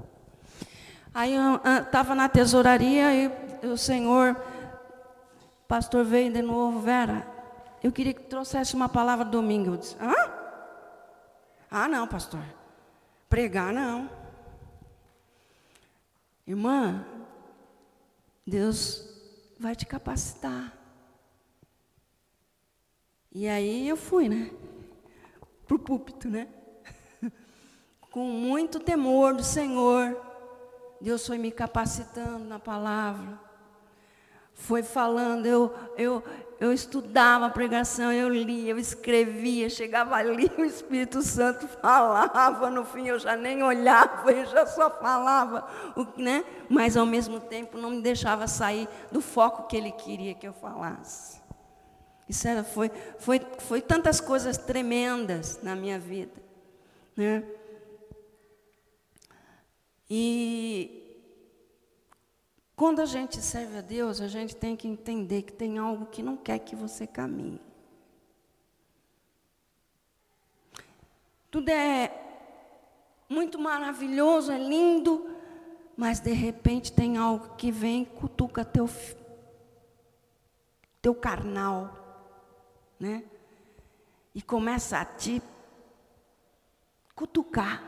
Aí 1.13 1.35
eu 1.35 1.61
estava 1.83 2.15
na 2.15 2.29
tesouraria 2.29 3.13
e 3.13 3.67
o 3.67 3.77
Senhor, 3.77 4.37
pastor 5.67 6.05
veio 6.05 6.33
de 6.33 6.43
novo, 6.43 6.79
Vera, 6.79 7.27
eu 7.83 7.91
queria 7.91 8.15
que 8.15 8.23
trouxesse 8.23 8.77
uma 8.77 8.89
palavra 8.89 9.25
domingo. 9.25 9.73
Eu 9.73 9.77
disse, 9.79 9.97
hã? 10.01 10.15
Ah, 11.69 11.89
não, 11.89 12.07
pastor. 12.07 12.45
Pregar 13.29 13.73
não. 13.73 14.09
Irmã, 16.47 17.05
Deus 18.49 19.07
vai 19.59 19.77
te 19.77 19.85
capacitar. 19.85 20.73
E 23.31 23.47
aí 23.47 23.87
eu 23.87 23.97
fui, 23.97 24.27
né? 24.27 24.51
Para 25.67 25.77
o 25.77 25.79
púlpito, 25.79 26.31
né? 26.31 26.49
Com 28.11 28.25
muito 28.25 28.81
temor 28.81 29.35
do 29.35 29.45
Senhor. 29.45 30.19
Deus 30.99 31.27
foi 31.27 31.37
me 31.37 31.53
capacitando 31.53 32.47
na 32.47 32.59
palavra. 32.59 33.39
Foi 34.55 34.83
falando, 34.83 35.45
eu, 35.45 35.75
eu, 35.99 36.25
eu 36.61 36.73
estudava 36.73 37.47
a 37.47 37.51
pregação, 37.51 38.13
eu 38.13 38.29
lia, 38.29 38.71
eu 38.71 38.79
escrevia, 38.79 39.71
chegava 39.71 40.17
ali, 40.17 40.51
o 40.59 40.65
Espírito 40.65 41.23
Santo 41.23 41.69
falava, 41.69 42.69
no 42.69 42.85
fim 42.85 43.07
eu 43.07 43.19
já 43.19 43.37
nem 43.37 43.63
olhava, 43.63 44.31
eu 44.33 44.45
já 44.47 44.67
só 44.67 44.91
falava, 44.91 45.69
né? 46.17 46.45
mas 46.69 46.97
ao 46.97 47.07
mesmo 47.07 47.39
tempo 47.39 47.79
não 47.79 47.91
me 47.91 48.03
deixava 48.03 48.49
sair 48.49 48.89
do 49.13 49.21
foco 49.21 49.69
que 49.69 49.77
ele 49.77 49.93
queria 49.93 50.35
que 50.35 50.49
eu 50.49 50.53
falasse. 50.53 51.39
Isso 52.29 52.47
era, 52.47 52.63
foi, 52.63 52.91
foi, 53.19 53.41
foi 53.61 53.81
tantas 53.81 54.21
coisas 54.21 54.59
tremendas 54.59 55.61
na 55.63 55.75
minha 55.75 55.99
vida. 55.99 56.43
Né? 57.17 57.43
E 60.11 61.08
quando 62.79 63.01
a 63.01 63.07
gente 63.07 63.43
serve 63.43 63.79
a 63.79 63.81
Deus, 63.81 64.21
a 64.21 64.29
gente 64.29 64.55
tem 64.55 64.77
que 64.77 64.87
entender 64.87 65.43
que 65.43 65.53
tem 65.53 65.79
algo 65.79 66.07
que 66.07 66.23
não 66.23 66.37
quer 66.37 66.61
que 66.61 66.77
você 66.77 67.09
caminhe. 67.09 67.61
Tudo 71.51 71.71
é 71.71 72.09
muito 73.29 73.59
maravilhoso, 73.59 74.53
é 74.53 74.59
lindo, 74.59 75.29
mas 75.97 76.21
de 76.21 76.33
repente 76.33 76.93
tem 76.93 77.17
algo 77.17 77.57
que 77.57 77.73
vem 77.73 78.03
e 78.03 78.07
cutuca 78.07 78.65
teu, 78.65 78.89
teu 81.03 81.17
carnal, 81.17 81.93
né? 83.01 83.25
E 84.33 84.41
começa 84.41 85.01
a 85.01 85.05
te 85.05 85.43
cutucar. 87.13 87.88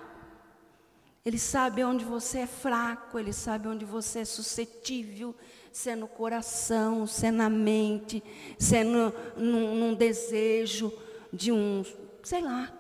Ele 1.25 1.39
sabe 1.39 1.85
onde 1.85 2.05
você 2.05 2.41
é 2.41 2.47
fraco, 2.47 3.19
ele 3.19 3.33
sabe 3.33 3.69
onde 3.69 3.85
você 3.85 4.21
é 4.21 4.25
suscetível, 4.25 5.35
se 5.73 5.91
é 5.91 5.97
no 5.97 6.09
coração, 6.09 7.07
se 7.07 7.27
é 7.27 7.31
na 7.31 7.51
mente, 7.51 8.23
se 8.59 8.77
é 8.77 8.85
no, 8.85 9.13
num, 9.37 9.75
num 9.75 9.95
desejo 9.95 10.93
de 11.33 11.53
um, 11.53 11.85
sei 12.23 12.41
lá. 12.41 12.73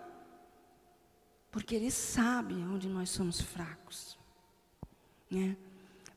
Porque 1.50 1.74
ele 1.74 1.90
sabe 1.90 2.54
onde 2.54 2.88
nós 2.88 3.10
somos 3.10 3.40
fracos. 3.40 4.18
Né? 5.30 5.56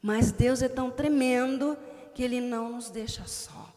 Mas 0.01 0.32
Deus 0.32 0.61
é 0.61 0.69
tão 0.69 0.89
tremendo 0.89 1.78
que 2.13 2.24
ele 2.24 2.39
não 2.39 2.74
nos 2.74 2.89
deixa 2.89 3.26
só. 3.26 3.74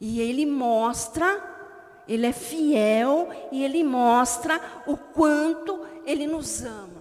E 0.00 0.20
ele 0.20 0.44
mostra, 0.44 2.02
ele 2.08 2.26
é 2.26 2.32
fiel 2.32 3.28
e 3.52 3.64
ele 3.64 3.84
mostra 3.84 4.60
o 4.86 4.96
quanto 4.96 5.86
ele 6.04 6.26
nos 6.26 6.62
ama. 6.62 6.93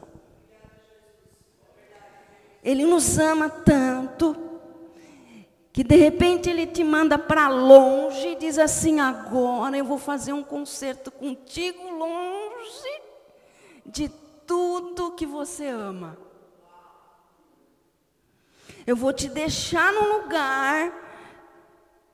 Ele 2.64 2.86
nos 2.86 3.18
ama 3.20 3.50
tanto 3.50 4.36
que 5.74 5.84
de 5.84 5.96
repente 5.96 6.50
ele 6.50 6.68
te 6.68 6.84
manda 6.84 7.18
para 7.18 7.50
longe 7.50 8.30
e 8.30 8.36
diz 8.36 8.58
assim: 8.58 9.00
agora 9.00 9.78
eu 9.78 9.84
vou 9.84 9.98
fazer 9.98 10.32
um 10.32 10.44
concerto 10.44 11.12
contigo 11.12 11.90
longe 11.90 13.02
de 13.86 14.08
tudo 14.48 15.12
que 15.12 15.26
você 15.26 15.68
ama. 15.68 16.18
Eu 18.86 18.96
vou 18.96 19.12
te 19.12 19.30
deixar 19.30 19.92
num 19.94 20.22
lugar 20.22 20.94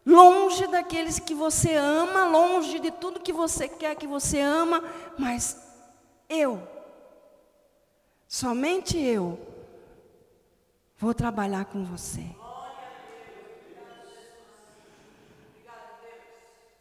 longe 0.06 0.66
daqueles 0.68 1.20
que 1.20 1.34
você 1.34 1.76
ama, 1.76 2.26
longe 2.26 2.80
de 2.80 2.91
tudo 2.91 3.20
que 3.20 3.34
você 3.34 3.68
quer 3.68 3.95
que 3.95 4.08
você 4.08 4.39
ama, 4.39 4.84
mas 5.18 5.58
eu, 6.28 6.62
somente 8.28 8.97
eu, 8.97 9.38
Vou 11.00 11.14
trabalhar 11.14 11.64
com 11.64 11.86
você. 11.86 12.26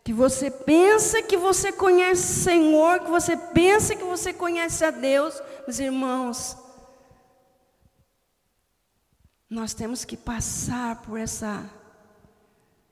Que 0.03 0.12
você 0.12 0.51
pensa 0.51 1.23
que 1.23 1.37
você 1.37 1.71
conhece 1.71 2.41
o 2.41 2.43
Senhor, 2.43 3.01
que 3.01 3.11
você 3.11 3.37
pensa 3.37 3.95
que 3.95 4.03
você 4.03 4.33
conhece 4.33 4.85
a 4.85 4.91
Deus, 4.91 5.41
meus 5.64 5.79
irmãos. 5.79 6.57
Nós 9.49 9.73
temos 9.73 10.05
que 10.05 10.16
passar 10.16 11.01
por 11.03 11.16
essa 11.16 11.64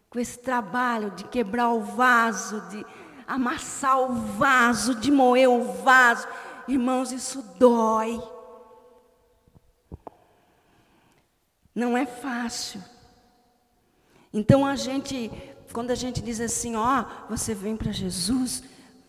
com 0.08 0.20
esse 0.20 0.38
trabalho 0.38 1.10
de 1.10 1.24
quebrar 1.24 1.70
o 1.70 1.80
vaso, 1.80 2.60
de 2.68 2.86
amassar 3.26 3.98
o 3.98 4.14
vaso, 4.14 4.94
de 4.94 5.10
moer 5.10 5.50
o 5.50 5.72
vaso, 5.82 6.28
irmãos, 6.68 7.10
isso 7.10 7.42
dói. 7.58 8.35
Não 11.76 11.94
é 11.94 12.06
fácil. 12.06 12.82
Então 14.32 14.64
a 14.64 14.74
gente, 14.76 15.30
quando 15.74 15.90
a 15.90 15.94
gente 15.94 16.22
diz 16.22 16.40
assim, 16.40 16.74
ó, 16.74 17.04
você 17.28 17.54
vem 17.54 17.76
para 17.76 17.92
Jesus, 17.92 18.62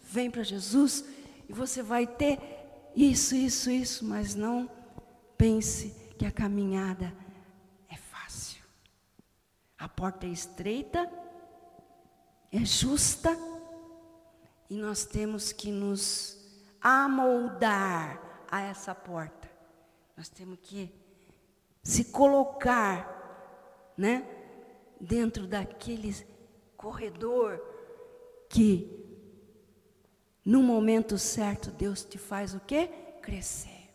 vem 0.03 0.29
para 0.29 0.43
Jesus, 0.43 1.05
e 1.47 1.53
você 1.53 1.81
vai 1.81 2.05
ter 2.05 2.37
isso, 2.93 3.35
isso, 3.35 3.71
isso, 3.71 4.03
mas 4.03 4.35
não 4.35 4.69
pense 5.37 5.95
que 6.17 6.25
a 6.25 6.31
caminhada 6.31 7.13
é 7.87 7.95
fácil. 7.95 8.61
A 9.77 9.87
porta 9.87 10.25
é 10.25 10.29
estreita, 10.29 11.09
é 12.51 12.65
justa, 12.65 13.33
e 14.69 14.75
nós 14.75 15.05
temos 15.05 15.53
que 15.53 15.71
nos 15.71 16.37
amoldar 16.81 18.21
a 18.51 18.59
essa 18.59 18.93
porta. 18.93 19.49
Nós 20.17 20.27
temos 20.27 20.59
que 20.61 21.06
se 21.87 22.03
colocar, 22.03 23.93
né, 23.97 24.27
dentro 24.99 25.47
daquele 25.47 26.13
corredor 26.75 27.61
que 28.49 28.91
no 30.43 30.61
momento 30.61 31.17
certo 31.17 31.71
Deus 31.71 32.03
te 32.03 32.17
faz 32.17 32.53
o 32.53 32.59
quê? 32.59 32.89
Crescer. 33.21 33.89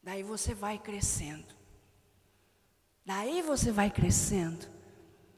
Daí 0.00 0.22
você 0.22 0.54
vai 0.54 0.78
crescendo. 0.78 1.56
Daí 3.04 3.42
você 3.42 3.72
vai 3.72 3.90
crescendo. 3.90 4.64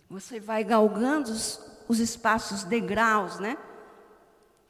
Você 0.07 0.39
vai 0.39 0.63
galgando 0.63 1.31
os, 1.31 1.59
os 1.89 1.99
espaços, 1.99 2.63
degraus, 2.63 3.41
né? 3.41 3.57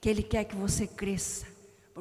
Que 0.00 0.08
Ele 0.08 0.22
quer 0.22 0.44
que 0.44 0.54
você 0.54 0.86
cresça. 0.86 1.48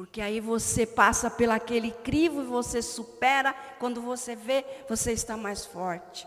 Porque 0.00 0.22
aí 0.22 0.40
você 0.40 0.86
passa 0.86 1.30
pelaquele 1.30 1.90
crivo 1.90 2.40
e 2.40 2.46
você 2.46 2.80
supera. 2.80 3.52
Quando 3.78 4.00
você 4.00 4.34
vê, 4.34 4.64
você 4.88 5.12
está 5.12 5.36
mais 5.36 5.66
forte. 5.66 6.26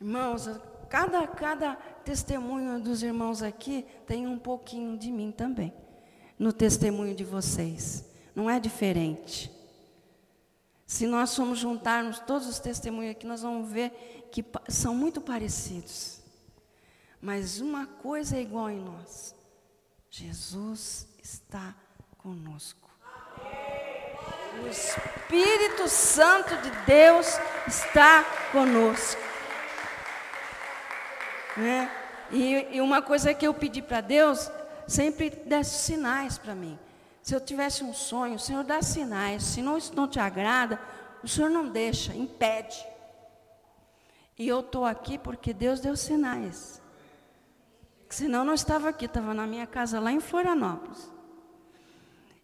Irmãos, 0.00 0.48
cada, 0.88 1.26
cada 1.26 1.74
testemunho 2.02 2.80
dos 2.80 3.02
irmãos 3.02 3.42
aqui 3.42 3.84
tem 4.06 4.26
um 4.26 4.38
pouquinho 4.38 4.96
de 4.96 5.12
mim 5.12 5.30
também. 5.30 5.70
No 6.38 6.50
testemunho 6.50 7.14
de 7.14 7.24
vocês. 7.24 8.02
Não 8.34 8.48
é 8.48 8.58
diferente. 8.58 9.52
Se 10.86 11.06
nós 11.06 11.36
formos 11.36 11.58
juntarmos 11.58 12.20
todos 12.20 12.48
os 12.48 12.58
testemunhos 12.58 13.10
aqui, 13.10 13.26
nós 13.26 13.42
vamos 13.42 13.70
ver 13.70 14.28
que 14.32 14.42
são 14.66 14.94
muito 14.94 15.20
parecidos. 15.20 16.22
Mas 17.20 17.60
uma 17.60 17.86
coisa 17.86 18.38
é 18.38 18.40
igual 18.40 18.70
em 18.70 18.80
nós. 18.80 19.35
Jesus 20.18 21.06
está 21.22 21.74
conosco. 22.16 22.88
O 24.62 24.66
Espírito 24.66 25.86
Santo 25.88 26.56
de 26.56 26.70
Deus 26.86 27.26
está 27.68 28.24
conosco. 28.50 29.20
Né? 31.54 31.90
E, 32.32 32.76
e 32.76 32.80
uma 32.80 33.02
coisa 33.02 33.34
que 33.34 33.46
eu 33.46 33.52
pedi 33.52 33.82
para 33.82 34.00
Deus, 34.00 34.50
sempre 34.88 35.28
desse 35.28 35.84
sinais 35.84 36.38
para 36.38 36.54
mim. 36.54 36.78
Se 37.20 37.34
eu 37.34 37.40
tivesse 37.40 37.84
um 37.84 37.92
sonho, 37.92 38.36
o 38.36 38.40
Senhor 38.40 38.64
dá 38.64 38.80
sinais. 38.80 39.42
Se 39.42 39.60
não, 39.60 39.76
isso 39.76 39.94
não 39.94 40.08
te 40.08 40.18
agrada, 40.18 40.80
o 41.22 41.28
Senhor 41.28 41.50
não 41.50 41.68
deixa, 41.68 42.14
impede. 42.14 42.82
E 44.38 44.48
eu 44.48 44.60
estou 44.60 44.86
aqui 44.86 45.18
porque 45.18 45.52
Deus 45.52 45.78
deu 45.78 45.94
sinais. 45.94 46.80
Senão 48.08 48.44
não 48.44 48.54
estava 48.54 48.88
aqui, 48.88 49.06
estava 49.06 49.34
na 49.34 49.46
minha 49.46 49.66
casa 49.66 49.98
lá 49.98 50.12
em 50.12 50.20
Florianópolis. 50.20 51.10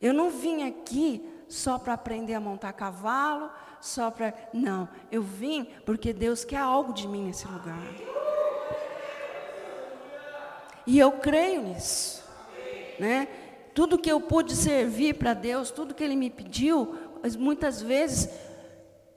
Eu 0.00 0.12
não 0.12 0.30
vim 0.30 0.64
aqui 0.64 1.24
só 1.48 1.78
para 1.78 1.92
aprender 1.92 2.34
a 2.34 2.40
montar 2.40 2.72
cavalo, 2.72 3.50
só 3.80 4.10
para. 4.10 4.34
Não, 4.52 4.88
eu 5.10 5.22
vim 5.22 5.64
porque 5.86 6.12
Deus 6.12 6.44
quer 6.44 6.58
algo 6.58 6.92
de 6.92 7.06
mim 7.06 7.24
nesse 7.24 7.46
lugar. 7.46 7.78
E 10.86 10.98
eu 10.98 11.12
creio 11.12 11.62
nisso. 11.62 12.24
Né? 12.98 13.28
Tudo 13.74 13.98
que 13.98 14.10
eu 14.10 14.20
pude 14.20 14.56
servir 14.56 15.14
para 15.14 15.34
Deus, 15.34 15.70
tudo 15.70 15.94
que 15.94 16.02
Ele 16.02 16.16
me 16.16 16.30
pediu, 16.30 16.96
muitas 17.38 17.80
vezes, 17.80 18.28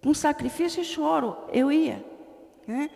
com 0.04 0.14
sacrifício 0.14 0.82
e 0.82 0.86
choro, 0.86 1.36
eu 1.52 1.72
ia. 1.72 2.06
Né? 2.68 2.90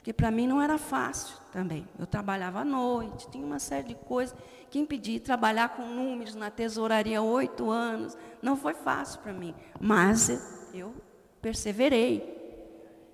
Porque 0.00 0.14
para 0.14 0.30
mim 0.30 0.46
não 0.46 0.62
era 0.62 0.78
fácil 0.78 1.36
também. 1.52 1.86
Eu 1.98 2.06
trabalhava 2.06 2.60
à 2.60 2.64
noite, 2.64 3.28
tinha 3.30 3.44
uma 3.44 3.58
série 3.58 3.88
de 3.88 3.94
coisas 3.94 4.34
que 4.70 4.78
impedia 4.78 5.20
trabalhar 5.20 5.68
com 5.76 5.82
números 5.82 6.34
na 6.34 6.50
tesouraria 6.50 7.20
oito 7.20 7.68
anos. 7.70 8.16
Não 8.40 8.56
foi 8.56 8.72
fácil 8.72 9.20
para 9.20 9.34
mim, 9.34 9.54
mas 9.78 10.30
eu 10.72 10.94
perseverei. 11.42 12.38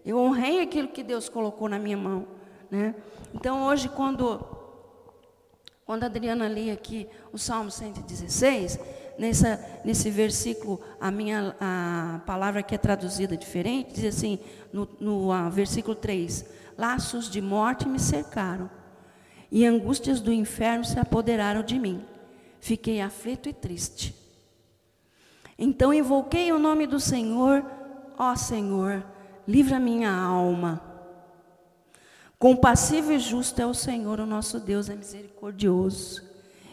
Eu 0.05 0.17
honrei 0.19 0.61
aquilo 0.61 0.87
que 0.87 1.03
Deus 1.03 1.29
colocou 1.29 1.69
na 1.69 1.79
minha 1.81 1.97
mão. 1.97 2.29
Né? 2.71 2.95
Então 3.35 3.67
hoje, 3.67 3.89
quando 3.89 4.39
quando 5.85 6.05
a 6.05 6.07
Adriana 6.07 6.47
lê 6.49 6.71
aqui 6.71 7.09
o 7.33 7.39
Salmo 7.39 7.71
116, 7.71 8.79
nessa, 9.19 9.81
nesse 9.85 10.11
versículo, 10.11 10.81
a 11.01 11.11
minha 11.11 11.55
a 11.61 12.21
palavra 12.27 12.63
que 12.63 12.75
é 12.75 12.79
traduzida 12.79 13.37
diferente, 13.37 13.95
diz 13.95 14.17
assim, 14.17 14.39
no, 14.73 14.89
no 15.01 15.33
a, 15.33 15.49
versículo 15.49 15.95
3: 15.95 16.45
Laços 16.77 17.31
de 17.31 17.41
morte 17.41 17.89
me 17.89 17.99
cercaram, 17.99 18.71
e 19.51 19.65
angústias 19.65 20.21
do 20.21 20.33
inferno 20.33 20.85
se 20.85 20.99
apoderaram 20.99 21.63
de 21.63 21.79
mim. 21.79 22.05
Fiquei 22.61 23.01
aflito 23.01 23.49
e 23.49 23.53
triste. 23.53 24.15
Então 25.59 25.95
invoquei 25.95 26.53
o 26.53 26.59
nome 26.59 26.87
do 26.87 27.01
Senhor, 27.01 27.65
ó 28.19 28.35
Senhor, 28.37 29.05
livra 29.49 29.79
minha 29.79 30.11
alma. 30.11 30.83
Compassivo 32.39 33.13
e 33.13 33.19
justo 33.19 33.61
é 33.63 33.67
o 33.67 33.73
Senhor, 33.73 34.21
o 34.21 34.27
nosso 34.27 34.61
Deus 34.61 34.91
é 34.91 34.95
misericordioso. 34.95 36.23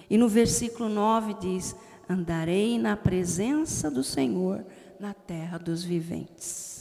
E 0.09 0.17
no 0.17 0.27
versículo 0.27 0.89
9 0.89 1.35
diz: 1.35 1.75
Andarei 2.09 2.77
na 2.77 2.97
presença 2.97 3.89
do 3.89 4.03
Senhor 4.03 4.65
na 4.99 5.13
terra 5.13 5.57
dos 5.57 5.83
viventes. 5.83 6.72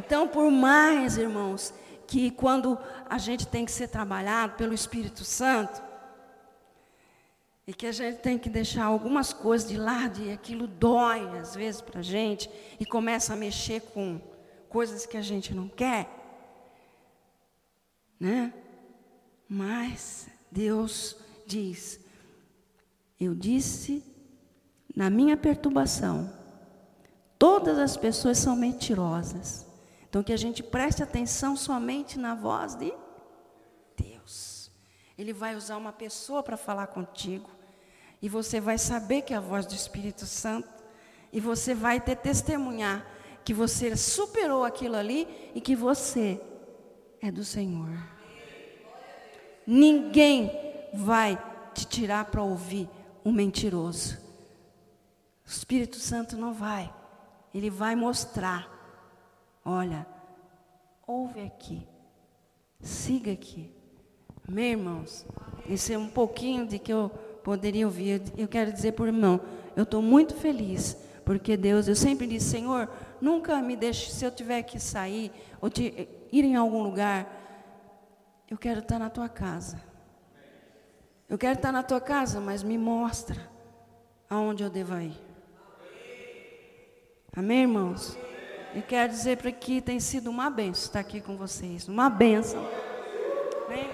Então, 0.00 0.26
por 0.26 0.50
mais, 0.50 1.18
irmãos, 1.18 1.74
que 2.06 2.30
quando 2.30 2.78
a 3.08 3.18
gente 3.18 3.46
tem 3.46 3.66
que 3.66 3.70
ser 3.70 3.88
trabalhado 3.88 4.54
pelo 4.54 4.72
Espírito 4.72 5.24
Santo, 5.24 5.82
e 7.66 7.74
que 7.74 7.86
a 7.86 7.92
gente 7.92 8.18
tem 8.20 8.38
que 8.38 8.48
deixar 8.48 8.84
algumas 8.84 9.34
coisas 9.34 9.68
de 9.68 9.76
lado, 9.76 10.22
e 10.22 10.32
aquilo 10.32 10.66
dói 10.66 11.38
às 11.38 11.54
vezes 11.54 11.82
para 11.82 12.00
a 12.00 12.02
gente, 12.02 12.50
e 12.80 12.86
começa 12.86 13.34
a 13.34 13.36
mexer 13.36 13.82
com 13.92 14.18
coisas 14.70 15.04
que 15.04 15.18
a 15.18 15.22
gente 15.22 15.54
não 15.54 15.68
quer, 15.68 16.08
né? 18.18 18.54
Mas 19.46 20.28
Deus 20.50 21.14
diz: 21.46 22.00
Eu 23.20 23.34
disse 23.34 24.02
na 24.96 25.10
minha 25.10 25.36
perturbação, 25.36 26.32
todas 27.38 27.78
as 27.78 27.98
pessoas 27.98 28.38
são 28.38 28.56
mentirosas. 28.56 29.69
Então 30.10 30.24
que 30.24 30.32
a 30.32 30.36
gente 30.36 30.60
preste 30.60 31.04
atenção 31.04 31.56
somente 31.56 32.18
na 32.18 32.34
voz 32.34 32.74
de 32.74 32.92
Deus. 33.96 34.72
Ele 35.16 35.32
vai 35.32 35.54
usar 35.54 35.76
uma 35.76 35.92
pessoa 35.92 36.42
para 36.42 36.56
falar 36.56 36.88
contigo. 36.88 37.48
E 38.20 38.28
você 38.28 38.60
vai 38.60 38.76
saber 38.76 39.22
que 39.22 39.32
é 39.32 39.36
a 39.36 39.40
voz 39.40 39.64
do 39.66 39.74
Espírito 39.74 40.26
Santo. 40.26 40.68
E 41.32 41.38
você 41.38 41.76
vai 41.76 42.00
ter 42.00 42.16
testemunhar 42.16 43.06
que 43.44 43.54
você 43.54 43.96
superou 43.96 44.64
aquilo 44.64 44.96
ali 44.96 45.28
e 45.54 45.60
que 45.60 45.76
você 45.76 46.40
é 47.22 47.30
do 47.30 47.44
Senhor. 47.44 47.96
Ninguém 49.64 50.50
vai 50.92 51.40
te 51.72 51.86
tirar 51.86 52.24
para 52.24 52.42
ouvir 52.42 52.88
um 53.24 53.30
mentiroso. 53.30 54.18
O 55.46 55.48
Espírito 55.48 56.00
Santo 56.00 56.36
não 56.36 56.52
vai. 56.52 56.92
Ele 57.54 57.70
vai 57.70 57.94
mostrar. 57.94 58.79
Olha, 59.64 60.06
ouve 61.06 61.40
aqui. 61.40 61.86
Siga 62.80 63.32
aqui. 63.32 63.74
Meus 64.48 64.70
irmãos, 64.70 65.26
isso 65.66 65.92
é 65.92 65.98
um 65.98 66.08
pouquinho 66.08 66.66
de 66.66 66.78
que 66.78 66.92
eu 66.92 67.10
poderia 67.44 67.86
ouvir. 67.86 68.22
Eu 68.36 68.48
quero 68.48 68.72
dizer 68.72 68.92
por 68.92 69.06
irmão, 69.06 69.40
eu 69.76 69.84
estou 69.84 70.02
muito 70.02 70.34
feliz, 70.34 70.96
porque 71.24 71.56
Deus, 71.56 71.88
eu 71.88 71.94
sempre 71.94 72.26
disse, 72.26 72.50
Senhor, 72.50 72.88
nunca 73.20 73.60
me 73.62 73.76
deixe, 73.76 74.10
se 74.10 74.24
eu 74.24 74.30
tiver 74.30 74.62
que 74.62 74.80
sair, 74.80 75.30
ou 75.60 75.70
te, 75.70 76.08
ir 76.32 76.44
em 76.44 76.56
algum 76.56 76.82
lugar, 76.82 77.40
eu 78.50 78.58
quero 78.58 78.80
estar 78.80 78.98
na 78.98 79.10
tua 79.10 79.28
casa. 79.28 79.80
Eu 81.28 81.38
quero 81.38 81.54
estar 81.54 81.70
na 81.70 81.82
tua 81.82 82.00
casa, 82.00 82.40
mas 82.40 82.62
me 82.62 82.76
mostra 82.76 83.48
aonde 84.28 84.64
eu 84.64 84.70
devo 84.70 84.98
ir. 84.98 85.16
Amém, 87.32 87.60
irmãos? 87.60 88.18
E 88.72 88.80
quero 88.82 89.10
dizer 89.10 89.36
para 89.36 89.50
que 89.50 89.80
tem 89.80 89.98
sido 89.98 90.30
uma 90.30 90.48
benção 90.48 90.84
estar 90.84 91.00
aqui 91.00 91.20
com 91.20 91.36
vocês. 91.36 91.88
Uma 91.88 92.08
benção. 92.08 92.68
Vem. 93.68 93.90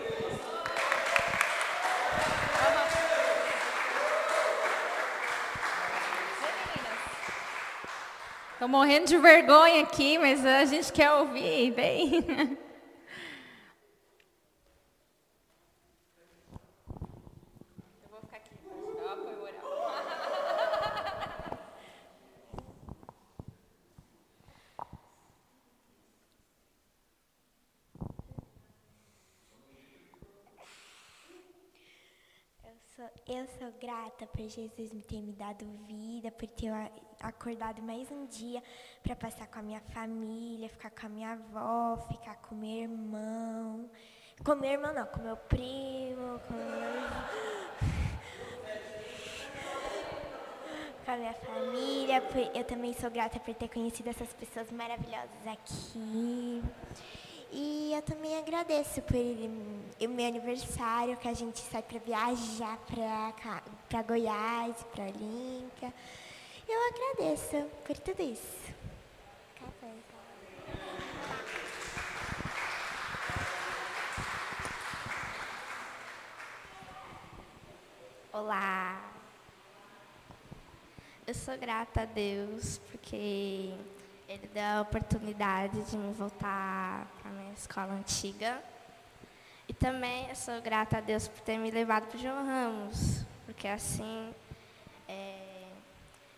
Estou 8.52 8.68
morrendo 8.68 9.06
de 9.06 9.16
vergonha 9.16 9.82
aqui, 9.82 10.18
mas 10.18 10.44
a 10.44 10.64
gente 10.64 10.92
quer 10.92 11.12
ouvir, 11.12 11.72
bem. 11.72 12.58
Eu 33.26 33.46
sou 33.58 33.72
grata 33.80 34.26
por 34.26 34.46
Jesus 34.48 34.92
me 34.92 35.02
ter 35.02 35.22
me 35.22 35.32
dado 35.32 35.64
vida, 35.86 36.30
por 36.30 36.46
ter 36.48 36.70
acordado 37.20 37.82
mais 37.82 38.10
um 38.10 38.26
dia 38.26 38.62
para 39.02 39.14
passar 39.14 39.46
com 39.46 39.58
a 39.58 39.62
minha 39.62 39.80
família, 39.80 40.68
ficar 40.68 40.90
com 40.90 41.06
a 41.06 41.08
minha 41.08 41.32
avó, 41.32 41.96
ficar 42.08 42.36
com 42.36 42.54
meu 42.54 42.82
irmão. 42.82 43.90
Com 44.44 44.54
meu 44.54 44.70
irmão 44.70 44.92
não, 44.92 45.06
com 45.06 45.20
meu 45.20 45.36
primo, 45.36 46.38
com 46.46 46.54
meu... 46.54 46.62
com 51.04 51.10
a 51.10 51.16
minha 51.16 51.34
família. 51.34 52.22
Eu 52.54 52.64
também 52.64 52.92
sou 52.94 53.10
grata 53.10 53.38
por 53.40 53.54
ter 53.54 53.68
conhecido 53.68 54.08
essas 54.08 54.32
pessoas 54.32 54.70
maravilhosas 54.70 55.46
aqui. 55.46 56.62
E 57.52 57.92
eu 57.94 58.02
também 58.02 58.36
agradeço 58.36 59.00
por 59.02 59.16
o 59.16 60.08
meu 60.08 60.26
aniversário, 60.26 61.16
que 61.16 61.28
a 61.28 61.34
gente 61.34 61.60
sai 61.60 61.82
para 61.82 61.98
viajar 61.98 62.78
para 63.88 64.02
Goiás, 64.02 64.76
para 64.92 65.04
Olímpia. 65.04 65.92
Eu 66.68 66.80
agradeço 66.88 67.64
por 67.84 67.96
tudo 67.98 68.22
isso. 68.22 68.74
Olá. 78.32 79.00
Eu 81.26 81.34
sou 81.34 81.56
grata 81.56 82.02
a 82.02 82.04
Deus 82.04 82.78
porque 82.90 83.72
ele 84.28 84.48
deu 84.48 84.62
a 84.64 84.80
oportunidade 84.80 85.80
de 85.82 85.96
me 85.96 86.12
voltar 86.12 87.06
para 87.20 87.30
minha 87.30 87.52
escola 87.52 87.92
antiga. 87.92 88.60
E 89.68 89.74
também 89.74 90.28
eu 90.28 90.34
sou 90.34 90.60
grata 90.60 90.98
a 90.98 91.00
Deus 91.00 91.28
por 91.28 91.40
ter 91.40 91.58
me 91.58 91.70
levado 91.70 92.06
para 92.06 92.16
o 92.16 92.20
João 92.20 92.44
Ramos, 92.44 93.24
porque 93.44 93.68
assim 93.68 94.34
é, 95.08 95.64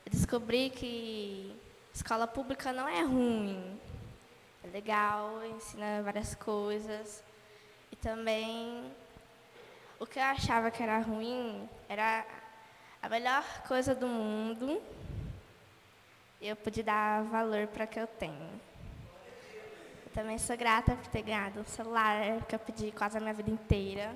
eu 0.05 0.13
descobri 0.13 0.71
que 0.71 1.57
escola 1.93 2.27
pública 2.27 2.73
não 2.73 2.89
é 2.89 3.03
ruim. 3.03 3.79
É 4.65 4.69
legal, 4.69 5.45
ensina 5.47 6.03
várias 6.03 6.35
coisas. 6.35 7.23
E 7.91 7.97
também 7.97 8.93
o 9.99 10.07
que 10.07 10.19
eu 10.19 10.25
achava 10.25 10.71
que 10.71 10.83
era 10.83 10.99
ruim 10.99 11.69
era 11.89 12.27
a 13.03 13.09
melhor 13.09 13.45
coisa 13.67 13.95
do 13.95 14.07
mundo 14.07 14.81
eu 16.41 16.55
pude 16.55 16.83
dar 16.83 17.25
valor 17.25 17.67
para 17.67 17.85
o 17.85 17.89
que 17.89 17.99
eu 17.99 18.07
tenho. 18.07 18.61
Eu 20.07 20.13
também 20.15 20.39
sou 20.39 20.57
grata 20.57 20.95
por 20.95 21.07
ter 21.09 21.23
ganhado 21.23 21.61
um 21.61 21.65
celular 21.65 22.43
que 22.49 22.55
eu 22.55 22.59
pedi 22.59 22.93
quase 22.93 23.17
a 23.17 23.21
minha 23.21 23.35
vida 23.35 23.51
inteira. 23.51 24.15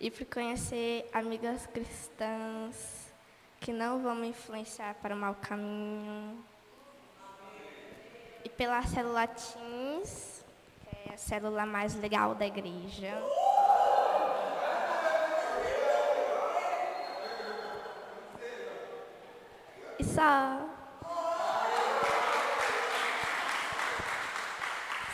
E 0.00 0.10
por 0.10 0.26
conhecer 0.26 1.08
amigas 1.12 1.66
cristãs 1.66 3.06
que 3.60 3.72
não 3.72 4.02
vão 4.02 4.14
me 4.14 4.28
influenciar 4.28 4.94
para 4.94 5.14
o 5.14 5.18
mau 5.18 5.34
caminho. 5.34 6.42
E 8.44 8.48
pela 8.48 8.82
célula 8.82 9.26
Teams, 9.26 10.44
que 10.88 11.10
é 11.10 11.14
a 11.14 11.16
célula 11.18 11.66
mais 11.66 11.94
legal 11.94 12.34
da 12.34 12.46
igreja. 12.46 13.12
Só. 20.16 20.22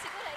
Segura 0.00 0.28
aí, 0.28 0.36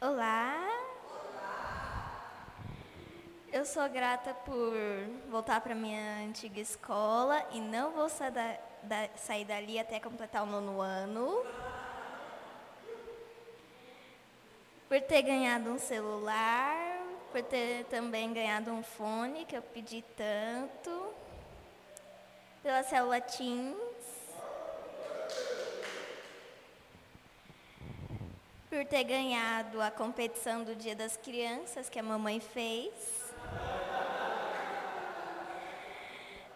Olá. 0.00 0.64
Eu 3.52 3.66
sou 3.66 3.86
grata 3.90 4.32
por 4.32 4.72
voltar 5.28 5.60
para 5.60 5.74
minha 5.74 6.24
antiga 6.26 6.58
escola 6.58 7.44
e 7.52 7.60
não 7.60 7.92
vou 7.92 8.08
sair, 8.08 8.30
da, 8.30 8.56
da, 8.82 9.08
sair 9.14 9.44
dali 9.44 9.78
até 9.78 10.00
completar 10.00 10.42
o 10.44 10.46
nono 10.46 10.80
ano. 10.80 11.44
Por 14.88 15.00
ter 15.02 15.22
ganhado 15.22 15.70
um 15.70 15.78
celular, 15.78 16.98
por 17.30 17.42
ter 17.42 17.84
também 17.84 18.32
ganhado 18.32 18.70
um 18.70 18.82
fone 18.82 19.44
que 19.44 19.56
eu 19.56 19.60
pedi 19.60 20.02
tanto, 20.16 21.12
pela 22.62 22.82
célula 22.82 23.20
Teams, 23.20 23.76
por 28.70 28.84
ter 28.86 29.04
ganhado 29.04 29.82
a 29.82 29.90
competição 29.90 30.64
do 30.64 30.74
Dia 30.74 30.96
das 30.96 31.16
Crianças 31.16 31.88
que 31.90 31.98
a 31.98 32.02
mamãe 32.02 32.40
fez, 32.40 32.92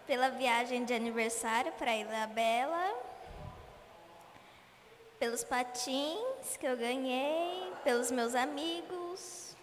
pela 0.06 0.30
viagem 0.30 0.84
de 0.84 0.94
aniversário 0.94 1.72
para 1.72 1.94
Ilha 1.94 2.26
Bela 2.26 3.12
pelos 5.22 5.44
patins 5.44 6.56
que 6.58 6.66
eu 6.66 6.76
ganhei, 6.76 7.61
pelos 7.84 8.10
meus 8.10 8.34
amigos, 8.34 9.56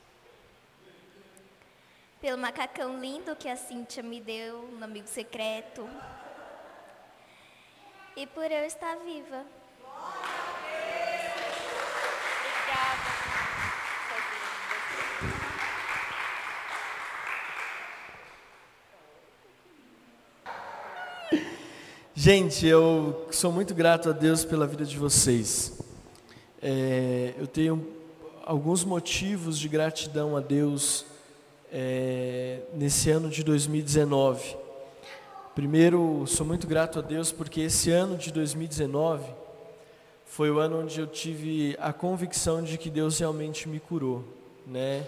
pelo 2.19 2.37
macacão 2.37 2.99
lindo 2.99 3.35
que 3.35 3.47
a 3.47 3.55
Cíntia 3.55 4.03
me 4.03 4.19
deu 4.19 4.63
no 4.63 4.83
amigo 4.83 5.07
secreto. 5.07 5.87
E 8.15 8.27
por 8.27 8.51
eu 8.51 8.65
estar 8.65 8.97
viva. 8.97 9.45
Gente, 22.13 22.67
eu 22.67 23.29
sou 23.31 23.49
muito 23.49 23.73
grato 23.73 24.09
a 24.09 24.11
Deus 24.11 24.43
pela 24.43 24.67
vida 24.67 24.83
de 24.83 24.97
vocês. 24.97 25.79
É, 26.61 27.33
eu 27.37 27.47
tenho 27.47 27.98
alguns 28.45 28.83
motivos 28.83 29.57
de 29.57 29.67
gratidão 29.67 30.35
a 30.35 30.39
Deus 30.39 31.05
é, 31.71 32.59
nesse 32.73 33.09
ano 33.09 33.29
de 33.29 33.43
2019. 33.43 34.57
Primeiro, 35.55 36.25
sou 36.27 36.45
muito 36.45 36.67
grato 36.67 36.99
a 36.99 37.01
Deus 37.01 37.31
porque 37.31 37.61
esse 37.61 37.91
ano 37.91 38.17
de 38.17 38.31
2019 38.31 39.25
foi 40.25 40.49
o 40.49 40.59
ano 40.59 40.81
onde 40.81 40.99
eu 40.99 41.07
tive 41.07 41.75
a 41.79 41.91
convicção 41.91 42.63
de 42.63 42.77
que 42.77 42.89
Deus 42.89 43.19
realmente 43.19 43.67
me 43.67 43.79
curou, 43.79 44.23
né? 44.65 45.05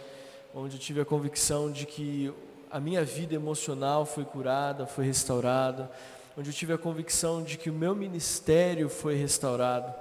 Onde 0.54 0.76
eu 0.76 0.80
tive 0.80 1.02
a 1.02 1.06
convicção 1.06 1.72
de 1.72 1.86
que 1.86 2.34
a 2.70 2.80
minha 2.80 3.04
vida 3.04 3.36
emocional 3.36 4.06
foi 4.06 4.26
curada, 4.26 4.86
foi 4.86 5.06
restaurada 5.06 5.90
onde 6.38 6.50
eu 6.50 6.54
tive 6.54 6.74
a 6.74 6.78
convicção 6.78 7.44
de 7.44 7.58
que 7.58 7.70
o 7.70 7.74
meu 7.74 7.94
ministério 7.94 8.88
foi 8.88 9.16
restaurado. 9.16 9.94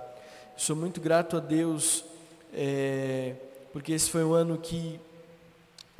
Sou 0.56 0.76
muito 0.76 1.00
grato 1.00 1.36
a 1.36 1.40
Deus, 1.40 2.04
é, 2.52 3.34
porque 3.72 3.92
esse 3.92 4.10
foi 4.10 4.24
um 4.24 4.32
ano 4.32 4.58
que, 4.58 4.98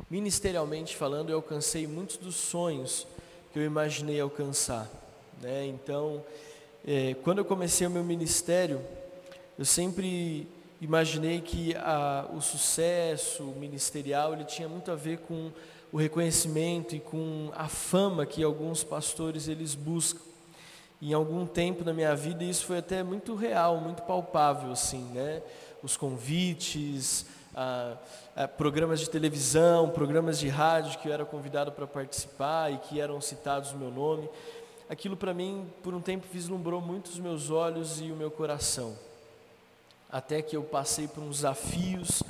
ministerialmente 0.09 0.95
falando, 0.95 1.29
eu 1.29 1.37
alcancei 1.37 1.87
muitos 1.87 2.17
dos 2.17 2.35
sonhos 2.35 3.07
que 3.51 3.59
eu 3.59 3.63
imaginei 3.63 4.19
alcançar. 4.19 4.89
Né? 5.41 5.65
Então, 5.67 6.23
é, 6.85 7.15
quando 7.23 7.39
eu 7.39 7.45
comecei 7.45 7.85
o 7.85 7.89
meu 7.89 8.03
ministério, 8.03 8.81
eu 9.57 9.65
sempre 9.65 10.47
imaginei 10.81 11.39
que 11.41 11.75
a, 11.75 12.27
o 12.33 12.41
sucesso 12.41 13.43
ministerial 13.59 14.33
ele 14.33 14.45
tinha 14.45 14.67
muito 14.67 14.91
a 14.91 14.95
ver 14.95 15.19
com 15.19 15.51
o 15.91 15.97
reconhecimento 15.97 16.95
e 16.95 16.99
com 16.99 17.51
a 17.53 17.67
fama 17.67 18.25
que 18.25 18.43
alguns 18.43 18.83
pastores 18.83 19.47
eles 19.47 19.75
buscam. 19.75 20.21
Em 21.01 21.13
algum 21.13 21.45
tempo 21.45 21.83
na 21.83 21.93
minha 21.93 22.15
vida 22.15 22.43
isso 22.43 22.65
foi 22.65 22.79
até 22.79 23.03
muito 23.03 23.35
real, 23.35 23.77
muito 23.77 24.01
palpável 24.03 24.71
assim, 24.71 25.03
né? 25.13 25.41
Os 25.83 25.97
convites, 25.97 27.25
a, 27.55 27.97
a 28.35 28.47
programas 28.47 28.99
de 28.99 29.09
televisão, 29.09 29.89
programas 29.89 30.39
de 30.39 30.47
rádio 30.47 30.99
que 30.99 31.07
eu 31.07 31.13
era 31.13 31.25
convidado 31.25 31.71
para 31.71 31.87
participar 31.87 32.71
e 32.71 32.77
que 32.77 32.99
eram 32.99 33.19
citados 33.19 33.71
no 33.73 33.79
meu 33.79 33.91
nome. 33.91 34.29
aquilo 34.89 35.15
para 35.17 35.33
mim, 35.33 35.67
por 35.83 35.93
um 35.93 36.01
tempo, 36.01 36.25
vislumbrou 36.31 36.81
muito 36.81 37.07
os 37.07 37.19
meus 37.19 37.49
olhos 37.49 37.99
e 38.01 38.11
o 38.11 38.15
meu 38.15 38.29
coração. 38.29 38.97
Até 40.09 40.41
que 40.41 40.55
eu 40.55 40.63
passei 40.63 41.07
por 41.07 41.23
uns 41.23 41.37
desafios 41.37 42.21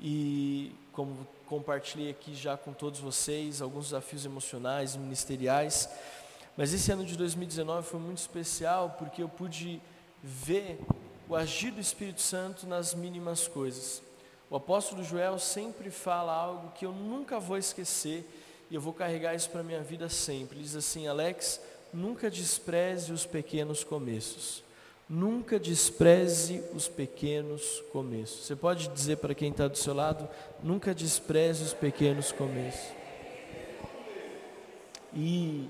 e, 0.00 0.74
como 0.92 1.26
compartilhei 1.46 2.10
aqui 2.10 2.34
já 2.34 2.56
com 2.56 2.72
todos 2.72 3.00
vocês, 3.00 3.62
alguns 3.62 3.86
desafios 3.86 4.24
emocionais, 4.24 4.96
ministeriais. 4.96 5.88
Mas 6.56 6.72
esse 6.72 6.92
ano 6.92 7.04
de 7.04 7.16
2019 7.16 7.86
foi 7.86 8.00
muito 8.00 8.18
especial 8.18 8.96
porque 8.98 9.22
eu 9.22 9.28
pude 9.28 9.80
ver 10.22 10.78
o 11.28 11.34
agir 11.34 11.70
do 11.70 11.80
Espírito 11.80 12.20
Santo 12.20 12.66
nas 12.66 12.94
mínimas 12.94 13.48
coisas. 13.48 14.02
O 14.50 14.56
apóstolo 14.56 15.02
Joel 15.02 15.38
sempre 15.38 15.90
fala 15.90 16.32
algo 16.32 16.72
que 16.72 16.84
eu 16.84 16.92
nunca 16.92 17.40
vou 17.40 17.56
esquecer 17.56 18.28
e 18.70 18.74
eu 18.74 18.80
vou 18.80 18.92
carregar 18.92 19.34
isso 19.34 19.50
para 19.50 19.60
a 19.60 19.64
minha 19.64 19.82
vida 19.82 20.08
sempre. 20.08 20.58
Ele 20.58 20.64
diz 20.64 20.76
assim: 20.76 21.06
Alex, 21.06 21.60
nunca 21.92 22.30
despreze 22.30 23.12
os 23.12 23.24
pequenos 23.26 23.82
começos. 23.82 24.62
Nunca 25.08 25.58
despreze 25.58 26.62
os 26.74 26.88
pequenos 26.88 27.82
começos. 27.92 28.46
Você 28.46 28.56
pode 28.56 28.88
dizer 28.88 29.16
para 29.16 29.34
quem 29.34 29.50
está 29.50 29.68
do 29.68 29.76
seu 29.76 29.94
lado: 29.94 30.28
nunca 30.62 30.94
despreze 30.94 31.62
os 31.62 31.74
pequenos 31.74 32.32
começos. 32.32 32.92
E 35.12 35.68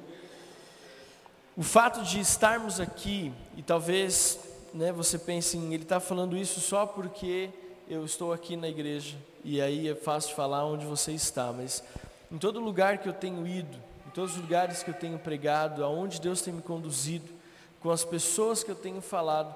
o 1.57 1.63
fato 1.63 2.03
de 2.03 2.21
estarmos 2.21 2.81
aqui, 2.81 3.33
e 3.57 3.63
talvez 3.63 4.39
né, 4.75 4.91
você 4.91 5.17
pense 5.17 5.57
em, 5.57 5.73
ele 5.73 5.85
está 5.85 6.01
falando 6.01 6.37
isso 6.37 6.61
só 6.61 6.85
porque 6.85 7.49
eu 7.89 8.05
estou 8.05 8.33
aqui 8.33 8.57
na 8.57 8.69
igreja, 8.69 9.17
e 9.45 9.61
aí 9.61 9.89
é 9.89 9.95
fácil 9.95 10.35
falar 10.35 10.67
onde 10.67 10.85
você 10.85 11.13
está, 11.13 11.53
mas 11.53 11.85
em 12.31 12.39
todo 12.39 12.59
lugar 12.59 12.99
que 12.99 13.09
eu 13.09 13.13
tenho 13.13 13.47
ido, 13.47 13.77
em 14.05 14.11
todos 14.11 14.35
os 14.35 14.41
lugares 14.41 14.83
que 14.83 14.91
eu 14.91 14.95
tenho 14.95 15.17
pregado, 15.17 15.85
aonde 15.85 16.21
Deus 16.21 16.43
tem 16.43 16.53
me 16.53 16.61
conduzido, 16.61 17.31
com 17.79 17.91
as 17.91 18.05
pessoas 18.05 18.65
que 18.65 18.71
eu 18.71 18.75
tenho 18.75 19.01
falado, 19.01 19.55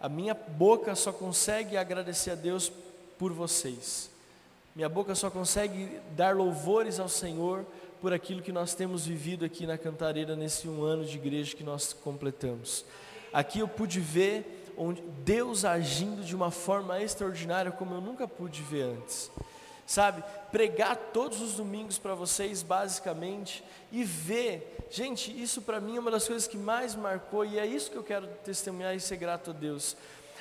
a 0.00 0.08
minha 0.08 0.34
boca 0.34 0.96
só 0.96 1.12
consegue 1.12 1.76
agradecer 1.76 2.32
a 2.32 2.34
Deus 2.34 2.72
por 3.16 3.32
vocês. 3.32 4.10
Minha 4.74 4.88
boca 4.88 5.14
só 5.14 5.30
consegue 5.30 6.00
dar 6.16 6.34
louvores 6.34 6.98
ao 6.98 7.08
Senhor 7.08 7.64
por 8.00 8.12
aquilo 8.12 8.42
que 8.42 8.52
nós 8.52 8.74
temos 8.74 9.06
vivido 9.06 9.44
aqui 9.44 9.64
na 9.64 9.78
Cantareira 9.78 10.34
nesse 10.34 10.68
um 10.68 10.82
ano 10.82 11.04
de 11.04 11.16
igreja 11.16 11.54
que 11.54 11.62
nós 11.62 11.92
completamos. 11.92 12.84
Aqui 13.32 13.58
eu 13.58 13.68
pude 13.68 14.00
ver 14.00 14.55
onde 14.76 15.02
Deus 15.24 15.64
agindo 15.64 16.22
de 16.22 16.34
uma 16.34 16.50
forma 16.50 17.00
extraordinária 17.02 17.72
como 17.72 17.94
eu 17.94 18.00
nunca 18.00 18.28
pude 18.28 18.62
ver 18.62 18.82
antes 18.82 19.30
sabe? 19.86 20.22
Pregar 20.50 20.96
todos 20.96 21.40
os 21.40 21.54
domingos 21.54 21.96
para 21.96 22.14
vocês, 22.14 22.62
basicamente, 22.62 23.62
e 23.92 24.02
ver. 24.02 24.86
Gente, 24.90 25.30
isso 25.40 25.62
para 25.62 25.80
mim 25.80 25.96
é 25.96 26.00
uma 26.00 26.10
das 26.10 26.26
coisas 26.26 26.48
que 26.48 26.58
mais 26.58 26.94
marcou, 26.94 27.44
e 27.44 27.58
é 27.58 27.64
isso 27.64 27.90
que 27.90 27.96
eu 27.96 28.02
quero 28.02 28.26
testemunhar 28.44 28.94
e 28.94 29.00
ser 29.00 29.16
grato 29.16 29.50
a 29.50 29.54
Deus. 29.54 29.96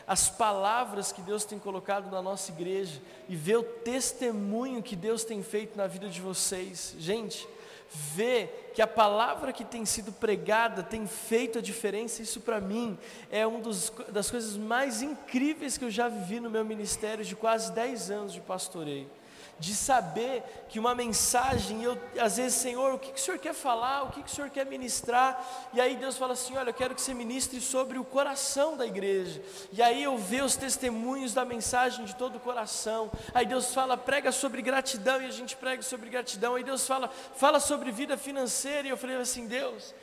As 0.08 0.30
palavras 0.30 1.12
que 1.12 1.22
Deus 1.22 1.46
tem 1.46 1.58
colocado 1.58 2.12
na 2.12 2.22
nossa 2.22 2.52
igreja, 2.52 3.00
e 3.30 3.36
ver 3.36 3.58
o 3.58 3.64
testemunho 3.64 4.82
que 4.82 4.96
Deus 4.96 5.24
tem 5.24 5.44
feito 5.44 5.78
na 5.78 5.88
vida 5.88 6.10
de 6.10 6.20
vocês. 6.20 6.96
Gente, 6.98 7.48
ver 7.90 8.72
que 8.74 8.82
a 8.82 8.88
palavra 8.88 9.54
que 9.54 9.64
tem 9.64 9.86
sido 9.86 10.12
pregada 10.12 10.84
tem 10.84 11.08
feito 11.08 11.60
a 11.60 11.62
diferença, 11.62 12.22
isso 12.22 12.42
para 12.42 12.60
mim 12.60 12.98
é 13.32 13.46
uma 13.48 13.62
das 14.10 14.30
coisas 14.30 14.58
mais 14.58 15.02
incríveis 15.02 15.78
que 15.78 15.86
eu 15.86 15.92
já 15.92 16.08
vivi 16.08 16.40
no 16.40 16.50
meu 16.50 16.66
ministério 16.66 17.24
de 17.24 17.36
quase 17.36 17.72
10 17.72 18.12
anos 18.12 18.34
de 18.34 18.42
pastoreio 18.42 19.10
de 19.58 19.74
saber 19.74 20.44
que 20.68 20.80
uma 20.80 20.94
mensagem, 20.94 21.84
eu 21.84 21.98
às 22.20 22.38
vezes, 22.38 22.56
Senhor, 22.56 22.94
o 22.94 23.00
que, 23.00 23.12
que 23.12 23.20
o 23.20 23.24
Senhor 23.24 23.40
quer 23.40 23.54
falar, 23.54 24.04
o 24.04 24.10
que, 24.10 24.22
que 24.22 24.30
o 24.30 24.34
Senhor 24.34 24.50
quer 24.50 24.66
ministrar, 24.66 25.70
e 25.74 25.80
aí 25.80 25.96
Deus 25.96 26.18
fala 26.18 26.34
assim: 26.34 26.58
olha, 26.58 26.70
eu 26.70 26.74
quero 26.74 26.94
que 26.94 27.02
você 27.02 27.14
ministre 27.14 27.62
sobre 27.62 27.98
o 27.98 28.04
coração 28.04 28.76
da 28.76 28.86
igreja, 28.86 29.42
e 29.72 29.82
aí 29.82 30.04
eu 30.04 30.18
vejo 30.18 30.46
os 30.46 30.56
testemunhos 30.56 31.34
da 31.34 31.46
mensagem 31.46 32.04
de 32.06 32.16
todo 32.16 32.36
o 32.36 32.40
coração, 32.40 33.10
aí 33.34 33.46
Deus 33.46 33.74
fala, 33.74 33.96
prega 33.96 34.32
sobre 34.32 34.62
gratidão, 34.62 35.22
e 35.22 35.26
a 35.26 35.32
gente 35.32 35.56
prega 35.56 35.82
sobre 35.82 36.10
gratidão, 36.10 36.56
aí 36.56 36.64
Deus 36.64 36.86
fala, 36.86 37.10
fala 37.36 37.60
sobre 37.60 37.92
vida 37.92 38.18
financeira, 38.18 38.88
e 38.88 38.92
eu 38.92 38.98
falei 38.98 39.16
assim: 39.16 39.48
Deus, 39.48 39.94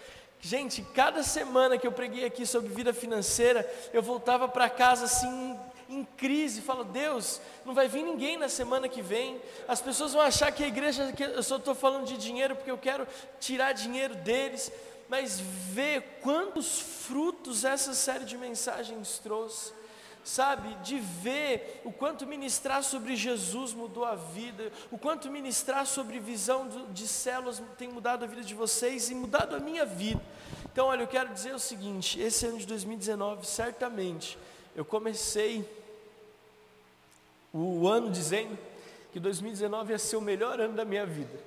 Gente, 0.45 0.83
cada 0.93 1.23
semana 1.23 1.79
que 1.79 1.87
eu 1.87 1.93
preguei 1.93 2.25
aqui 2.25 2.45
sobre 2.45 2.75
vida 2.75 2.93
financeira, 2.93 3.65
eu 3.93 4.03
voltava 4.03 4.49
para 4.49 4.69
casa 4.69 5.05
assim, 5.05 5.57
em 5.95 6.05
crise, 6.17 6.61
fala: 6.61 6.85
Deus, 6.85 7.41
não 7.65 7.75
vai 7.75 7.89
vir 7.89 8.03
ninguém 8.03 8.37
na 8.37 8.49
semana 8.49 8.89
que 8.89 9.03
vem. 9.03 9.41
As 9.69 9.81
pessoas 9.81 10.13
vão 10.13 10.23
achar 10.23 10.51
que 10.53 10.65
a 10.65 10.69
igreja, 10.69 11.13
que 11.13 11.23
eu 11.23 11.43
só 11.43 11.57
estou 11.57 11.75
falando 11.75 12.07
de 12.07 12.17
dinheiro 12.17 12.57
porque 12.57 12.71
eu 12.71 12.79
quero 12.79 13.07
tirar 13.39 13.73
dinheiro 13.73 14.15
deles. 14.15 14.73
Mas 15.09 15.39
vê 15.41 16.01
quantos 16.23 16.81
frutos 16.81 17.65
essa 17.65 17.93
série 17.93 18.25
de 18.25 18.39
mensagens 18.39 19.19
trouxe 19.19 19.73
sabe, 20.25 20.75
de 20.83 20.99
ver 20.99 21.81
o 21.85 21.93
quanto 21.93 22.27
ministrar 22.27 22.83
sobre 22.83 23.17
Jesus 23.17 23.73
mudou 23.75 24.05
a 24.05 24.15
vida, 24.15 24.71
o 24.91 24.99
quanto 24.99 25.31
ministrar 25.31 25.87
sobre 25.87 26.19
visão 26.21 26.69
de 26.93 27.09
células 27.09 27.63
tem 27.77 27.89
mudado 27.89 28.25
a 28.25 28.29
vida 28.29 28.43
de 28.43 28.55
vocês 28.55 29.11
e 29.11 29.15
mudado 29.15 29.57
a 29.57 29.59
minha 29.59 29.85
vida. 29.85 30.23
Então, 30.73 30.87
olha, 30.87 31.03
eu 31.03 31.09
quero 31.09 31.33
dizer 31.33 31.55
o 31.55 31.59
seguinte: 31.59 32.21
esse 32.21 32.47
ano 32.47 32.59
de 32.59 32.67
2019, 32.67 33.47
certamente, 33.47 34.39
eu 34.75 34.85
comecei 34.85 35.69
o 37.53 37.89
ano 37.89 38.11
dizendo 38.11 38.59
que 39.13 39.21
2019 39.21 39.93
ia 39.93 39.99
ser 39.99 40.17
o 40.17 40.21
melhor 40.21 40.61
ano 40.61 40.75
da 40.75 40.85
minha 40.85 41.05
vida. 41.05 41.39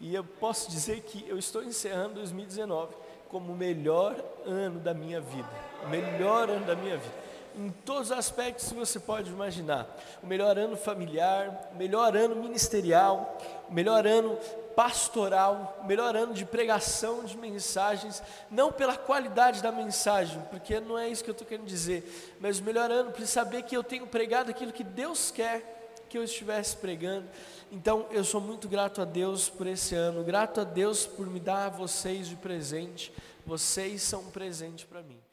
E 0.00 0.14
eu 0.14 0.24
posso 0.24 0.70
dizer 0.70 1.02
que 1.02 1.28
eu 1.28 1.38
estou 1.38 1.62
encerrando 1.62 2.14
2019 2.14 2.94
como 3.28 3.52
o 3.52 3.56
melhor 3.56 4.16
ano 4.46 4.80
da 4.80 4.94
minha 4.94 5.20
vida. 5.20 5.48
O 5.84 5.88
melhor 5.88 6.48
ano 6.48 6.64
da 6.64 6.74
minha 6.74 6.96
vida. 6.96 7.14
Em 7.56 7.70
todos 7.84 8.10
os 8.10 8.16
aspectos 8.16 8.68
que 8.68 8.74
você 8.74 8.98
pode 8.98 9.28
imaginar. 9.30 9.86
O 10.22 10.26
melhor 10.26 10.56
ano 10.56 10.76
familiar, 10.76 11.70
o 11.72 11.76
melhor 11.76 12.16
ano 12.16 12.36
ministerial, 12.36 13.38
o 13.68 13.74
melhor 13.74 14.06
ano 14.06 14.38
pastoral, 14.74 15.82
melhor 15.86 16.16
ano 16.16 16.32
de 16.32 16.44
pregação 16.44 17.24
de 17.24 17.36
mensagens, 17.36 18.22
não 18.50 18.72
pela 18.72 18.96
qualidade 18.96 19.62
da 19.62 19.70
mensagem, 19.70 20.40
porque 20.50 20.80
não 20.80 20.98
é 20.98 21.08
isso 21.08 21.22
que 21.22 21.30
eu 21.30 21.32
estou 21.32 21.46
querendo 21.46 21.66
dizer, 21.66 22.36
mas 22.40 22.58
o 22.58 22.62
melhor 22.62 22.90
ano 22.90 23.12
para 23.12 23.26
saber 23.26 23.62
que 23.62 23.76
eu 23.76 23.84
tenho 23.84 24.06
pregado 24.06 24.50
aquilo 24.50 24.72
que 24.72 24.84
Deus 24.84 25.30
quer 25.30 25.78
que 26.08 26.18
eu 26.18 26.24
estivesse 26.24 26.76
pregando. 26.76 27.28
Então 27.70 28.06
eu 28.10 28.24
sou 28.24 28.40
muito 28.40 28.68
grato 28.68 29.00
a 29.00 29.04
Deus 29.04 29.48
por 29.48 29.66
esse 29.66 29.94
ano, 29.94 30.24
grato 30.24 30.60
a 30.60 30.64
Deus 30.64 31.06
por 31.06 31.26
me 31.26 31.38
dar 31.38 31.66
a 31.66 31.70
vocês 31.70 32.28
de 32.28 32.34
presente. 32.34 33.12
Vocês 33.46 34.02
são 34.02 34.22
um 34.22 34.30
presente 34.30 34.84
para 34.86 35.02
mim. 35.02 35.29